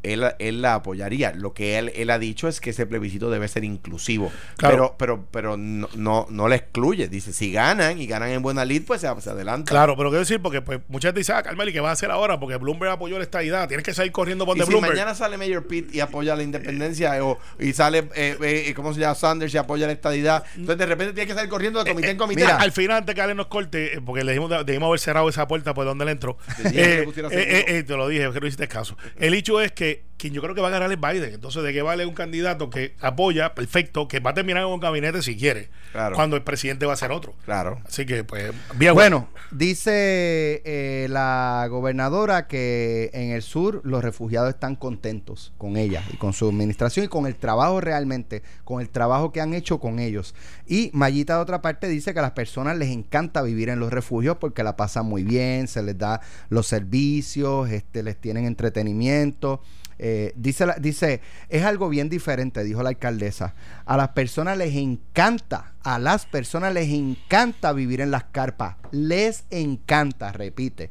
él, 0.04 0.26
él, 0.40 0.62
la 0.62 0.76
apoyaría. 0.76 1.34
Lo 1.34 1.54
que 1.54 1.78
él, 1.78 1.92
él 1.96 2.10
ha 2.10 2.20
dicho 2.20 2.48
es 2.48 2.60
que 2.60 2.72
ese 2.72 2.86
plebiscito 2.86 3.30
debe 3.30 3.48
ser 3.48 3.64
inclusivo. 3.64 4.32
Pero, 4.58 4.96
pero, 4.98 5.26
pero 5.32 5.58
no, 5.58 5.90
no, 5.96 6.28
no, 6.30 6.48
le 6.48 6.56
excluye. 6.56 7.08
Dice, 7.08 7.34
si 7.34 7.52
ganan 7.52 8.00
y 8.00 8.08
ganan 8.08 8.30
en 8.30 8.42
buena 8.42 8.66
lid, 8.66 8.84
pues 8.86 9.02
se, 9.02 9.08
adelanta. 9.08 9.70
Claro, 9.70 9.96
pero 9.96 10.10
quiero 10.10 10.22
decir, 10.22 10.42
porque 10.42 10.62
pues, 10.62 10.80
mucha 10.88 11.10
gente 11.10 11.20
dice, 11.20 11.34
ah, 11.34 11.44
¿y 11.68 11.74
¿qué 11.74 11.80
va 11.80 11.90
a 11.90 11.94
hacer 11.94 12.12
ahora? 12.12 12.40
Porque 12.40 12.58
Bloomberg 12.58 12.92
apoyó 12.92 13.18
la 13.18 13.24
estadidad. 13.24 13.68
Tienes 13.68 13.86
que 13.86 13.94
salir 13.94 14.12
corriendo 14.12 14.46
por 14.46 14.58
de 14.58 14.66
si 14.66 14.76
mañana 14.76 15.16
sale 15.16 15.38
Mayor 15.38 15.68
Pitt 15.68 15.94
y 15.94 16.00
apoya 16.00 16.36
la 16.36 16.44
independencia, 16.44 17.24
o, 17.24 17.40
y 17.60 17.74
sale, 17.74 18.10
eh, 18.16 18.38
eh, 18.42 18.74
¿cómo 18.76 18.94
se 18.94 19.00
llama? 19.00 19.16
Sanders 19.16 19.54
y 19.54 19.58
apoya 19.58 19.88
la 19.88 19.94
estadidad. 19.94 20.44
Entonces, 20.56 20.78
de 20.78 20.86
repente 20.86 21.14
tienes 21.14 21.28
que 21.28 21.36
salir 21.36 21.50
corriendo 21.50 21.84
de 21.84 21.90
comité 21.90 22.10
en 22.10 22.16
eh, 22.16 22.18
comité. 22.18 22.42
Mira, 22.42 22.58
al 22.58 22.72
final, 22.72 22.98
antes 22.98 23.16
que 23.16 23.22
Ale 23.22 23.36
nos 23.36 23.48
corte, 23.48 23.98
eh, 23.98 24.02
porque 24.04 24.24
le 24.24 24.32
dijimos, 24.32 24.66
debimos 24.66 24.88
haber 24.88 25.00
cerrado 25.00 25.30
esa 25.30 25.48
puerta 25.48 25.74
por 25.74 25.86
donde 25.86 26.04
él 26.04 26.10
entró. 26.10 26.38
te 26.72 27.86
lo 27.88 28.08
dije, 28.08 28.32
que 28.32 28.40
no 28.40 28.48
hiciste 28.48 28.68
caso. 28.68 28.98
El 29.18 29.34
hecho 29.34 29.62
es 29.62 29.72
que 29.72 29.91
quien 30.22 30.34
yo 30.34 30.42
creo 30.42 30.54
que 30.54 30.62
va 30.62 30.68
a 30.68 30.72
ganar 30.72 30.92
es 30.92 31.00
Biden. 31.02 31.34
Entonces, 31.34 31.64
¿de 31.64 31.74
qué 31.74 31.82
vale 31.82 32.06
un 32.06 32.14
candidato 32.14 32.70
que 32.70 32.94
apoya, 33.02 33.56
perfecto, 33.56 34.08
que 34.08 34.20
va 34.20 34.32
a 34.32 34.34
terminar 34.36 34.62
en 34.62 34.70
un 34.70 34.80
gabinete 34.80 35.24
si 35.24 35.36
quiere, 35.36 35.70
cuando 36.14 36.36
el 36.36 36.44
presidente 36.44 36.86
va 36.86 36.94
a 36.94 36.98
ser 36.98 37.12
otro? 37.12 37.34
Claro. 37.44 37.80
Así 37.86 38.06
que, 38.06 38.24
pues, 38.24 38.52
bien. 38.76 38.94
Bueno, 38.94 39.30
dice 39.50 40.62
eh, 40.64 41.08
la 41.10 41.66
gobernadora 41.72 42.48
que 42.48 43.10
en 43.14 43.32
el 43.32 43.42
sur 43.42 43.82
los 43.84 44.04
refugiados 44.04 44.50
están 44.50 44.76
contentos 44.76 45.54
con 45.58 45.76
ella 45.76 46.04
y 46.14 46.18
con 46.18 46.34
su 46.34 46.48
administración 46.48 47.06
y 47.06 47.10
con 47.10 47.26
el 47.26 47.36
trabajo 47.36 47.82
realmente, 47.82 48.44
con 48.64 48.80
el 48.80 48.90
trabajo 48.90 49.32
que 49.32 49.42
han 49.42 49.56
hecho 49.56 49.80
con 49.80 49.98
ellos. 49.98 50.36
Y 50.68 50.92
Mayita, 50.94 51.38
de 51.38 51.42
otra 51.42 51.64
parte, 51.64 51.88
dice 51.88 52.14
que 52.14 52.20
a 52.20 52.22
las 52.22 52.32
personas 52.32 52.78
les 52.78 52.90
encanta 52.90 53.42
vivir 53.42 53.70
en 53.70 53.80
los 53.80 53.92
refugios 53.92 54.38
porque 54.38 54.64
la 54.64 54.76
pasan 54.78 55.08
muy 55.08 55.24
bien, 55.24 55.68
se 55.68 55.82
les 55.82 55.98
da 55.98 56.22
los 56.50 56.68
servicios, 56.68 57.72
este, 57.72 58.04
les 58.04 58.22
tienen 58.22 58.46
entretenimiento. 58.46 59.62
Eh, 60.04 60.34
dice, 60.36 60.66
dice, 60.80 61.22
es 61.48 61.64
algo 61.64 61.88
bien 61.88 62.10
diferente, 62.10 62.64
dijo 62.64 62.82
la 62.82 62.90
alcaldesa. 62.90 63.54
A 63.86 63.98
las 63.98 64.10
personas 64.10 64.58
les 64.58 64.76
encanta, 64.76 65.74
a 65.84 66.00
las 66.00 66.26
personas 66.26 66.74
les 66.74 66.90
encanta 66.90 67.72
vivir 67.72 68.02
en 68.02 68.10
las 68.10 68.24
carpas. 68.24 68.78
Les 68.90 69.44
encanta, 69.52 70.32
repite. 70.32 70.90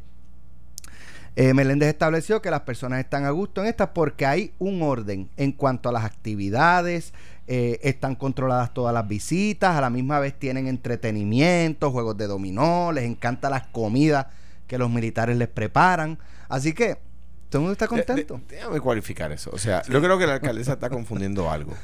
Eh, 1.34 1.54
Meléndez 1.54 1.88
estableció 1.88 2.40
que 2.40 2.52
las 2.52 2.60
personas 2.60 3.00
están 3.00 3.24
a 3.24 3.30
gusto 3.30 3.60
en 3.62 3.66
estas 3.66 3.88
porque 3.88 4.26
hay 4.26 4.52
un 4.60 4.80
orden 4.80 5.28
en 5.36 5.50
cuanto 5.52 5.88
a 5.88 5.92
las 5.92 6.04
actividades, 6.04 7.12
eh, 7.48 7.80
están 7.82 8.14
controladas 8.14 8.72
todas 8.72 8.94
las 8.94 9.08
visitas, 9.08 9.76
a 9.76 9.80
la 9.80 9.90
misma 9.90 10.20
vez 10.20 10.38
tienen 10.38 10.68
entretenimiento, 10.68 11.90
juegos 11.90 12.16
de 12.16 12.28
dominó, 12.28 12.92
les 12.92 13.04
encanta 13.04 13.50
las 13.50 13.66
comidas 13.68 14.26
que 14.68 14.78
los 14.78 14.88
militares 14.88 15.36
les 15.36 15.48
preparan. 15.48 16.18
Así 16.48 16.74
que 16.74 17.09
todo 17.50 17.58
el 17.58 17.62
mundo 17.62 17.72
está 17.72 17.88
contento. 17.88 18.40
déjame 18.48 18.80
cualificar 18.80 19.32
eso. 19.32 19.50
O 19.52 19.58
sea, 19.58 19.82
yo 19.82 20.00
creo 20.00 20.18
que 20.18 20.26
la 20.26 20.34
alcaldesa 20.34 20.74
está 20.74 20.88
confundiendo 20.88 21.50
algo 21.50 21.76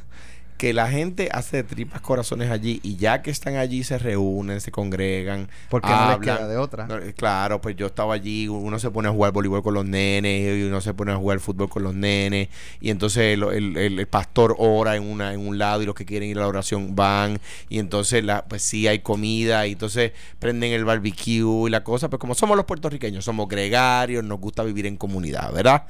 que 0.56 0.72
la 0.72 0.88
gente 0.88 1.28
hace 1.32 1.58
de 1.58 1.64
tripas 1.64 2.00
corazones 2.00 2.50
allí 2.50 2.80
y 2.82 2.96
ya 2.96 3.22
que 3.22 3.30
están 3.30 3.56
allí 3.56 3.84
se 3.84 3.98
reúnen, 3.98 4.60
se 4.60 4.70
congregan. 4.70 5.48
Porque 5.68 5.88
no 5.88 6.10
les 6.10 6.18
queda 6.18 6.48
de 6.48 6.56
otra. 6.56 6.88
Eh, 7.02 7.12
claro, 7.14 7.60
pues 7.60 7.76
yo 7.76 7.86
estaba 7.86 8.14
allí, 8.14 8.48
uno 8.48 8.78
se 8.78 8.90
pone 8.90 9.08
a 9.08 9.10
jugar 9.10 9.32
voleibol 9.32 9.62
con 9.62 9.74
los 9.74 9.84
nenes 9.84 10.58
y 10.58 10.62
uno 10.62 10.80
se 10.80 10.94
pone 10.94 11.12
a 11.12 11.16
jugar 11.16 11.40
fútbol 11.40 11.68
con 11.68 11.82
los 11.82 11.94
nenes 11.94 12.48
y 12.80 12.90
entonces 12.90 13.38
el, 13.38 14.06
pastor 14.08 14.54
ora 14.58 14.96
en, 14.96 15.02
una, 15.02 15.34
en 15.34 15.46
un 15.46 15.58
lado 15.58 15.82
y 15.82 15.86
los 15.86 15.94
que 15.94 16.06
quieren 16.06 16.30
ir 16.30 16.38
a 16.38 16.42
la 16.42 16.48
oración 16.48 16.96
van 16.96 17.38
y 17.68 17.78
entonces 17.78 18.24
la, 18.24 18.44
pues 18.44 18.62
sí 18.62 18.86
hay 18.86 19.00
comida 19.00 19.66
y 19.66 19.72
entonces 19.72 20.12
prenden 20.38 20.72
el 20.72 20.84
barbecue 20.84 21.66
y 21.66 21.70
la 21.70 21.84
cosa, 21.84 22.08
pues 22.08 22.20
como 22.20 22.34
somos 22.34 22.56
los 22.56 22.66
puertorriqueños, 22.66 23.24
somos 23.24 23.48
gregarios, 23.48 24.24
nos 24.24 24.40
gusta 24.40 24.62
vivir 24.62 24.86
en 24.86 24.96
comunidad, 24.96 25.52
¿verdad? 25.52 25.86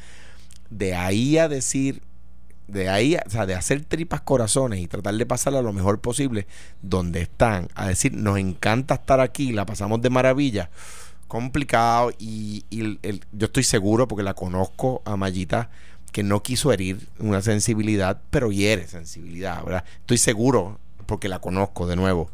De 0.71 0.95
ahí 0.95 1.39
a 1.39 1.49
decir 1.49 2.03
de 2.69 2.89
ahí, 2.89 3.17
o 3.17 3.31
sea, 3.31 3.47
de 3.47 3.55
hacer 3.55 3.85
tripas 3.85 4.21
corazones 4.23 4.81
y 4.81 4.89
tratar 4.89 5.15
de 5.15 5.27
pasarla 5.27 5.63
lo 5.63 5.73
mejor 5.73 6.01
posible 6.01 6.47
donde 6.83 7.23
están, 7.23 7.69
a 7.75 7.89
decir, 7.89 8.13
nos 8.13 8.39
encanta 8.39 8.95
estar 8.95 9.21
aquí, 9.21 9.53
la 9.53 9.67
pasamos 9.67 10.03
de 10.03 10.11
maravilla, 10.11 10.71
complicado 11.29 12.13
y, 12.19 12.65
y 12.71 12.99
yo 13.33 13.47
estoy 13.47 13.63
seguro 13.63 14.09
porque 14.09 14.23
la 14.23 14.35
conozco 14.35 15.03
a 15.05 15.17
Mayita 15.17 15.71
que 16.13 16.23
no 16.23 16.43
quiso 16.43 16.73
herir 16.73 17.09
una 17.19 17.43
sensibilidad, 17.43 18.21
pero 18.31 18.51
hiere 18.51 18.87
sensibilidad, 18.89 19.63
¿verdad? 19.63 19.85
Estoy 20.01 20.19
seguro, 20.19 20.81
porque 21.05 21.29
la 21.29 21.41
conozco 21.41 21.87
de 21.87 21.95
nuevo, 21.95 22.31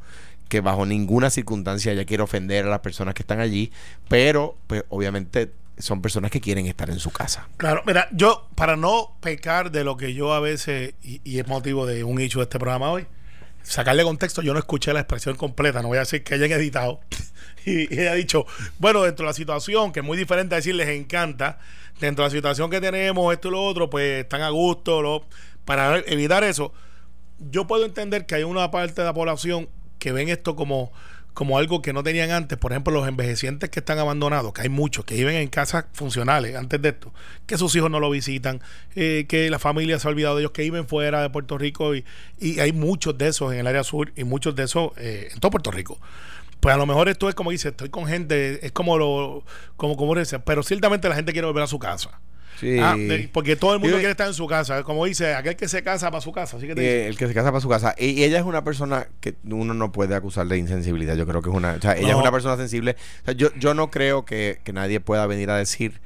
que 0.49 0.61
bajo 0.61 0.87
ninguna 0.87 1.31
circunstancia 1.31 1.93
ella 1.93 2.05
quiere 2.05 2.23
ofender 2.23 2.67
a 2.67 2.71
las 2.71 2.81
personas 2.81 3.15
que 3.15 3.23
están 3.23 3.41
allí, 3.41 3.73
pero 4.09 4.57
pues 4.67 4.85
obviamente 4.89 5.51
son 5.79 6.03
personas 6.03 6.31
que 6.31 6.41
quieren 6.41 6.67
estar 6.67 6.91
en 6.91 6.99
su 6.99 7.11
casa. 7.11 7.49
Claro, 7.57 7.83
mira, 7.87 8.09
yo, 8.13 8.49
para 8.55 8.77
no 8.77 9.17
pecar 9.21 9.71
de 9.71 9.85
lo 9.85 9.97
que 9.97 10.15
yo 10.15 10.33
a 10.33 10.41
veces, 10.41 10.95
y, 11.03 11.39
es 11.39 11.49
motivo 11.49 11.87
de 11.87 12.05
un 12.05 12.21
hecho 12.21 12.39
de 12.39 12.45
este 12.45 12.59
programa 12.59 12.91
hoy, 12.91 13.07
sacarle 13.63 14.03
contexto, 14.05 14.43
yo 14.43 14.53
no 14.53 14.59
escuché 14.59 14.93
la 14.93 15.01
expresión 15.01 15.37
completa, 15.37 15.83
no 15.83 15.89
voy 15.89 15.97
a 15.97 16.01
decir 16.01 16.23
que 16.23 16.35
hayan 16.35 16.53
editado. 16.53 17.01
y, 17.65 17.95
y 17.95 18.01
ella 18.01 18.13
ha 18.13 18.15
dicho, 18.15 18.47
bueno, 18.79 19.03
dentro 19.03 19.25
de 19.25 19.31
la 19.31 19.35
situación, 19.35 19.93
que 19.93 20.01
es 20.01 20.07
muy 20.07 20.17
diferente 20.17 20.55
a 20.55 20.59
decir 20.59 20.75
les 20.75 20.89
encanta, 20.89 21.59
dentro 22.01 22.25
de 22.25 22.29
la 22.29 22.33
situación 22.33 22.71
que 22.71 22.81
tenemos, 22.81 23.33
esto 23.33 23.49
y 23.49 23.51
lo 23.53 23.65
otro, 23.65 23.89
pues 23.89 24.23
están 24.25 24.43
a 24.43 24.51
gusto, 24.51 25.03
lo, 25.03 25.25
para 25.65 25.99
evitar 26.01 26.45
eso, 26.45 26.73
yo 27.51 27.67
puedo 27.67 27.85
entender 27.85 28.27
que 28.27 28.37
hay 28.37 28.43
una 28.43 28.71
parte 28.71 29.01
de 29.03 29.07
la 29.07 29.15
población 29.15 29.69
que 29.99 30.13
ven 30.13 30.29
esto 30.29 30.57
como, 30.57 30.93
como 31.35 31.59
algo 31.59 31.83
que 31.83 31.93
no 31.93 32.03
tenían 32.03 32.31
antes. 32.31 32.59
Por 32.59 32.73
ejemplo, 32.73 32.93
los 32.93 33.09
envejecientes 33.09 33.71
que 33.71 33.81
están 33.81 33.99
abandonados, 33.99 34.53
que 34.53 34.63
hay 34.63 34.69
muchos 34.69 35.05
que 35.05 35.15
viven 35.15 35.37
en 35.37 35.49
casas 35.49 35.87
funcionales 35.93 36.57
antes 36.57 36.81
de 36.81 36.91
esto, 36.91 37.13
que 37.47 37.57
sus 37.57 37.75
hijos 37.77 37.91
no 37.91 38.01
lo 38.01 38.11
visitan, 38.11 38.61
eh, 38.95 39.27
que 39.29 39.51
la 39.51 39.59
familia 39.59 39.99
se 39.99 40.09
ha 40.09 40.11
olvidado 40.11 40.37
de 40.37 40.43
ellos, 40.43 40.53
que 40.53 40.63
viven 40.63 40.87
fuera 40.87 41.23
de 41.23 41.31
Puerto 41.31 41.59
Rico 41.59 41.95
y, 41.95 42.05
hay 42.59 42.73
muchos 42.73 43.17
de 43.17 43.29
esos 43.29 43.53
en 43.53 43.61
el 43.61 43.67
área 43.67 43.85
sur 43.85 44.13
y 44.17 44.25
muchos 44.25 44.55
de 44.55 44.65
esos 44.65 44.93
eh, 44.97 45.29
en 45.33 45.41
todo 45.41 45.51
Puerto 45.51 45.71
Rico. 45.71 45.99
Pues 46.61 46.75
a 46.75 46.79
lo 46.79 46.87
mejor 46.87 47.09
esto 47.09 47.29
es 47.29 47.35
como 47.35 47.51
dice, 47.51 47.71
estoy 47.71 47.89
con 47.89 48.07
gente, 48.07 48.65
es 48.65 48.73
como 48.73 48.99
lo, 48.99 49.43
como, 49.77 49.97
como 49.97 50.15
dice, 50.15 50.39
pero 50.39 50.63
ciertamente 50.63 51.09
la 51.09 51.15
gente 51.15 51.33
quiere 51.33 51.47
volver 51.47 51.65
a 51.65 51.67
su 51.67 51.79
casa. 51.79 52.21
Sí. 52.63 52.79
Ah, 52.81 52.95
de- 52.97 53.29
porque 53.33 53.57
todo 53.57 53.75
el 53.75 53.81
mundo 53.81 53.97
quiere 53.97 54.13
estar 54.13 54.29
en 54.29 54.35
su 54.35 54.47
casa. 54.47 54.83
Como 54.85 55.05
dice, 55.05 55.35
aquel 55.35 55.57
que 55.57 55.67
se 55.69 55.83
casa 55.83 56.11
para 56.11 56.21
su 56.23 56.33
casa. 56.33 56.57
Así 56.57 56.67
que 56.67 56.75
te 56.75 56.81
dice, 56.81 57.05
Eh, 57.05 57.09
el 57.09 57.19
que 57.19 57.27
se 57.27 57.35
casa 57.35 57.51
para 57.51 57.61
su 57.61 57.69
casa. 57.69 57.95
Y, 57.99 58.07
y 58.11 58.25
ella 58.25 58.39
es 58.39 58.45
una 58.45 58.63
persona 58.65 59.09
que 59.21 59.35
uno 59.45 59.75
no 59.75 59.91
puede 59.93 60.15
acusar 60.15 60.47
de 60.47 60.57
insensibilidad. 60.59 61.17
Yo 61.17 61.27
creo 61.27 61.43
que 61.43 61.51
es 61.51 61.57
una. 61.57 61.73
O 61.73 61.81
sea, 61.83 61.93
ella 61.97 62.13
No. 62.13 62.15
es 62.19 62.23
una 62.23 62.31
persona 62.33 62.57
sensible. 62.57 62.97
O 63.23 63.25
sea, 63.25 63.35
yo, 63.35 63.53
yo 63.57 63.75
no 63.75 63.91
creo 63.91 64.25
que, 64.25 64.61
que 64.65 64.73
nadie 64.73 65.01
pueda 65.01 65.27
venir 65.27 65.51
a 65.51 65.57
decir 65.57 66.01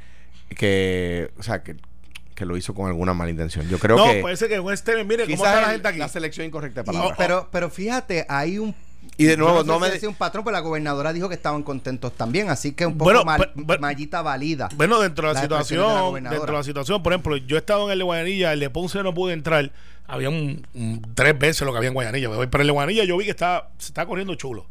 que. 0.56 1.30
O 1.38 1.42
sea, 1.42 1.62
que, 1.62 1.76
que 2.34 2.44
lo 2.44 2.56
hizo 2.56 2.74
con 2.74 2.86
alguna 2.86 3.14
mala 3.14 3.30
intención. 3.30 3.68
Yo 3.68 3.78
creo 3.78 3.96
no, 3.96 4.04
que. 4.10 4.20
puede 4.20 4.36
ser 4.36 4.48
que 4.48 4.60
un 4.60 4.76
Steven, 4.76 5.06
mire 5.06 5.24
cómo 5.24 5.34
está 5.36 5.60
la 5.60 5.68
gente 5.70 5.88
aquí. 5.88 5.98
la 5.98 6.08
selección 6.08 6.46
incorrecta 6.46 6.82
de 6.82 6.90
Y- 6.90 6.92
palabras. 6.92 7.16
Pero, 7.18 7.48
pero 7.52 7.70
fíjate, 7.70 8.26
hay 8.28 8.58
un. 8.58 8.74
Y 9.16 9.24
de 9.24 9.36
nuevo, 9.36 9.62
no 9.64 9.80
sé 9.84 10.00
me- 10.00 10.08
un 10.08 10.14
patrón, 10.14 10.44
pero 10.44 10.52
la 10.52 10.60
gobernadora 10.60 11.12
dijo 11.12 11.28
que 11.28 11.34
estaban 11.34 11.62
contentos 11.62 12.12
también, 12.12 12.48
así 12.50 12.72
que 12.72 12.86
un 12.86 12.98
poco 12.98 13.04
Bueno, 13.12 13.24
mal- 13.24 13.52
mallita 13.80 14.22
valida. 14.22 14.68
Bueno, 14.76 15.00
dentro 15.00 15.28
de 15.28 15.34
la 15.34 15.40
situación, 15.42 16.14
dentro 16.24 16.46
de 16.46 16.52
la 16.52 16.62
situación, 16.62 17.02
por 17.02 17.12
ejemplo, 17.12 17.36
yo 17.36 17.56
he 17.56 17.58
estado 17.58 17.86
en 17.86 17.92
el 17.92 17.98
de 17.98 18.04
Guayanilla, 18.04 18.52
el 18.52 18.60
de 18.60 18.70
Ponce 18.70 19.02
no 19.02 19.14
pude 19.14 19.32
entrar, 19.32 19.70
había 20.06 20.28
un, 20.28 20.66
un- 20.74 21.02
tres 21.14 21.38
veces 21.38 21.62
lo 21.62 21.72
que 21.72 21.78
había 21.78 21.88
en 21.88 21.94
Guayanilla, 21.94 22.28
pero 22.50 22.60
el 22.62 22.66
de 22.66 22.72
Guayanilla 22.72 23.04
yo 23.04 23.16
vi 23.16 23.24
que 23.24 23.30
estaba, 23.30 23.70
se 23.78 23.88
estaba 23.88 24.06
corriendo 24.08 24.34
chulo. 24.34 24.66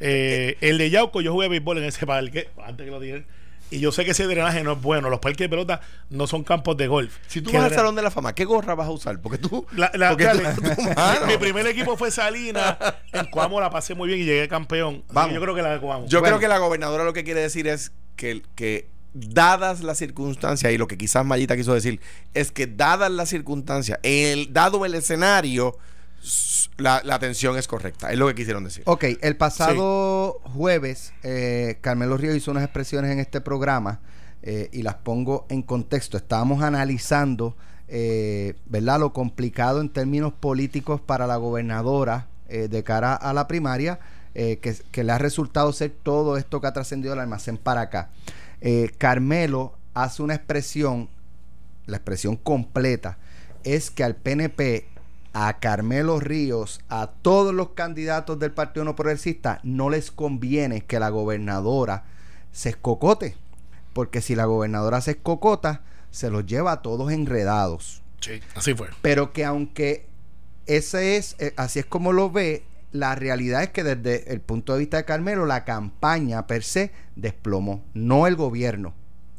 Eh, 0.00 0.56
el 0.60 0.78
de 0.78 0.90
Yauco, 0.90 1.20
yo 1.20 1.32
jugué 1.32 1.48
béisbol 1.48 1.78
en 1.78 1.84
ese 1.84 2.06
parque, 2.06 2.48
antes 2.64 2.84
que 2.84 2.90
lo 2.90 3.00
digan, 3.00 3.24
y 3.70 3.80
yo 3.80 3.90
sé 3.92 4.04
que 4.04 4.12
ese 4.12 4.24
drenaje 4.26 4.62
no 4.62 4.72
es 4.72 4.80
bueno, 4.82 5.10
los 5.10 5.20
parques 5.20 5.38
de 5.44 5.48
pelota 5.48 5.80
no 6.10 6.26
son 6.26 6.44
campos 6.44 6.76
de 6.76 6.86
golf. 6.86 7.16
si 7.26 7.40
tú 7.40 7.52
vas 7.52 7.64
al 7.64 7.74
Salón 7.74 7.94
de 7.96 8.02
la 8.02 8.10
Fama, 8.10 8.34
¿qué 8.34 8.44
gorra 8.44 8.74
vas 8.74 8.86
a 8.88 8.90
usar? 8.92 9.20
Porque 9.20 9.38
tú. 9.38 9.66
La- 9.72 9.90
la- 9.94 10.10
porque 10.10 10.24
dale. 10.24 10.42
tú- 10.54 10.62
tú- 10.76 10.82
mano. 10.96 11.26
mi 11.26 11.36
primer 11.36 11.66
equipo 11.66 11.96
fue 11.96 12.10
Salinas, 12.10 12.76
en 13.12 13.26
Cuamo 13.26 13.60
la 13.60 13.70
pasé 13.70 13.94
muy 13.94 14.08
bien 14.08 14.20
y 14.20 14.24
llegué 14.24 14.48
campeón. 14.48 15.02
Vamos. 15.12 15.34
Yo 15.34 15.40
creo 15.40 15.54
que 15.54 15.62
la 15.62 15.70
de 15.72 15.80
Cuamo. 15.80 16.06
Yo 16.06 16.20
Bueno. 16.20 16.36
creo 16.36 16.40
que 16.40 16.48
la 16.48 16.58
gobernadora 16.58 17.04
lo 17.04 17.12
que 17.12 17.24
quiere 17.24 17.40
decir 17.40 17.66
es 17.66 17.92
que, 18.16 18.42
que 18.54 18.88
dadas 19.14 19.80
las 19.82 19.98
circunstancias, 19.98 20.72
y 20.72 20.78
lo 20.78 20.86
que 20.86 20.98
quizás 20.98 21.24
Mayita 21.24 21.56
quiso 21.56 21.72
decir, 21.74 22.00
es 22.34 22.52
que 22.52 22.66
dadas 22.66 23.10
las 23.10 23.28
circunstancias, 23.30 23.98
el, 24.02 24.52
dado 24.52 24.84
el 24.84 24.94
escenario, 24.94 25.76
la, 26.78 27.02
la 27.04 27.14
atención 27.14 27.56
es 27.56 27.66
correcta. 27.66 28.12
Es 28.12 28.18
lo 28.18 28.26
que 28.28 28.34
quisieron 28.34 28.64
decir. 28.64 28.82
Ok, 28.86 29.04
el 29.20 29.36
pasado 29.36 30.40
jueves, 30.54 31.12
eh, 31.22 31.78
Carmelo 31.80 32.16
Río 32.16 32.34
hizo 32.34 32.50
unas 32.50 32.64
expresiones 32.64 33.10
en 33.10 33.18
este 33.18 33.40
programa 33.40 34.00
eh, 34.42 34.68
y 34.72 34.82
las 34.82 34.94
pongo 34.96 35.46
en 35.48 35.62
contexto. 35.62 36.16
Estábamos 36.16 36.62
analizando, 36.62 37.56
eh, 37.88 38.54
¿verdad?, 38.66 39.00
lo 39.00 39.12
complicado 39.12 39.80
en 39.80 39.88
términos 39.88 40.32
políticos 40.32 41.00
para 41.00 41.26
la 41.26 41.36
gobernadora 41.36 42.28
eh, 42.48 42.68
de 42.68 42.84
cara 42.84 43.14
a 43.14 43.32
la 43.32 43.48
primaria, 43.48 43.98
eh, 44.34 44.58
que, 44.58 44.76
que 44.92 45.02
le 45.02 45.12
ha 45.12 45.18
resultado 45.18 45.72
ser 45.72 45.90
todo 46.02 46.36
esto 46.36 46.60
que 46.60 46.66
ha 46.66 46.72
trascendido 46.72 47.12
del 47.12 47.20
almacén 47.20 47.56
para 47.56 47.80
acá. 47.80 48.10
Eh, 48.60 48.90
Carmelo 48.98 49.78
hace 49.94 50.22
una 50.22 50.34
expresión, 50.34 51.08
la 51.86 51.96
expresión 51.96 52.36
completa, 52.36 53.18
es 53.64 53.90
que 53.90 54.04
al 54.04 54.14
PNP 54.14 54.86
a 55.38 55.58
Carmelo 55.58 56.18
Ríos, 56.18 56.80
a 56.88 57.08
todos 57.08 57.52
los 57.52 57.72
candidatos 57.72 58.38
del 58.38 58.52
Partido 58.52 58.86
No 58.86 58.96
Progresista, 58.96 59.60
no 59.64 59.90
les 59.90 60.10
conviene 60.10 60.80
que 60.80 60.98
la 60.98 61.10
gobernadora 61.10 62.04
se 62.52 62.70
escocote. 62.70 63.36
Porque 63.92 64.22
si 64.22 64.34
la 64.34 64.46
gobernadora 64.46 65.02
se 65.02 65.10
escocota, 65.10 65.82
se 66.10 66.30
los 66.30 66.46
lleva 66.46 66.72
a 66.72 66.80
todos 66.80 67.12
enredados. 67.12 68.02
Sí, 68.20 68.40
así 68.54 68.72
fue. 68.72 68.88
Pero 69.02 69.34
que 69.34 69.44
aunque 69.44 70.06
ese 70.64 71.18
es, 71.18 71.36
eh, 71.38 71.52
así 71.58 71.80
es 71.80 71.86
como 71.86 72.14
lo 72.14 72.30
ve, 72.30 72.64
la 72.92 73.14
realidad 73.14 73.62
es 73.62 73.68
que 73.68 73.84
desde 73.84 74.32
el 74.32 74.40
punto 74.40 74.72
de 74.72 74.78
vista 74.78 74.96
de 74.96 75.04
Carmelo, 75.04 75.44
la 75.44 75.66
campaña 75.66 76.46
per 76.46 76.62
se 76.62 76.92
desplomó, 77.14 77.84
no 77.92 78.26
el 78.26 78.36
gobierno. 78.36 78.94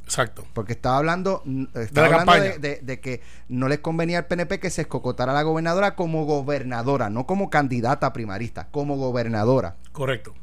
Exacto. 0.08 0.46
Porque 0.54 0.72
estaba 0.72 0.98
hablando, 0.98 1.44
estaba 1.76 2.08
la 2.08 2.16
hablando 2.22 2.32
de, 2.34 2.40
campaña. 2.52 2.58
de- 2.60 2.80
de 2.82 3.00
que 3.02 3.22
no 3.50 3.68
les 3.68 3.80
convenía 3.80 4.20
al 4.20 4.26
PNP 4.26 4.60
que 4.60 4.70
se 4.70 4.82
escocotara 4.84 5.34
a 5.34 5.36
la 5.36 5.44
gobernadora 5.44 5.96
como 5.96 6.24
gobernadora, 6.26 7.10
no 7.10 7.28
como 7.28 7.50
candidata 7.50 8.14
primarista, 8.14 8.68
como 8.72 8.96
gobernadora. 8.96 9.76
Correcto. 9.92 10.34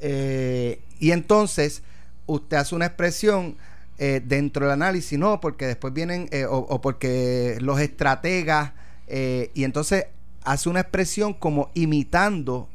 Eh, 0.00 0.82
y 0.98 1.10
entonces 1.12 1.82
usted 2.26 2.56
hace 2.56 2.74
una 2.74 2.86
expresión 2.86 3.56
eh, 3.98 4.20
dentro 4.24 4.66
del 4.66 4.72
análisis, 4.72 5.18
no, 5.18 5.40
porque 5.40 5.66
después 5.66 5.92
vienen, 5.92 6.28
eh, 6.32 6.44
o, 6.44 6.56
o 6.58 6.80
porque 6.80 7.58
los 7.60 7.80
estrategas, 7.80 8.72
eh, 9.06 9.50
y 9.54 9.64
entonces 9.64 10.06
hace 10.44 10.68
una 10.68 10.80
expresión 10.80 11.34
como 11.34 11.70
imitando 11.74 12.68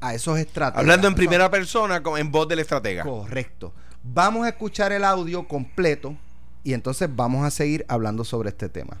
a 0.00 0.14
esos 0.14 0.38
estrategas. 0.38 0.80
Hablando 0.80 1.08
en 1.08 1.14
primera 1.14 1.50
persona, 1.50 2.02
con- 2.02 2.18
en 2.18 2.30
voz 2.30 2.46
del 2.48 2.60
estratega. 2.60 3.02
Correcto. 3.02 3.72
Vamos 4.10 4.46
a 4.46 4.48
escuchar 4.48 4.90
el 4.92 5.04
audio 5.04 5.46
completo 5.46 6.16
y 6.64 6.72
entonces 6.72 7.14
vamos 7.14 7.44
a 7.44 7.50
seguir 7.50 7.84
hablando 7.88 8.24
sobre 8.24 8.48
este 8.48 8.70
tema. 8.70 8.96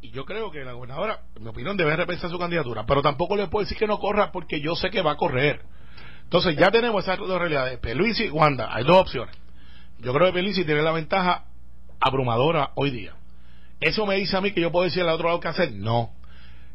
Y 0.00 0.10
yo 0.10 0.24
creo 0.24 0.50
que 0.50 0.64
la 0.64 0.72
gobernadora, 0.72 1.20
en 1.36 1.42
mi 1.42 1.50
opinión, 1.50 1.76
debe 1.76 1.94
repensar 1.94 2.30
su 2.30 2.38
candidatura. 2.38 2.86
Pero 2.86 3.02
tampoco 3.02 3.36
le 3.36 3.48
puedo 3.48 3.64
decir 3.64 3.76
que 3.76 3.86
no 3.86 3.98
corra 3.98 4.32
porque 4.32 4.60
yo 4.62 4.74
sé 4.74 4.88
que 4.88 5.02
va 5.02 5.12
a 5.12 5.16
correr. 5.16 5.60
Entonces 6.22 6.56
ya 6.56 6.70
tenemos 6.70 7.04
esas 7.04 7.18
dos 7.18 7.38
realidades. 7.38 7.78
Peluisi 7.78 8.24
y 8.24 8.30
Wanda. 8.30 8.74
Hay 8.74 8.84
dos 8.84 8.96
opciones. 8.96 9.36
Yo 9.98 10.14
creo 10.14 10.28
que 10.28 10.32
Peluisi 10.32 10.64
tiene 10.64 10.80
la 10.80 10.92
ventaja 10.92 11.44
abrumadora 12.00 12.70
hoy 12.74 12.90
día. 12.90 13.14
¿Eso 13.80 14.06
me 14.06 14.16
dice 14.16 14.34
a 14.34 14.40
mí 14.40 14.52
que 14.52 14.62
yo 14.62 14.72
puedo 14.72 14.84
decir 14.84 15.02
al 15.02 15.10
otro 15.10 15.28
lado 15.28 15.40
qué 15.40 15.48
hacer? 15.48 15.72
No. 15.72 16.12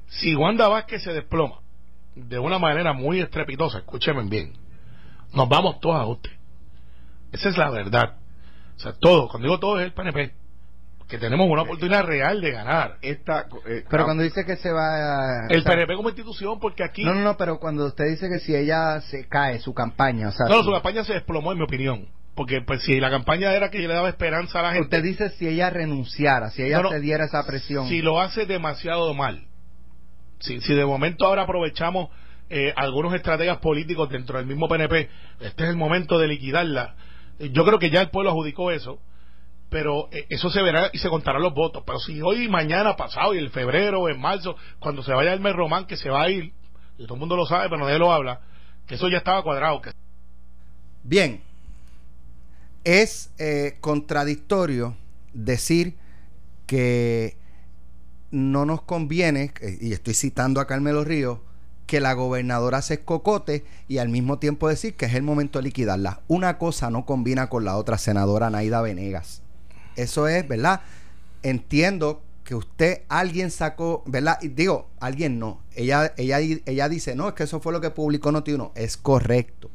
Si 0.08 0.36
Wanda 0.36 0.68
Vázquez 0.68 1.02
se 1.02 1.12
desploma 1.12 1.60
de 2.16 2.38
una 2.38 2.60
manera 2.60 2.94
muy 2.94 3.20
estrepitosa, 3.20 3.80
escúcheme 3.80 4.24
bien, 4.26 4.54
nos 5.34 5.50
vamos 5.50 5.80
todos 5.80 5.96
a 5.96 6.06
usted. 6.06 6.43
Esa 7.34 7.50
es 7.50 7.58
la 7.58 7.70
verdad. 7.70 8.16
O 8.78 8.80
sea, 8.80 8.94
todo, 8.94 9.28
cuando 9.28 9.48
digo 9.48 9.60
todo 9.60 9.80
es 9.80 9.86
el 9.86 9.94
PNP, 9.94 10.34
que 11.08 11.18
tenemos 11.18 11.48
una 11.50 11.64
oportunidad 11.64 12.06
real 12.06 12.42
de 12.42 12.52
ganar. 12.52 12.98
Esta, 13.02 13.48
eh, 13.68 13.84
Pero 13.90 14.04
ah, 14.04 14.06
cuando 14.06 14.24
dice 14.24 14.46
que 14.46 14.56
se 14.56 14.72
va... 14.72 15.48
El 15.50 15.60
o 15.60 15.64
sea, 15.64 15.72
PNP 15.74 15.96
como 15.96 16.10
institución, 16.10 16.60
porque 16.60 16.84
aquí... 16.84 17.04
No, 17.04 17.14
no, 17.14 17.22
no, 17.22 17.38
pero 17.38 17.60
cuando 17.60 17.86
usted 17.86 18.06
dice 18.06 18.30
que 18.30 18.40
si 18.40 18.56
ella 18.56 19.02
se 19.02 19.28
cae, 19.28 19.60
su 19.60 19.74
campaña, 19.74 20.30
o 20.30 20.32
sea... 20.32 20.48
No, 20.48 20.64
su 20.64 20.72
campaña 20.72 21.04
se 21.04 21.14
desplomó, 21.14 21.52
en 21.52 21.58
mi 21.58 21.64
opinión. 21.66 22.08
Porque 22.36 22.62
pues 22.62 22.82
si 22.84 23.00
la 23.00 23.12
campaña 23.12 23.54
era 23.54 23.70
que 23.70 23.80
le 23.80 23.88
daba 23.88 24.10
esperanza 24.10 24.60
a 24.60 24.64
la 24.64 24.72
gente, 24.72 24.86
Usted 24.86 25.04
dice 25.04 25.30
si 25.38 25.48
ella 25.48 25.70
renunciara, 25.70 26.50
si 26.50 26.64
ella 26.64 26.78
No, 26.78 26.84
no. 26.84 26.90
cediera 26.90 27.26
esa 27.26 27.46
presión. 27.46 27.88
si 27.88 28.02
lo 28.02 28.20
hace 28.20 28.48
demasiado 28.48 29.14
mal, 29.14 29.44
si, 30.40 30.60
si 30.62 30.74
de 30.74 30.86
momento 30.86 31.26
ahora 31.26 31.44
aprovechamos 31.44 32.10
eh, 32.50 32.74
algunos 32.76 33.14
estrategas 33.14 33.60
políticos 33.60 34.10
dentro 34.10 34.38
del 34.40 34.48
mismo 34.48 34.68
PNP, 34.68 35.10
este 35.42 35.64
es 35.64 35.70
el 35.70 35.78
momento 35.78 36.18
de 36.18 36.28
liquidarla. 36.28 36.96
Eh, 37.40 37.50
Yo 37.52 37.66
creo 37.66 37.80
que 37.80 37.90
ya 37.90 38.02
el 38.02 38.10
pueblo 38.10 38.32
adjudicó 38.32 38.72
eso, 38.72 39.00
pero 39.70 40.08
eh, 40.12 40.28
eso 40.30 40.50
se 40.50 40.62
verá 40.62 40.90
y 40.94 41.00
se 41.00 41.10
contarán 41.10 41.42
los 41.42 41.54
votos. 41.54 41.84
Pero 41.86 42.00
si 42.00 42.22
hoy, 42.22 42.48
mañana, 42.48 42.96
pasado, 42.96 43.34
y 43.34 43.40
en 43.40 43.52
febrero, 43.52 44.08
en 44.08 44.20
marzo, 44.20 44.56
cuando 44.80 45.04
se 45.04 45.14
vaya 45.14 45.34
el 45.34 45.54
Román, 45.54 45.86
que 45.86 45.98
se 45.98 46.10
va 46.10 46.24
a 46.24 46.30
ir, 46.30 46.54
y 46.98 47.04
todo 47.04 47.16
el 47.16 47.20
mundo 47.20 47.36
lo 47.36 47.46
sabe, 47.46 47.70
pero 47.70 47.84
nadie 47.84 47.98
lo 47.98 48.12
habla, 48.12 48.42
que 48.88 48.96
eso 48.96 49.10
ya 49.10 49.18
estaba 49.18 49.42
cuadrado, 49.44 49.82
Bien, 51.06 51.42
es 52.84 53.34
eh, 53.38 53.78
contradictorio 53.82 54.96
decir 55.34 55.96
que 56.66 57.36
no 58.32 58.66
nos 58.66 58.84
conviene, 58.84 59.54
eh, 59.60 59.78
y 59.82 59.92
estoy 59.92 60.14
citando 60.14 60.62
a 60.62 60.68
Carmelo 60.68 61.04
Ríos, 61.04 61.40
que 61.86 62.00
la 62.00 62.14
gobernadora 62.14 62.82
se 62.82 62.96
escocote 62.96 63.66
y 63.88 63.98
al 63.98 64.10
mismo 64.10 64.40
tiempo 64.40 64.70
decir 64.70 64.96
que 64.96 65.06
es 65.06 65.14
el 65.14 65.24
momento 65.24 65.60
de 65.60 65.64
liquidarla. 65.64 66.22
Una 66.28 66.58
cosa 66.58 66.90
no 66.90 67.06
combina 67.06 67.50
con 67.50 67.66
la 67.66 67.78
otra, 67.78 67.98
senadora 67.98 68.50
Naida 68.50 68.82
Venegas. 68.82 69.42
Eso 69.96 70.28
es, 70.28 70.48
¿verdad? 70.48 70.82
Entiendo 71.44 72.22
que 72.44 72.56
usted, 72.56 73.02
alguien 73.10 73.52
sacó, 73.52 74.04
¿verdad? 74.06 74.38
Y 74.42 74.50
digo, 74.50 74.90
alguien 75.00 75.40
no. 75.40 75.62
Ella, 75.76 76.14
ella, 76.18 76.40
ella 76.40 76.90
dice, 76.90 77.16
no, 77.16 77.30
es 77.30 77.34
que 77.36 77.44
eso 77.44 77.60
fue 77.60 77.74
lo 77.74 77.82
que 77.82 77.90
publicó 77.90 78.32
Notiuno. 78.32 78.72
Es 78.76 78.98
correcto. 78.98 79.70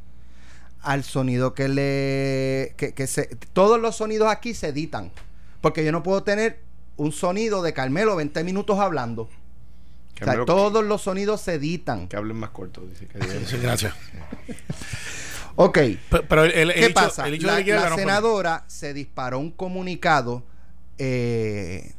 Al 0.80 1.04
sonido 1.04 1.54
que 1.54 1.68
le. 1.68 2.74
Que, 2.76 2.94
que 2.94 3.06
se, 3.06 3.26
todos 3.52 3.80
los 3.80 3.96
sonidos 3.96 4.28
aquí 4.30 4.54
se 4.54 4.68
editan. 4.68 5.10
Porque 5.60 5.84
yo 5.84 5.92
no 5.92 6.02
puedo 6.02 6.22
tener 6.22 6.60
un 6.96 7.12
sonido 7.12 7.62
de 7.62 7.72
Carmelo 7.72 8.16
20 8.16 8.44
minutos 8.44 8.78
hablando. 8.78 9.28
O 10.20 10.24
sea, 10.24 10.34
Carmelo- 10.34 10.44
todos 10.46 10.84
los 10.84 11.02
sonidos 11.02 11.40
se 11.40 11.54
editan. 11.54 12.08
Que 12.08 12.16
hablen 12.16 12.36
más 12.36 12.50
corto, 12.50 12.82
dice 12.86 13.06
que 13.06 13.20
Sí, 13.46 13.56
gracias. 13.62 13.94
Ok. 15.56 15.78
Pero, 16.10 16.24
pero 16.28 16.44
el, 16.44 16.52
el- 16.52 16.70
el 16.70 16.74
¿Qué 16.76 16.84
hecho- 16.86 16.94
pasa? 16.94 17.26
el 17.26 17.34
hecho 17.34 17.46
la 17.46 17.54
de 17.54 17.58
liquidarla 17.60 17.84
la 17.84 17.90
no 17.90 17.94
fue- 17.96 18.04
senadora 18.04 18.64
se 18.68 18.94
disparó 18.94 19.38
un 19.40 19.50
comunicado 19.50 20.44
eh, 20.98 21.94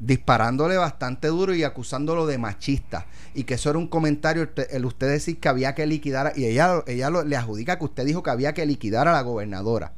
disparándole 0.00 0.76
bastante 0.76 1.28
duro 1.28 1.54
y 1.54 1.64
acusándolo 1.64 2.26
de 2.26 2.38
machista. 2.38 3.06
Y 3.34 3.44
que 3.44 3.54
eso 3.54 3.70
era 3.70 3.78
un 3.78 3.88
comentario, 3.88 4.44
usted- 4.44 4.68
el 4.70 4.84
usted 4.86 5.08
decir 5.08 5.38
que 5.38 5.48
había 5.48 5.74
que 5.74 5.86
liquidar, 5.86 6.32
y 6.36 6.44
ella, 6.46 6.82
ella 6.86 7.10
lo- 7.10 7.24
le 7.24 7.36
adjudica 7.36 7.78
que 7.78 7.84
usted 7.84 8.06
dijo 8.06 8.22
que 8.22 8.30
había 8.30 8.54
que 8.54 8.64
liquidar 8.66 9.06
a 9.08 9.12
la 9.12 9.20
gobernadora. 9.22 9.92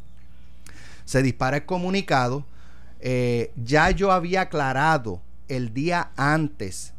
Se 1.04 1.22
dispara 1.22 1.58
el 1.58 1.66
comunicado. 1.66 2.44
eh, 3.02 3.50
ya 3.56 3.90
yo 3.92 4.12
había 4.12 4.42
aclarado 4.42 5.22
el 5.48 5.72
día 5.72 6.10
antes 6.16 6.92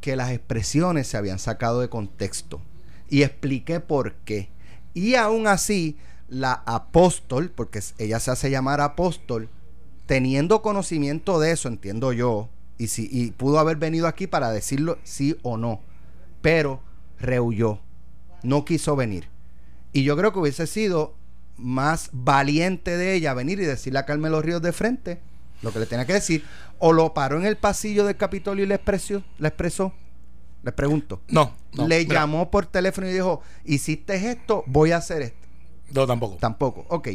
que 0.00 0.16
las 0.16 0.30
expresiones 0.30 1.06
se 1.06 1.16
habían 1.16 1.38
sacado 1.38 1.80
de 1.80 1.88
contexto 1.88 2.60
y 3.08 3.22
expliqué 3.22 3.80
por 3.80 4.14
qué. 4.14 4.48
Y 4.94 5.14
aún 5.14 5.46
así, 5.46 5.98
la 6.28 6.52
apóstol, 6.52 7.50
porque 7.54 7.80
ella 7.98 8.20
se 8.20 8.30
hace 8.30 8.50
llamar 8.50 8.80
apóstol, 8.80 9.48
teniendo 10.06 10.62
conocimiento 10.62 11.38
de 11.38 11.52
eso, 11.52 11.68
entiendo 11.68 12.12
yo, 12.12 12.48
y, 12.78 12.88
si, 12.88 13.08
y 13.10 13.32
pudo 13.32 13.58
haber 13.58 13.76
venido 13.76 14.06
aquí 14.06 14.26
para 14.26 14.50
decirlo 14.50 14.98
sí 15.04 15.36
o 15.42 15.56
no, 15.56 15.80
pero 16.40 16.80
rehuyó, 17.18 17.80
no 18.42 18.64
quiso 18.64 18.96
venir. 18.96 19.28
Y 19.92 20.04
yo 20.04 20.16
creo 20.16 20.32
que 20.32 20.38
hubiese 20.38 20.66
sido 20.66 21.14
más 21.56 22.10
valiente 22.12 22.96
de 22.96 23.14
ella 23.14 23.34
venir 23.34 23.60
y 23.60 23.66
decirle 23.66 23.98
a 23.98 24.06
Carmelo 24.06 24.40
Ríos 24.40 24.62
de 24.62 24.72
frente 24.72 25.20
lo 25.62 25.72
que 25.72 25.78
le 25.78 25.86
tenía 25.86 26.06
que 26.06 26.14
decir, 26.14 26.44
o 26.78 26.92
lo 26.92 27.12
paró 27.14 27.38
en 27.38 27.44
el 27.46 27.56
pasillo 27.56 28.04
del 28.04 28.16
Capitolio 28.16 28.64
y 28.64 28.68
le 28.68 28.76
expresó, 28.76 29.22
le 29.38 29.48
expresó. 29.48 29.92
Les 30.62 30.74
pregunto. 30.74 31.22
No, 31.28 31.54
no, 31.72 31.88
le 31.88 32.00
mira, 32.00 32.20
llamó 32.20 32.50
por 32.50 32.66
teléfono 32.66 33.08
y 33.08 33.12
dijo, 33.12 33.40
hiciste 33.64 34.30
esto, 34.30 34.62
voy 34.66 34.92
a 34.92 34.98
hacer 34.98 35.22
esto. 35.22 35.48
No, 35.92 36.06
tampoco. 36.06 36.36
Tampoco. 36.36 36.84
Ok. 36.88 37.08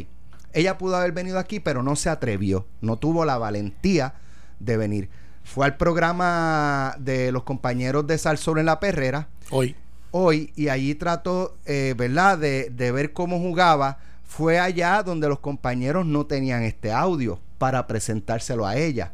Ella 0.52 0.78
pudo 0.78 0.96
haber 0.96 1.12
venido 1.12 1.38
aquí, 1.38 1.60
pero 1.60 1.82
no 1.82 1.96
se 1.96 2.08
atrevió. 2.08 2.66
No 2.80 2.96
tuvo 2.96 3.24
la 3.24 3.38
valentía 3.38 4.14
de 4.58 4.76
venir. 4.76 5.10
Fue 5.44 5.64
al 5.64 5.76
programa 5.76 6.96
de 6.98 7.30
los 7.30 7.44
compañeros 7.44 8.06
de 8.06 8.18
Sal 8.18 8.36
sobre 8.36 8.64
la 8.64 8.80
Perrera 8.80 9.28
Hoy. 9.50 9.76
hoy 10.10 10.52
y 10.56 10.68
allí 10.68 10.96
trató, 10.96 11.56
eh, 11.66 11.94
¿verdad?, 11.96 12.38
de, 12.38 12.70
de 12.70 12.90
ver 12.90 13.12
cómo 13.12 13.38
jugaba. 13.38 13.98
Fue 14.24 14.58
allá 14.58 15.04
donde 15.04 15.28
los 15.28 15.38
compañeros 15.38 16.04
no 16.04 16.26
tenían 16.26 16.64
este 16.64 16.90
audio 16.90 17.38
para 17.58 17.86
presentárselo 17.86 18.66
a 18.66 18.76
ella. 18.76 19.12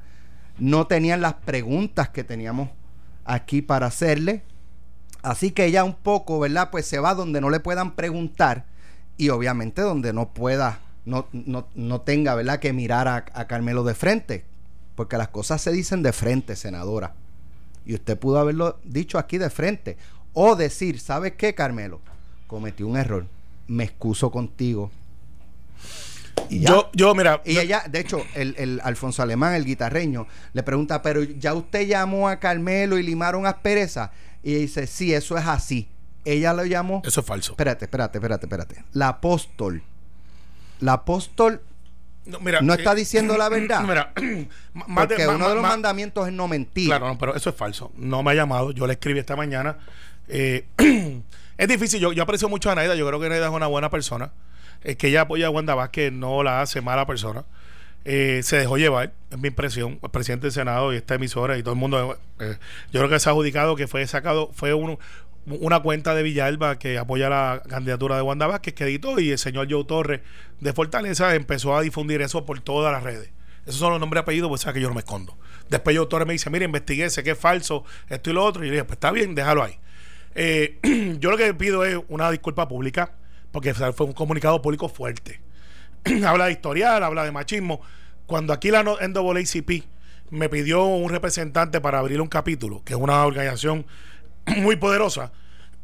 No 0.59 0.87
tenían 0.87 1.21
las 1.21 1.35
preguntas 1.35 2.09
que 2.11 2.25
teníamos 2.25 2.69
aquí 3.25 3.63
para 3.63 3.87
hacerle. 3.87 4.43
Así 5.23 5.53
que 5.53 5.67
ella 5.67 5.85
un 5.85 5.95
poco, 5.95 6.41
¿verdad? 6.41 6.71
Pues 6.71 6.87
se 6.87 6.99
va 6.99 7.15
donde 7.15 7.41
no 7.41 7.51
le 7.51 7.61
puedan 7.61 7.95
preguntar 7.95 8.67
y 9.17 9.29
obviamente 9.29 9.83
donde 9.83 10.13
no 10.13 10.33
pueda, 10.33 10.81
no, 11.05 11.29
no, 11.33 11.69
no 11.75 12.01
tenga, 12.01 12.35
¿verdad? 12.35 12.59
Que 12.59 12.73
mirar 12.73 13.09
a, 13.09 13.47
Carmelo 13.47 13.85
de 13.85 13.95
frente. 13.95 14.45
Porque 14.95 15.17
las 15.17 15.29
cosas 15.29 15.63
se 15.63 15.73
dicen 15.73 16.03
de 16.03 16.13
frente, 16.13 16.57
senadora. 16.57 17.15
Y 17.87 17.95
usted 17.95 18.19
pudo 18.19 18.39
haberlo 18.39 18.79
dicho 18.85 19.19
aquí 19.19 19.39
de 19.39 19.49
frente. 19.49 19.97
O 20.33 20.57
decir, 20.57 21.01
¿sabes 21.01 21.33
qué, 21.33 21.55
Carmelo? 21.55 22.01
Cometí 22.47 22.83
un 22.83 22.97
error. 22.97 23.27
Me 23.69 23.85
excuso 23.85 24.31
contigo. 24.31 24.91
Y 26.49 26.61
ya. 26.61 26.71
Yo, 26.71 26.91
yo, 26.93 27.15
mira. 27.15 27.41
Y 27.45 27.55
yo- 27.55 27.61
ella, 27.63 27.85
de 27.89 28.01
hecho, 28.01 28.23
el, 28.35 28.55
el 28.59 28.81
Alfonso 28.85 29.23
Alemán, 29.23 29.55
el 29.55 29.65
guitarreño, 29.65 30.27
le 30.53 30.63
pregunta, 30.63 31.03
pero 31.03 31.23
ya 31.23 31.55
usted 31.55 31.87
llamó 31.87 32.29
a 32.29 32.37
Carmelo 32.39 32.99
y 32.99 33.03
limaron 33.03 33.47
aspereza. 33.47 34.13
Y 34.43 34.55
dice, 34.55 34.87
sí, 34.87 35.15
eso 35.15 35.37
es 35.39 35.47
así. 35.47 35.89
Ella 36.25 36.53
lo 36.53 36.65
llamó. 36.65 37.03
Eso 37.05 37.21
es 37.21 37.27
falso. 37.27 37.53
Espérate, 37.53 37.85
espérate, 37.87 38.19
espérate, 38.19 38.47
espérate. 38.47 38.85
La 38.93 39.09
apóstol. 39.09 39.83
La 40.81 40.95
apóstol 40.95 41.63
No, 42.27 42.39
mira, 42.41 42.61
no 42.61 42.73
eh, 42.75 42.77
está 42.77 42.95
diciendo 42.95 43.37
la 43.37 43.49
verdad. 43.49 43.83
Mira, 43.87 44.13
de- 44.17 44.49
porque 44.95 45.27
ma- 45.27 45.35
uno 45.35 45.49
de 45.49 45.55
los 45.55 45.63
ma- 45.63 45.69
mandamientos 45.71 46.27
es 46.27 46.33
no 46.33 46.49
mentir. 46.49 46.87
Claro, 46.89 47.07
no, 47.09 47.19
pero 47.19 47.35
eso 47.35 47.51
es 47.51 47.57
falso. 47.57 47.93
No 47.97 48.23
me 48.23 48.33
ha 48.33 48.35
llamado. 48.35 48.71
Yo 48.73 48.87
le 48.87 48.95
escribí 48.95 49.19
esta 49.19 49.37
mañana. 49.37 49.79
Eh, 50.29 50.67
es 51.59 51.69
difícil. 51.69 52.01
Yo, 52.01 52.13
yo 52.13 52.23
aprecio 52.23 52.49
mucho 52.49 52.71
a 52.71 52.75
Naida. 52.75 52.95
Yo 52.95 53.07
creo 53.07 53.19
que 53.21 53.29
Naida 53.29 53.47
es 53.47 53.53
una 53.53 53.67
buena 53.69 53.91
persona. 53.91 54.33
Es 54.85 54.97
que 54.97 55.09
ella 55.09 55.23
apoya 55.23 55.47
a 55.47 55.51
Wanda 55.51 55.75
Vázquez 55.75 56.13
no 56.13 56.43
la 56.43 56.61
hace 56.61 56.81
mala 56.81 57.07
persona. 57.07 57.45
Eh, 58.05 58.41
se 58.43 58.57
dejó 58.57 58.79
llevar, 58.79 59.13
es 59.31 59.39
mi 59.39 59.49
impresión. 59.49 59.99
El 60.03 60.11
presidente 60.11 60.47
del 60.47 60.53
Senado 60.53 60.93
y 60.93 60.97
esta 60.97 61.15
emisora 61.15 61.57
y 61.57 61.63
todo 61.63 61.75
el 61.75 61.81
mundo. 61.81 62.19
eh, 62.41 62.59
yo 62.93 63.01
creo 63.01 63.09
que 63.09 63.21
se 63.21 63.29
ha 63.29 63.33
adjudicado 63.33 63.77
que 63.77 63.87
fue 63.87 64.07
sacado, 64.07 64.51
fue 64.55 64.75
una 64.75 65.81
cuenta 65.81 66.15
de 66.15 66.23
Villalba 66.23 66.79
que 66.79 66.99
apoya 66.99 67.29
la 67.29 67.63
candidatura 67.69 68.17
de 68.17 68.23
Wanda 68.23 68.47
Vázquez 68.47 68.75
que 68.75 68.85
editó 68.85 69.21
y 69.21 69.31
el 69.31 69.39
señor 69.39 69.69
Joe 69.71 69.85
Torres 69.85 70.21
de 70.61 70.73
Fortaleza 70.73 71.35
empezó 71.35 71.77
a 71.77 71.83
difundir 71.83 72.23
eso 72.23 72.45
por 72.45 72.61
todas 72.61 72.93
las 72.93 73.03
redes. 73.03 73.31
Esos 73.67 73.79
son 73.79 73.93
los 73.93 74.01
nombres 74.01 74.21
y 74.21 74.23
apellidos, 74.23 74.49
pues 74.49 74.63
sabes 74.63 74.75
que 74.75 74.81
yo 74.81 74.89
no 74.89 74.95
me 74.95 75.01
escondo. 75.01 75.37
Después 75.69 75.97
Joe 75.97 76.07
Torres 76.07 76.27
me 76.27 76.33
dice, 76.33 76.51
mira, 76.51 76.65
investigué, 76.65 77.09
sé 77.11 77.23
que 77.23 77.31
es 77.31 77.39
falso, 77.39 77.85
esto 78.09 78.31
y 78.31 78.33
lo 78.33 78.45
otro. 78.45 78.65
Y 78.65 78.67
yo 78.67 78.71
le 78.73 78.77
dije, 78.79 78.85
pues 78.85 78.97
está 78.97 79.13
bien, 79.13 79.35
déjalo 79.35 79.63
ahí. 79.63 79.79
Eh, 80.35 80.79
yo 81.21 81.31
lo 81.31 81.37
que 81.37 81.55
pido 81.55 81.85
es 81.85 81.99
una 82.09 82.31
disculpa 82.31 82.69
pública, 82.69 83.13
porque 83.53 83.75
fue 83.75 84.07
un 84.07 84.13
comunicado 84.13 84.61
público 84.61 84.89
fuerte. 84.89 85.41
habla 86.27 86.47
de 86.47 86.53
historial, 86.53 87.03
habla 87.03 87.25
de 87.25 87.31
machismo. 87.31 87.81
Cuando 88.27 88.53
aquí 88.53 88.71
la 88.71 88.83
NAACP 88.83 89.85
me 90.31 90.49
pidió 90.49 90.85
un 90.85 91.11
representante 91.11 91.81
para 91.81 91.99
abrir 91.99 92.21
un 92.21 92.29
capítulo, 92.29 92.83
que 92.85 92.95
es 92.95 92.99
una 92.99 93.25
organización 93.25 93.87
muy 94.57 94.77
poderosa, 94.77 95.33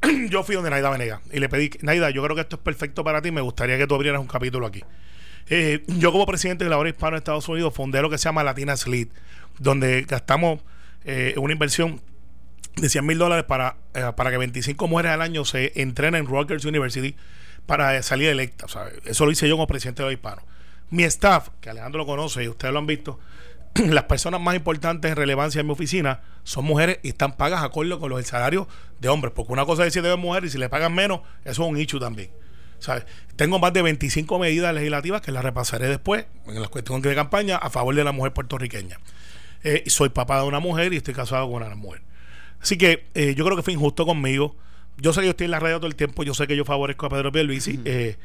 yo 0.31 0.43
fui 0.43 0.55
donde 0.55 0.71
Naida 0.71 0.91
Venega 0.91 1.21
y 1.33 1.39
le 1.39 1.49
pedí, 1.49 1.71
Naida, 1.83 2.11
yo 2.11 2.23
creo 2.23 2.35
que 2.35 2.43
esto 2.43 2.57
es 2.57 2.63
perfecto 2.63 3.05
para 3.05 3.21
ti, 3.21 3.31
me 3.31 3.41
gustaría 3.41 3.77
que 3.77 3.87
tú 3.87 3.95
abrieras 3.95 4.21
un 4.21 4.27
capítulo 4.27 4.67
aquí. 4.67 4.83
Eh, 5.51 5.83
yo 5.87 6.13
como 6.13 6.27
presidente 6.27 6.65
de 6.65 6.71
la 6.71 6.79
obra 6.79 6.91
hispana 6.91 7.13
de 7.13 7.19
Estados 7.19 7.49
Unidos 7.49 7.73
fundé 7.75 8.03
lo 8.03 8.11
que 8.11 8.19
se 8.19 8.25
llama 8.25 8.43
Latinas 8.43 8.87
Lead, 8.87 9.09
donde 9.59 10.03
gastamos 10.03 10.61
eh, 11.05 11.35
una 11.39 11.53
inversión 11.53 12.01
de 12.77 12.89
100 12.89 13.07
mil 13.07 13.19
dólares 13.19 13.45
para, 13.45 13.77
eh, 13.95 14.13
para 14.15 14.31
que 14.31 14.37
25 14.37 14.87
mujeres 14.89 15.13
al 15.13 15.23
año 15.23 15.45
se 15.45 15.73
entrenen 15.75 16.27
en 16.27 16.27
Rutgers 16.27 16.65
University 16.65 17.17
para 17.69 18.03
salir 18.03 18.31
electas. 18.31 18.73
¿sabes? 18.73 18.95
Eso 19.05 19.27
lo 19.27 19.31
hice 19.31 19.47
yo 19.47 19.57
como 19.57 19.67
presidente 19.67 20.03
de 20.03 20.09
los 20.09 20.15
hispanos. 20.15 20.45
Mi 20.91 21.05
staff, 21.05 21.51
que 21.61 21.69
Alejandro 21.69 21.99
lo 21.99 22.07
conoce 22.07 22.43
y 22.43 22.49
ustedes 22.49 22.73
lo 22.73 22.79
han 22.79 22.87
visto, 22.87 23.21
las 23.75 24.05
personas 24.05 24.41
más 24.41 24.57
importantes 24.57 25.11
en 25.11 25.17
relevancia 25.17 25.61
en 25.61 25.67
mi 25.67 25.73
oficina 25.73 26.23
son 26.45 26.65
mujeres 26.65 26.99
y 27.03 27.09
están 27.11 27.37
pagas 27.37 27.63
acorde 27.63 27.99
con 27.99 28.09
los 28.09 28.27
salarios 28.27 28.67
de 28.99 29.11
hombres. 29.11 29.35
Porque 29.37 29.53
una 29.53 29.67
cosa 29.67 29.83
es 29.83 29.93
decir 29.93 30.03
de 30.03 30.17
mujeres 30.17 30.51
y 30.51 30.53
si 30.53 30.59
le 30.59 30.71
pagan 30.71 30.95
menos, 30.95 31.21
eso 31.45 31.63
es 31.63 31.71
un 31.71 31.79
issue 31.79 32.01
también. 32.01 32.31
Tengo 33.37 33.59
más 33.59 33.73
de 33.75 33.83
25 33.83 34.39
medidas 34.39 34.75
legislativas 34.75 35.21
que 35.21 35.31
las 35.31 35.45
repasaré 35.45 35.89
después 35.89 36.25
en 36.47 36.61
las 36.61 36.71
cuestiones 36.71 37.03
de 37.03 37.15
campaña 37.15 37.57
a 37.57 37.69
favor 37.69 37.95
de 37.95 38.03
la 38.03 38.13
mujer 38.13 38.33
puertorriqueña. 38.33 38.99
Eh, 39.63 39.85
soy 39.89 40.09
papá 40.09 40.41
de 40.41 40.47
una 40.47 40.61
mujer 40.61 40.93
y 40.95 40.97
estoy 40.97 41.13
casado 41.13 41.51
con 41.51 41.63
una 41.63 41.75
mujer. 41.75 42.01
Así 42.63 42.79
que 42.79 43.09
eh, 43.15 43.35
yo 43.37 43.45
creo 43.45 43.57
que 43.57 43.63
fue 43.63 43.75
injusto 43.75 44.07
conmigo. 44.07 44.57
Yo 45.01 45.13
sé 45.13 45.21
que 45.21 45.27
yo 45.27 45.31
estoy 45.31 45.47
en 45.47 45.53
la 45.53 45.61
radio 45.61 45.77
todo 45.77 45.87
el 45.87 45.95
tiempo, 45.95 46.25
yo 46.25 46.35
sé 46.35 46.47
que 46.47 46.57
yo 46.57 46.65
favorezco 46.65 47.07
a 47.07 47.09
Pedro 47.09 47.33
Pierluisi. 47.33 47.81
eh, 47.85 48.17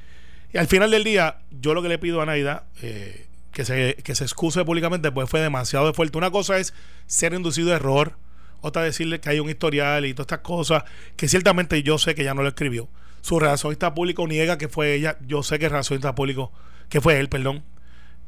y 0.53 0.57
al 0.57 0.67
final 0.67 0.91
del 0.91 1.03
día, 1.03 1.37
yo 1.49 1.73
lo 1.73 1.81
que 1.81 1.89
le 1.89 1.97
pido 1.97 2.21
a 2.21 2.25
Naida, 2.25 2.65
eh, 2.81 3.25
que, 3.51 3.65
se, 3.65 3.95
que 4.03 4.13
se 4.13 4.23
excuse 4.23 4.63
públicamente, 4.63 5.11
pues 5.11 5.29
fue 5.29 5.39
demasiado 5.39 5.91
fuerte. 5.93 6.17
Una 6.17 6.29
cosa 6.29 6.57
es 6.59 6.73
ser 7.07 7.33
inducido 7.33 7.71
a 7.73 7.75
error, 7.75 8.17
otra 8.61 8.83
decirle 8.83 9.19
que 9.19 9.29
hay 9.29 9.39
un 9.39 9.49
historial 9.49 10.05
y 10.05 10.13
todas 10.13 10.25
estas 10.25 10.39
cosas, 10.39 10.83
que 11.15 11.27
ciertamente 11.27 11.81
yo 11.81 11.97
sé 11.97 12.13
que 12.13 12.21
ella 12.21 12.35
no 12.35 12.43
lo 12.43 12.49
escribió. 12.49 12.87
Su 13.21 13.39
relacionista 13.39 13.93
público 13.93 14.27
niega 14.27 14.57
que 14.57 14.69
fue 14.69 14.93
ella, 14.93 15.17
yo 15.25 15.41
sé 15.43 15.57
que 15.57 15.65
el 15.65 15.71
relacionista 15.71 16.13
público, 16.13 16.51
que 16.89 17.01
fue 17.01 17.19
él, 17.19 17.29
perdón, 17.29 17.63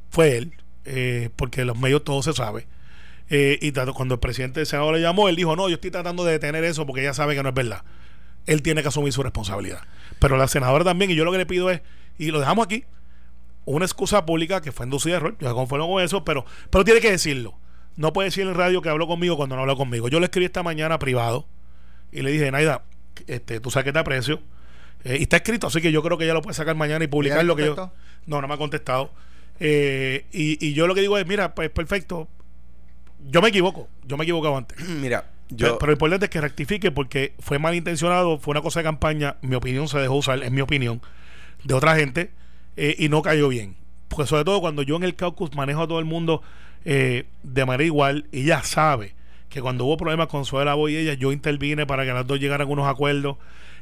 fue 0.10 0.38
él, 0.38 0.54
eh, 0.86 1.30
porque 1.36 1.64
los 1.64 1.78
medios 1.78 2.04
todo 2.04 2.24
se 2.24 2.34
sabe. 2.34 2.68
Eh, 3.30 3.60
y 3.62 3.72
tanto 3.72 3.94
cuando 3.94 4.16
el 4.16 4.20
presidente 4.20 4.62
del 4.62 4.68
Senado 4.68 4.92
le 4.92 5.02
llamó, 5.02 5.30
él 5.30 5.36
dijo, 5.36 5.56
no, 5.56 5.68
yo 5.70 5.76
estoy 5.76 5.92
tratando 5.92 6.24
de 6.24 6.34
detener 6.34 6.64
eso 6.64 6.86
porque 6.86 7.02
ella 7.02 7.14
sabe 7.14 7.36
que 7.36 7.44
no 7.44 7.50
es 7.50 7.56
verdad. 7.56 7.84
Él 8.46 8.62
tiene 8.62 8.82
que 8.82 8.88
asumir 8.88 9.14
su 9.14 9.24
responsabilidad. 9.24 9.82
Pero 10.20 10.38
la 10.38 10.48
senadora 10.48 10.84
también, 10.84 11.12
y 11.12 11.16
yo 11.16 11.26
lo 11.26 11.32
que 11.32 11.38
le 11.38 11.46
pido 11.46 11.70
es, 11.70 11.82
y 12.18 12.32
lo 12.32 12.40
dejamos 12.40 12.66
aquí, 12.66 12.86
una 13.66 13.86
excusa 13.86 14.26
pública 14.26 14.62
que 14.62 14.72
fue 14.72 14.86
inducida 14.86 15.16
a 15.16 15.18
error, 15.18 15.36
yo 15.40 15.48
me 15.48 15.54
conformo 15.54 15.88
con 15.88 16.04
eso, 16.04 16.24
pero, 16.24 16.46
pero 16.70 16.84
tiene 16.84 17.02
que 17.02 17.12
decirlo. 17.12 17.56
no 17.96 18.14
puede 18.14 18.28
decir 18.28 18.46
en 18.46 18.54
radio 18.54 18.82
que 18.82 18.90
habló 18.90 19.08
conmigo 19.08 19.38
cuando 19.38 19.56
no 19.56 19.62
habló 19.62 19.76
conmigo. 19.76 20.08
Yo 20.08 20.20
le 20.20 20.26
escribí 20.26 20.46
esta 20.46 20.64
mañana 20.64 21.00
privado 21.00 21.48
y 22.12 22.22
le 22.22 22.32
dije, 22.32 22.52
Naida, 22.52 22.84
este, 23.28 23.60
tú 23.60 23.72
sabes 23.72 23.86
que 23.86 23.94
te 23.94 24.00
aprecio. 24.00 24.42
Eh, 25.04 25.18
y 25.20 25.24
está 25.24 25.38
escrito, 25.38 25.68
así 25.68 25.82
que 25.82 25.92
yo 25.92 26.02
creo 26.02 26.18
que 26.18 26.26
ella 26.26 26.34
lo 26.34 26.42
puede 26.42 26.56
sacar 26.56 26.76
mañana 26.76 27.04
y 27.06 27.08
publicar 27.08 27.44
lo 27.46 27.56
que 27.56 27.66
yo. 27.66 27.92
No, 28.26 28.42
no 28.42 28.48
me 28.48 28.54
ha 28.54 28.58
contestado. 28.58 29.12
Eh, 29.60 30.26
y, 30.32 30.74
yo 30.74 30.88
lo 30.88 30.96
que 30.96 31.02
digo 31.02 31.18
es, 31.18 31.26
mira, 31.28 31.56
pues 31.56 31.70
perfecto. 31.70 32.28
Yo 33.28 33.42
me 33.42 33.50
equivoco, 33.50 33.88
yo 34.06 34.18
me 34.18 34.24
he 34.24 34.26
equivocado 34.26 34.58
antes. 34.58 34.80
Mira, 34.88 35.32
yo... 35.50 35.78
Pero, 35.78 35.88
lo 35.88 35.94
importante 35.94 36.26
es 36.26 36.30
que 36.30 36.42
rectifique 36.42 36.92
porque 36.92 37.34
fue 37.40 37.60
malintencionado, 37.60 38.38
fue 38.40 38.52
una 38.52 38.62
cosa 38.62 38.80
de 38.80 38.84
campaña, 38.84 39.38
mi 39.42 39.56
opinión 39.56 39.88
se 39.88 40.00
dejó 40.00 40.16
usar, 40.16 40.44
es 40.44 40.52
mi 40.52 40.62
opinión, 40.62 41.02
de 41.64 41.74
otra 41.74 41.96
gente, 41.96 42.32
eh, 42.78 42.96
y 42.98 43.10
no 43.10 43.22
cayó 43.22 43.48
bien. 43.50 43.76
Porque 44.08 44.28
sobre 44.28 44.46
todo 44.46 44.62
cuando 44.62 44.82
yo 44.82 44.96
en 44.96 45.04
el 45.04 45.16
caucus 45.16 45.56
manejo 45.56 45.84
a 45.84 45.88
todo 45.88 46.00
el 46.00 46.06
mundo 46.06 46.42
de 46.86 47.66
manera 47.66 47.84
igual, 47.84 48.28
ella 48.32 48.62
sabe 48.62 49.16
que 49.50 49.62
cuando 49.62 49.86
hubo 49.86 49.96
problemas 49.96 50.28
con 50.28 50.44
Suela 50.44 50.74
Boy 50.74 50.94
y 50.94 50.98
ella, 50.98 51.14
yo 51.14 51.32
intervine 51.32 51.86
para 51.86 52.04
que 52.04 52.12
las 52.12 52.28
dos 52.28 52.40
llegaran 52.40 52.68
a 52.68 52.72
unos 52.72 52.88
acuerdos. 52.88 53.38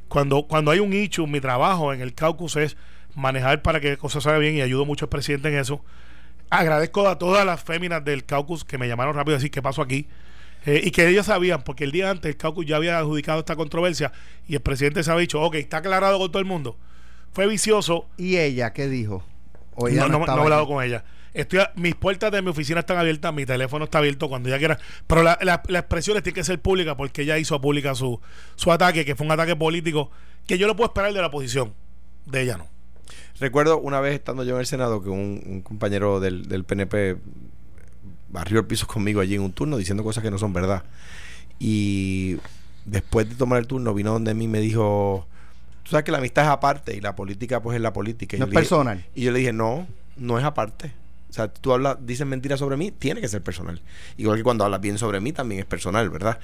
Cuando, 0.07 0.43
cuando 0.43 0.69
hay 0.69 0.77
un 0.77 0.93
hecho, 0.93 1.25
mi 1.25 1.41
trabajo 1.41 1.93
en 1.93 2.01
el 2.01 2.13
caucus 2.13 2.55
es 2.57 2.77
manejar 3.15 3.63
para 3.63 3.79
que 3.79 3.97
cosas 3.97 4.23
salgan 4.23 4.41
bien 4.41 4.55
y 4.55 4.61
ayudo 4.61 4.85
mucho 4.85 5.05
al 5.05 5.09
presidente 5.09 5.47
en 5.47 5.55
eso. 5.55 5.83
Agradezco 6.51 7.07
a 7.07 7.17
todas 7.17 7.43
las 7.43 7.63
féminas 7.63 8.05
del 8.05 8.23
caucus 8.23 8.63
que 8.63 8.77
me 8.77 8.87
llamaron 8.87 9.15
rápido 9.15 9.35
a 9.35 9.39
decir 9.39 9.49
qué 9.49 9.63
pasó 9.63 9.81
aquí. 9.81 10.07
Eh, 10.65 10.81
y 10.83 10.91
que 10.91 11.07
ellas 11.07 11.25
sabían, 11.25 11.63
porque 11.63 11.83
el 11.83 11.91
día 11.91 12.09
antes 12.09 12.29
el 12.29 12.37
caucus 12.37 12.65
ya 12.65 12.77
había 12.77 12.97
adjudicado 12.97 13.39
esta 13.39 13.55
controversia 13.55 14.11
y 14.47 14.55
el 14.55 14.61
presidente 14.61 15.03
se 15.03 15.11
había 15.11 15.21
dicho, 15.21 15.41
ok, 15.41 15.55
está 15.55 15.77
aclarado 15.77 16.17
con 16.19 16.31
todo 16.31 16.39
el 16.39 16.45
mundo. 16.45 16.77
Fue 17.33 17.47
vicioso. 17.47 18.07
¿Y 18.17 18.37
ella 18.37 18.73
qué 18.73 18.87
dijo? 18.87 19.25
no, 19.77 20.07
no, 20.07 20.25
he 20.25 20.29
hablado 20.29 20.67
con 20.67 20.83
ella. 20.83 21.03
Estoy 21.33 21.61
mis 21.75 21.95
puertas 21.95 22.31
de 22.31 22.43
mi 22.43 22.49
oficina 22.49 22.81
están 22.81 22.97
abiertas, 22.97 23.33
mi 23.33 23.45
teléfono 23.45 23.85
está 23.85 23.97
abierto 23.97 24.29
cuando 24.29 24.49
ella 24.49 24.59
quiera. 24.59 24.77
Pero 25.07 25.23
las 25.23 25.43
la, 25.43 25.63
expresiones 25.79 26.21
tienen 26.21 26.35
que 26.35 26.43
ser 26.43 26.61
públicas 26.61 26.95
porque 26.95 27.23
ella 27.23 27.39
hizo 27.39 27.59
pública 27.59 27.95
su, 27.95 28.21
su 28.55 28.71
ataque, 28.71 29.03
que 29.03 29.15
fue 29.15 29.25
un 29.25 29.31
ataque 29.31 29.55
político 29.55 30.11
que 30.45 30.57
yo 30.59 30.67
lo 30.67 30.75
puedo 30.75 30.89
esperar 30.89 31.11
de 31.11 31.21
la 31.21 31.27
oposición. 31.27 31.73
De 32.25 32.41
ella 32.41 32.57
no. 32.57 32.67
Recuerdo 33.39 33.79
una 33.79 33.99
vez 33.99 34.13
estando 34.13 34.43
yo 34.43 34.53
en 34.53 34.59
el 34.59 34.65
Senado 34.67 35.01
que 35.01 35.09
un, 35.09 35.61
compañero 35.63 36.19
del, 36.19 36.47
del, 36.47 36.65
PNP 36.65 37.17
barrió 38.33 38.59
el 38.59 38.65
piso 38.65 38.87
conmigo 38.87 39.21
allí 39.21 39.35
en 39.35 39.41
un 39.41 39.53
turno 39.53 39.77
diciendo 39.77 40.03
cosas 40.03 40.23
que 40.23 40.31
no 40.31 40.37
son 40.37 40.51
verdad. 40.51 40.83
Y 41.59 42.37
después 42.83 43.29
de 43.29 43.35
tomar 43.35 43.59
el 43.59 43.67
turno 43.67 43.93
vino 43.93 44.11
donde 44.11 44.33
mí 44.33 44.45
y 44.45 44.47
me 44.47 44.59
dijo, 44.59 45.27
tú 45.83 45.91
sabes 45.91 46.03
que 46.03 46.11
la 46.11 46.17
amistad 46.17 46.43
es 46.45 46.49
aparte 46.49 46.97
y 46.97 46.99
la 46.99 47.15
política 47.15 47.61
pues 47.61 47.75
es 47.75 47.81
la 47.81 47.93
política. 47.93 48.35
no 48.37 48.45
es 48.45 48.51
personal. 48.51 49.05
y 49.15 49.23
yo 49.23 49.31
le 49.31 49.39
dije, 49.39 49.53
no, 49.53 49.87
no 50.17 50.39
es 50.39 50.43
aparte. 50.43 50.91
O 51.29 51.33
sea, 51.33 51.47
tú 51.47 51.73
hablas, 51.73 51.97
dices 52.01 52.27
mentiras 52.27 52.59
sobre 52.59 52.75
mí, 52.75 52.91
tiene 52.91 53.21
que 53.21 53.27
ser 53.27 53.41
personal. 53.41 53.81
Igual 54.17 54.37
que 54.37 54.43
cuando 54.43 54.65
hablas 54.65 54.81
bien 54.81 54.97
sobre 54.97 55.19
mí, 55.19 55.31
también 55.31 55.59
es 55.59 55.65
personal, 55.65 56.09
¿verdad? 56.09 56.39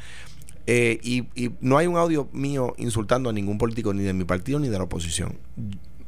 Eh, 0.66 1.00
y, 1.04 1.26
y, 1.36 1.52
no 1.62 1.78
hay 1.78 1.88
un 1.88 1.98
audio 1.98 2.30
mío 2.32 2.76
insultando 2.78 3.30
a 3.30 3.34
ningún 3.34 3.58
político, 3.58 3.94
ni 3.94 4.04
de 4.04 4.14
mi 4.14 4.24
partido, 4.24 4.60
ni 4.60 4.68
de 4.68 4.78
la 4.78 4.84
oposición. 4.84 5.38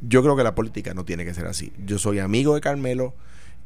Yo 0.00 0.22
creo 0.22 0.36
que 0.36 0.44
la 0.44 0.54
política 0.54 0.94
no 0.94 1.04
tiene 1.04 1.24
que 1.24 1.34
ser 1.34 1.46
así. 1.46 1.72
Yo 1.84 1.98
soy 1.98 2.20
amigo 2.20 2.54
de 2.54 2.60
Carmelo. 2.60 3.14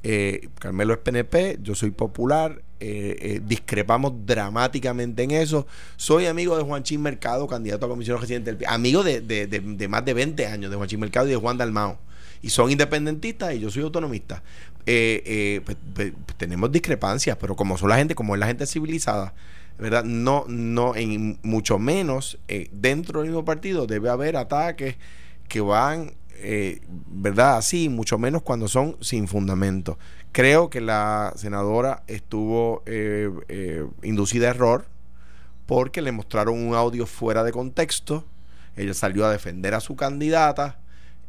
Eh, 0.03 0.49
Carmelo 0.59 0.93
es 0.93 1.01
PNP, 1.01 1.59
yo 1.63 1.75
soy 1.75 1.91
popular, 1.91 2.63
eh, 2.79 3.41
discrepamos 3.45 4.13
dramáticamente 4.25 5.23
en 5.23 5.33
eso. 5.33 5.67
Soy 5.97 6.27
amigo 6.27 6.57
de 6.57 6.63
Juan 6.63 6.83
Chin 6.83 7.03
Mercado, 7.03 7.47
candidato 7.47 7.87
a 7.87 7.89
comisión 7.89 8.21
residente 8.21 8.55
del 8.55 8.67
Amigo 8.69 9.03
de, 9.03 9.21
de, 9.21 9.47
de, 9.47 9.89
más 9.89 10.05
de 10.05 10.15
20 10.15 10.47
años 10.47 10.71
de 10.71 10.77
Juan 10.77 10.89
Chin 10.89 11.01
Mercado 11.01 11.27
y 11.27 11.31
de 11.31 11.37
Juan 11.37 11.59
Dalmao. 11.59 11.99
Y 12.43 12.51
son 12.51 12.71
independentistas 12.71 13.55
y 13.55 13.61
yo 13.61 13.71
soy 13.71 13.83
autonomista. 13.83 14.43
Eh, 14.89 15.23
eh, 15.27 15.61
pues, 15.65 15.77
pues, 15.95 16.13
tenemos 16.37 16.71
discrepancias, 16.71 17.37
pero 17.41 17.57
como 17.57 17.77
son 17.77 17.89
la 17.89 17.97
gente, 17.97 18.15
como 18.15 18.37
es 18.37 18.41
la 18.41 18.47
gente 18.47 18.67
civilizada, 18.67 19.35
¿verdad? 19.79 20.05
No, 20.05 20.45
no, 20.47 20.95
en 20.95 21.41
mucho 21.43 21.81
menos 21.81 22.39
eh, 22.47 22.69
dentro 22.71 23.21
del 23.21 23.31
mismo 23.31 23.45
partido 23.45 23.89
debe 23.89 24.11
haber 24.11 24.37
ataques 24.37 24.95
que 25.49 25.61
van, 25.61 26.13
¿verdad? 27.09 27.57
Así, 27.57 27.89
mucho 27.89 28.19
menos 28.19 28.43
cuando 28.43 28.69
son 28.69 28.97
sin 29.01 29.29
fundamento. 29.29 29.99
Creo 30.33 30.71
que 30.71 30.81
la 30.81 31.33
senadora 31.37 32.03
estuvo 32.07 32.83
inducida 34.03 34.49
a 34.49 34.51
error 34.51 34.87
porque 35.67 36.03
le 36.03 36.13
mostraron 36.13 36.59
un 36.59 36.75
audio 36.75 37.07
fuera 37.07 37.45
de 37.45 37.53
contexto. 37.53 38.25
Ella 38.77 38.95
salió 38.95 39.27
a 39.27 39.33
defender 39.33 39.75
a 39.75 39.81
su 39.81 39.97
candidata 39.97 40.79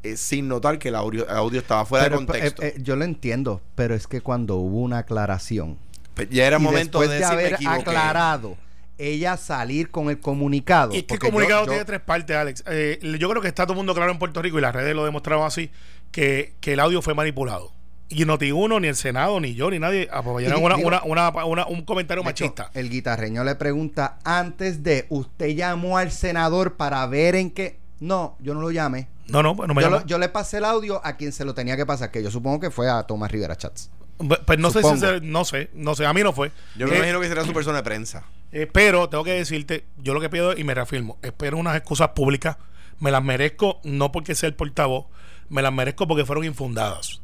eh, 0.04 0.16
sin 0.16 0.48
notar 0.48 0.78
que 0.80 0.90
el 0.90 0.96
audio, 0.96 1.26
estaba 1.54 1.86
fuera 1.86 2.06
de 2.06 2.16
contexto. 2.16 2.62
Eh, 2.62 2.74
eh, 2.78 2.82
yo 2.82 2.96
lo 2.96 3.04
entiendo, 3.04 3.62
pero 3.76 3.96
es 3.96 4.08
que 4.08 4.22
cuando 4.22 4.58
hubo 4.58 4.80
una 4.80 5.00
aclaración. 5.00 5.78
Pues 6.14 6.30
ya 6.30 6.46
era 6.46 6.60
momento 6.60 7.00
de, 7.02 7.24
haber 7.24 7.58
aclarado 7.66 8.58
ella 8.98 9.38
salir 9.38 9.90
con 9.92 10.10
el 10.10 10.20
comunicado. 10.20 10.94
Y 10.94 11.00
es 11.00 11.04
que 11.04 11.16
el 11.16 11.20
comunicado 11.20 11.66
tiene 11.66 11.86
tres 11.86 12.02
partes, 12.02 12.36
Alex. 12.36 12.64
yo 12.66 13.30
creo 13.30 13.42
que 13.42 13.48
está 13.48 13.66
todo 13.66 13.74
el 13.74 13.78
mundo 13.78 13.94
claro 13.94 14.12
en 14.12 14.20
Puerto 14.20 14.42
Rico 14.42 14.58
y 14.58 14.62
las 14.62 14.74
redes 14.74 14.96
lo 14.96 15.06
demostraron 15.06 15.46
así, 15.46 15.72
que, 16.12 16.56
el 16.62 16.80
audio 16.80 17.02
fue 17.02 17.14
manipulado. 17.14 17.72
Y 18.10 18.24
no 18.24 18.38
ti 18.38 18.54
uno, 18.54 18.80
ni 18.80 18.88
el 18.88 18.96
Senado, 18.96 19.40
ni 19.42 19.54
yo, 19.54 19.70
ni 19.70 19.80
nadie 19.80 20.08
apoyaron 20.12 20.64
un 20.64 21.82
comentario 21.84 22.24
machista. 22.24 22.72
el 22.74 22.90
guitarreño 22.90 23.44
le 23.44 23.56
pregunta, 23.56 24.18
antes 24.24 24.82
de, 24.82 25.06
¿usted 25.10 25.50
llamó 25.50 25.98
al 25.98 26.12
senador 26.12 26.76
para 26.76 27.06
ver 27.08 27.36
en 27.36 27.52
qué? 27.52 27.80
No, 28.00 28.38
yo 28.40 28.54
no 28.54 28.62
lo 28.62 28.72
llamé. 28.72 29.10
No, 29.28 29.44
no, 29.44 29.56
pues 29.56 29.68
no 29.68 29.74
me 29.74 29.82
yo, 29.82 30.06
yo, 30.06 30.18
le 30.20 30.30
pasé 30.30 30.58
el 30.58 30.66
audio 30.66 31.02
a 31.04 31.18
quien 31.18 31.34
se 31.34 31.44
lo 31.44 31.54
tenía 31.54 31.76
que 31.76 31.86
pasar, 31.86 32.12
que 32.12 32.24
yo 32.24 32.32
supongo 32.32 32.62
que 32.62 32.72
fue 32.72 32.90
a 32.90 33.04
Tomás 33.04 33.30
Rivera 33.30 33.58
Chats. 33.58 33.90
Pues, 34.18 34.58
no 34.58 34.72
sé 34.72 34.82
si 34.82 34.88
no 35.22 35.46
sé, 35.46 35.70
no 35.74 35.96
sé, 35.96 36.06
a 36.06 36.14
mí 36.14 36.24
no 36.24 36.34
fue. 36.34 36.52
Yo 36.76 36.88
me 36.88 36.94
eh, 36.94 36.98
imagino 36.98 37.20
que 37.20 37.28
será 37.28 37.44
su 37.44 37.54
persona 37.54 37.78
de 37.78 37.84
prensa. 37.84 38.24
Eh, 38.58 38.66
pero 38.66 39.08
tengo 39.08 39.24
que 39.24 39.34
decirte, 39.34 39.86
yo 39.98 40.16
lo 40.16 40.20
que 40.20 40.32
pido 40.32 40.58
y 40.58 40.64
me 40.64 40.74
reafirmo, 40.74 41.20
espero 41.22 41.58
unas 41.58 41.76
excusas 41.76 42.10
públicas, 42.10 42.58
me 43.00 43.12
las 43.12 43.24
merezco 43.24 43.80
no 43.84 44.12
porque 44.12 44.34
sea 44.34 44.50
el 44.50 44.56
portavoz, 44.56 45.06
me 45.48 45.62
las 45.62 45.72
merezco 45.72 46.08
porque 46.08 46.26
fueron 46.26 46.44
infundadas. 46.44 47.22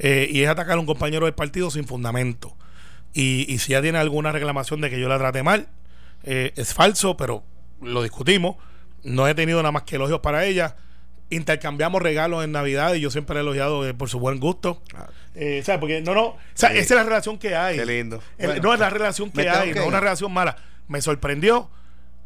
Eh, 0.00 0.26
y 0.28 0.42
es 0.42 0.48
atacar 0.48 0.78
a 0.78 0.80
un 0.80 0.86
compañero 0.86 1.26
del 1.26 1.36
partido 1.36 1.70
sin 1.70 1.86
fundamento. 1.86 2.56
Y, 3.12 3.46
y 3.48 3.60
si 3.60 3.70
ya 3.72 3.80
tiene 3.80 3.98
alguna 3.98 4.32
reclamación 4.32 4.80
de 4.80 4.90
que 4.90 4.98
yo 4.98 5.08
la 5.08 5.18
trate 5.18 5.44
mal, 5.44 5.68
es 6.24 6.74
falso, 6.74 7.16
pero 7.16 7.44
lo 7.80 8.02
discutimos. 8.02 8.56
No 9.04 9.28
he 9.28 9.36
tenido 9.36 9.58
nada 9.62 9.70
más 9.70 9.84
que 9.84 9.94
elogios 9.94 10.18
para 10.18 10.44
ella 10.44 10.74
intercambiamos 11.30 12.02
regalos 12.02 12.44
en 12.44 12.52
Navidad 12.52 12.94
y 12.94 13.00
yo 13.00 13.10
siempre 13.10 13.36
he 13.36 13.40
elogiado 13.40 13.88
eh, 13.88 13.94
por 13.94 14.10
su 14.10 14.18
buen 14.18 14.38
gusto. 14.38 14.82
Eh, 15.34 15.62
¿Sabes? 15.64 15.80
Porque 15.80 16.02
no, 16.02 16.14
no, 16.14 16.24
o 16.24 16.38
sea, 16.52 16.70
esa 16.70 16.80
es 16.80 16.90
la 16.90 17.04
relación 17.04 17.38
que 17.38 17.56
hay. 17.56 17.76
Qué 17.76 17.86
lindo. 17.86 18.22
no 18.62 18.74
es 18.74 18.80
la 18.80 18.90
relación 18.90 19.30
que 19.30 19.48
hay, 19.48 19.72
no 19.72 19.80
es 19.80 19.86
una 19.86 20.00
relación 20.00 20.30
mala. 20.32 20.56
Me 20.92 21.00
sorprendió. 21.00 21.70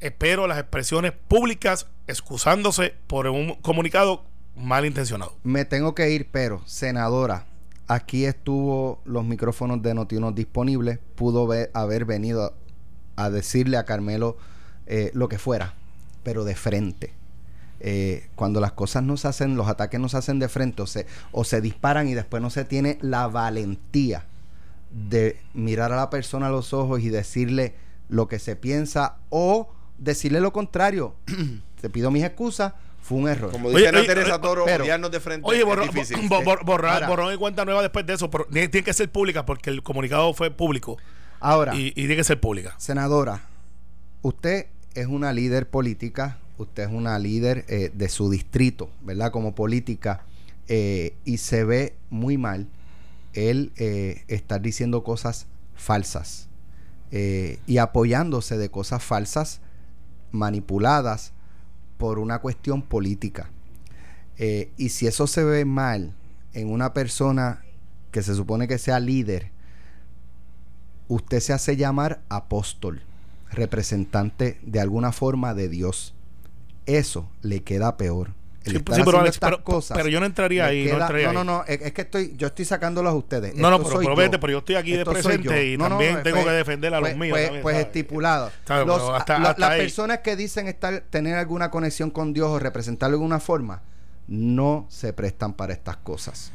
Espero 0.01 0.49
las 0.49 0.59
expresiones 0.59 1.12
públicas 1.12 1.87
excusándose 2.09 2.95
por 3.07 3.29
un 3.29 3.55
comunicado 3.62 4.25
malintencionado. 4.57 5.37
Me 5.45 5.64
tengo 5.64 5.95
que 5.95 6.11
ir, 6.11 6.29
pero, 6.33 6.62
senadora, 6.67 7.47
aquí 7.87 8.25
estuvo 8.25 9.01
los 9.05 9.25
micrófonos 9.25 9.83
de 9.83 9.95
Notiunos 9.95 10.35
disponibles. 10.35 10.99
Pudo 11.14 11.49
haber 11.75 12.07
venido 12.07 12.57
a, 13.14 13.31
decirle 13.31 13.77
a 13.77 13.85
Carmelo 13.85 14.37
eh, 14.89 15.12
lo 15.14 15.29
que 15.29 15.39
fuera, 15.39 15.75
pero 16.25 16.43
de 16.43 16.57
frente 16.57 17.12
eh, 17.79 18.31
cuando 18.35 18.59
las 18.59 18.73
cosas 18.73 19.05
no 19.05 19.17
se 19.17 19.29
hacen, 19.29 19.57
los 19.57 19.69
ataques 19.69 20.01
no 20.01 20.09
se 20.09 20.17
hacen 20.17 20.41
de 20.41 20.49
frente 20.49 20.83
o 20.83 20.89
se, 20.89 21.07
o 21.31 21.45
se 21.45 21.61
disparan 21.61 22.09
y 22.09 22.14
después 22.14 22.43
no 22.43 22.51
se 22.51 22.64
tiene 22.64 22.99
la 23.01 23.29
valentía 23.29 24.25
de 24.91 25.41
mirar 25.55 25.93
a 25.93 25.97
la 25.97 26.11
persona 26.11 26.49
a 26.49 26.51
los 26.51 26.73
ojos 26.73 27.01
y 27.03 27.11
decirle 27.11 27.86
lo 28.09 28.28
que 28.28 28.38
se 28.38 28.57
piensa 28.57 29.16
o 29.30 29.68
decirle 29.98 30.40
lo 30.40 30.52
contrario. 30.52 31.14
Te 31.80 31.90
pido 31.90 32.11
mis 32.11 32.24
excusas, 32.24 32.72
fue 33.02 33.18
un 33.18 33.28
error. 33.28 33.52
Como 33.52 33.70
dice 33.70 33.90
Teresa 33.92 34.40
Toro, 34.40 34.64
de 34.64 35.20
frente 35.20 35.46
oye, 35.48 35.62
borró, 35.62 35.84
borrar, 36.64 37.34
y 37.34 37.36
cuenta 37.36 37.64
nueva 37.64 37.82
después 37.82 38.07
de 38.07 38.14
eso. 38.14 38.30
tiene 38.50 38.70
que 38.70 38.92
ser 38.92 39.11
pública 39.11 39.44
porque 39.44 39.70
el 39.70 39.82
comunicado 39.82 40.32
fue 40.34 40.50
público. 40.50 40.96
Ahora. 41.38 41.74
y 41.74 41.92
tiene 41.92 42.16
que 42.16 42.24
ser 42.24 42.40
pública. 42.40 42.74
Senadora, 42.78 43.42
usted 44.22 44.66
es 44.94 45.07
una 45.07 45.32
líder 45.32 45.68
política 45.68 46.38
usted 46.59 46.84
es 46.84 46.90
una 46.90 47.18
líder 47.18 47.64
eh, 47.68 47.90
de 47.92 48.09
su 48.09 48.30
distrito, 48.30 48.90
¿verdad? 49.02 49.30
Como 49.30 49.54
política, 49.54 50.22
eh, 50.68 51.14
y 51.24 51.38
se 51.38 51.64
ve 51.64 51.94
muy 52.11 52.38
mal 52.38 52.66
el 53.34 53.72
eh, 53.76 54.22
estar 54.28 54.61
diciendo 54.61 55.04
cosas 55.04 55.46
falsas 55.74 56.48
y 57.11 57.78
apoyándose 57.78 58.59
de 58.59 58.70
cosas 58.70 59.02
falsas 59.02 59.61
manipuladas 60.32 61.32
por 61.98 62.18
una 62.18 62.40
cuestión 62.40 62.82
política. 62.82 63.50
y 64.38 64.88
si 64.90 65.07
eso 65.07 65.26
se 65.26 65.44
ve 65.44 65.64
mal 65.64 66.14
en 66.52 66.70
una 66.70 66.92
persona 66.92 67.64
que 68.11 68.22
se 68.22 68.34
supone 68.34 68.68
que 68.68 68.78
sea 68.78 69.00
líder, 69.00 69.50
usted 71.09 71.40
se 71.40 71.52
hace 71.52 71.76
llamar 71.76 72.22
apóstol, 72.28 73.02
representante 73.50 74.59
de 74.62 74.80
alguna 74.80 75.12
forma 75.12 75.54
de 75.54 75.68
Dios 75.68 76.16
eso 76.86 77.28
le 77.42 77.62
queda 77.62 77.96
peor. 77.96 78.32
Sí, 78.67 78.73
sí, 78.73 78.79
pero, 78.81 78.93
haciendo 78.95 79.19
Alex, 79.21 79.37
estas 79.37 79.51
pero- 79.51 79.64
cosas, 79.64 79.97
pero 79.97 80.09
yo 80.09 80.21
no 80.21 80.27
entraría 80.27 80.67
ahí, 80.67 80.85
no 80.87 80.91
queda- 80.97 81.01
entraría 81.07 81.33
no, 81.33 81.41
ahí. 81.41 81.47
no, 81.47 81.64
es, 81.67 81.81
es 81.83 81.93
que 81.93 82.01
estoy, 82.03 82.35
yo 82.37 82.49
estoy 82.49 82.64
sacándolos 82.64 83.12
a 83.12 83.17
ustedes. 83.17 83.55
No, 83.55 83.71
no, 83.71 83.79
pero, 83.79 83.99
pero 83.99 84.11
yo. 84.11 84.17
vete, 84.17 84.39
pero 84.39 84.53
yo 84.53 84.59
estoy 84.59 84.75
aquí 84.75 84.93
de 84.93 85.05
presente 85.05 85.67
y 85.73 85.77
No, 85.77 85.85
no, 85.85 85.89
también 85.91 86.14
no, 86.14 86.23
tengo 86.23 86.37
pues- 86.39 86.47
que 86.47 86.53
defender 86.53 86.93
a 86.95 87.01
los 87.01 87.09
pues- 87.11 87.17
míos. 87.19 87.33
Pues, 87.33 87.45
también, 87.45 87.62
pues 87.62 87.77
estipulado. 87.79 88.51
Las 88.69 89.62
ahí. 89.71 89.81
personas 89.81 90.19
que 90.19 90.37
dicen 90.37 90.69
estar 90.69 91.01
tener 91.11 91.37
alguna 91.37 91.71
conexión 91.71 92.11
con 92.11 92.33
Dios 92.33 92.49
o 92.49 92.59
representarlo 92.59 93.17
de 93.17 93.23
alguna 93.23 93.41
forma 93.41 93.83
no 94.29 94.87
se 94.91 95.12
prestan 95.12 95.53
para 95.55 95.73
estas 95.73 95.97
cosas. 95.99 96.51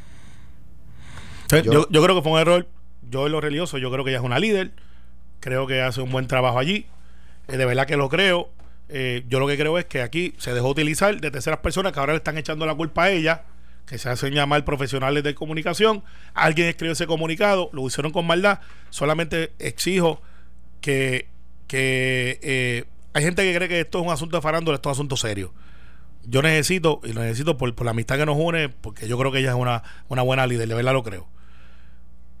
Yo- 1.50 1.60
yo, 1.62 1.86
yo 1.90 2.02
creo 2.02 2.14
que 2.16 2.22
fue 2.22 2.32
un 2.32 2.38
error. 2.38 2.66
Yo 3.10 3.26
en 3.26 3.32
lo 3.32 3.40
religioso, 3.40 3.76
yo 3.78 3.90
creo 3.90 4.04
que 4.04 4.10
ella 4.10 4.18
es 4.20 4.24
una 4.24 4.38
líder. 4.38 4.72
Creo 5.40 5.66
que 5.66 5.82
hace 5.82 6.00
un 6.00 6.10
buen 6.10 6.26
trabajo 6.26 6.58
allí. 6.58 6.86
Eh, 7.48 7.56
de 7.56 7.64
verdad 7.66 7.86
que 7.86 7.96
lo 7.96 8.08
creo. 8.08 8.48
Eh, 8.94 9.24
yo 9.26 9.40
lo 9.40 9.46
que 9.46 9.56
creo 9.56 9.78
es 9.78 9.86
que 9.86 10.02
aquí 10.02 10.34
se 10.36 10.52
dejó 10.52 10.68
utilizar 10.68 11.18
de 11.18 11.30
terceras 11.30 11.60
personas 11.60 11.92
que 11.92 12.00
ahora 12.00 12.12
le 12.12 12.18
están 12.18 12.36
echando 12.36 12.66
la 12.66 12.74
culpa 12.74 13.04
a 13.04 13.10
ella, 13.10 13.44
que 13.86 13.96
se 13.96 14.10
hacen 14.10 14.34
llamar 14.34 14.64
profesionales 14.64 15.24
de 15.24 15.34
comunicación. 15.34 16.04
Alguien 16.34 16.68
escribió 16.68 16.92
ese 16.92 17.06
comunicado, 17.06 17.70
lo 17.72 17.86
hicieron 17.86 18.12
con 18.12 18.26
maldad. 18.26 18.60
Solamente 18.90 19.52
exijo 19.58 20.20
que, 20.82 21.26
que 21.66 22.38
eh, 22.42 22.84
hay 23.14 23.24
gente 23.24 23.42
que 23.42 23.56
cree 23.56 23.68
que 23.68 23.80
esto 23.80 24.00
es 24.00 24.06
un 24.06 24.12
asunto 24.12 24.36
de 24.36 24.42
farándula, 24.42 24.76
esto 24.76 24.90
es 24.90 24.98
un 24.98 25.00
asunto 25.00 25.16
serio. 25.16 25.54
Yo 26.24 26.42
necesito, 26.42 27.00
y 27.02 27.14
lo 27.14 27.22
necesito 27.22 27.56
por, 27.56 27.74
por 27.74 27.86
la 27.86 27.92
amistad 27.92 28.18
que 28.18 28.26
nos 28.26 28.36
une, 28.38 28.68
porque 28.68 29.08
yo 29.08 29.18
creo 29.18 29.32
que 29.32 29.38
ella 29.38 29.50
es 29.50 29.56
una, 29.56 29.82
una 30.08 30.22
buena 30.22 30.46
líder, 30.46 30.68
de 30.68 30.74
verdad 30.74 30.92
lo 30.92 31.02
creo 31.02 31.32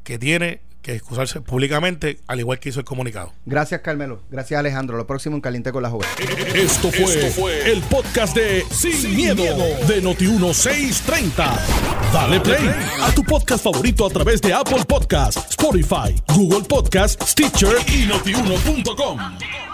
que 0.04 0.18
tiene 0.18 0.60
que 0.82 0.94
excusarse 0.94 1.40
públicamente, 1.40 2.18
al 2.26 2.40
igual 2.40 2.58
que 2.58 2.68
hizo 2.68 2.80
el 2.80 2.84
comunicado. 2.84 3.32
Gracias, 3.46 3.80
Carmelo. 3.80 4.20
Gracias, 4.30 4.58
Alejandro. 4.58 4.96
Lo 4.96 5.06
próximo 5.06 5.36
en 5.36 5.40
Caliente 5.40 5.72
con 5.72 5.82
la 5.82 5.90
Joven. 5.90 6.08
Esto 6.54 6.90
fue, 6.90 7.70
el 7.70 7.80
podcast 7.82 8.36
de 8.36 8.64
Sin, 8.70 9.16
miedo, 9.16 9.42
de 9.86 10.02
Noti1630. 10.02 11.58
Dale 12.12 12.40
play 12.40 12.68
a 13.00 13.12
tu 13.14 13.22
podcast 13.22 13.64
favorito 13.64 14.04
a 14.04 14.10
través 14.10 14.40
de 14.42 14.52
Apple 14.52 14.84
Podcasts, 14.86 15.50
Spotify, 15.50 16.14
Google 16.34 16.66
Podcasts, 16.68 17.30
Stitcher 17.30 17.76
y 17.86 18.06
notiuno.com. 18.06 19.71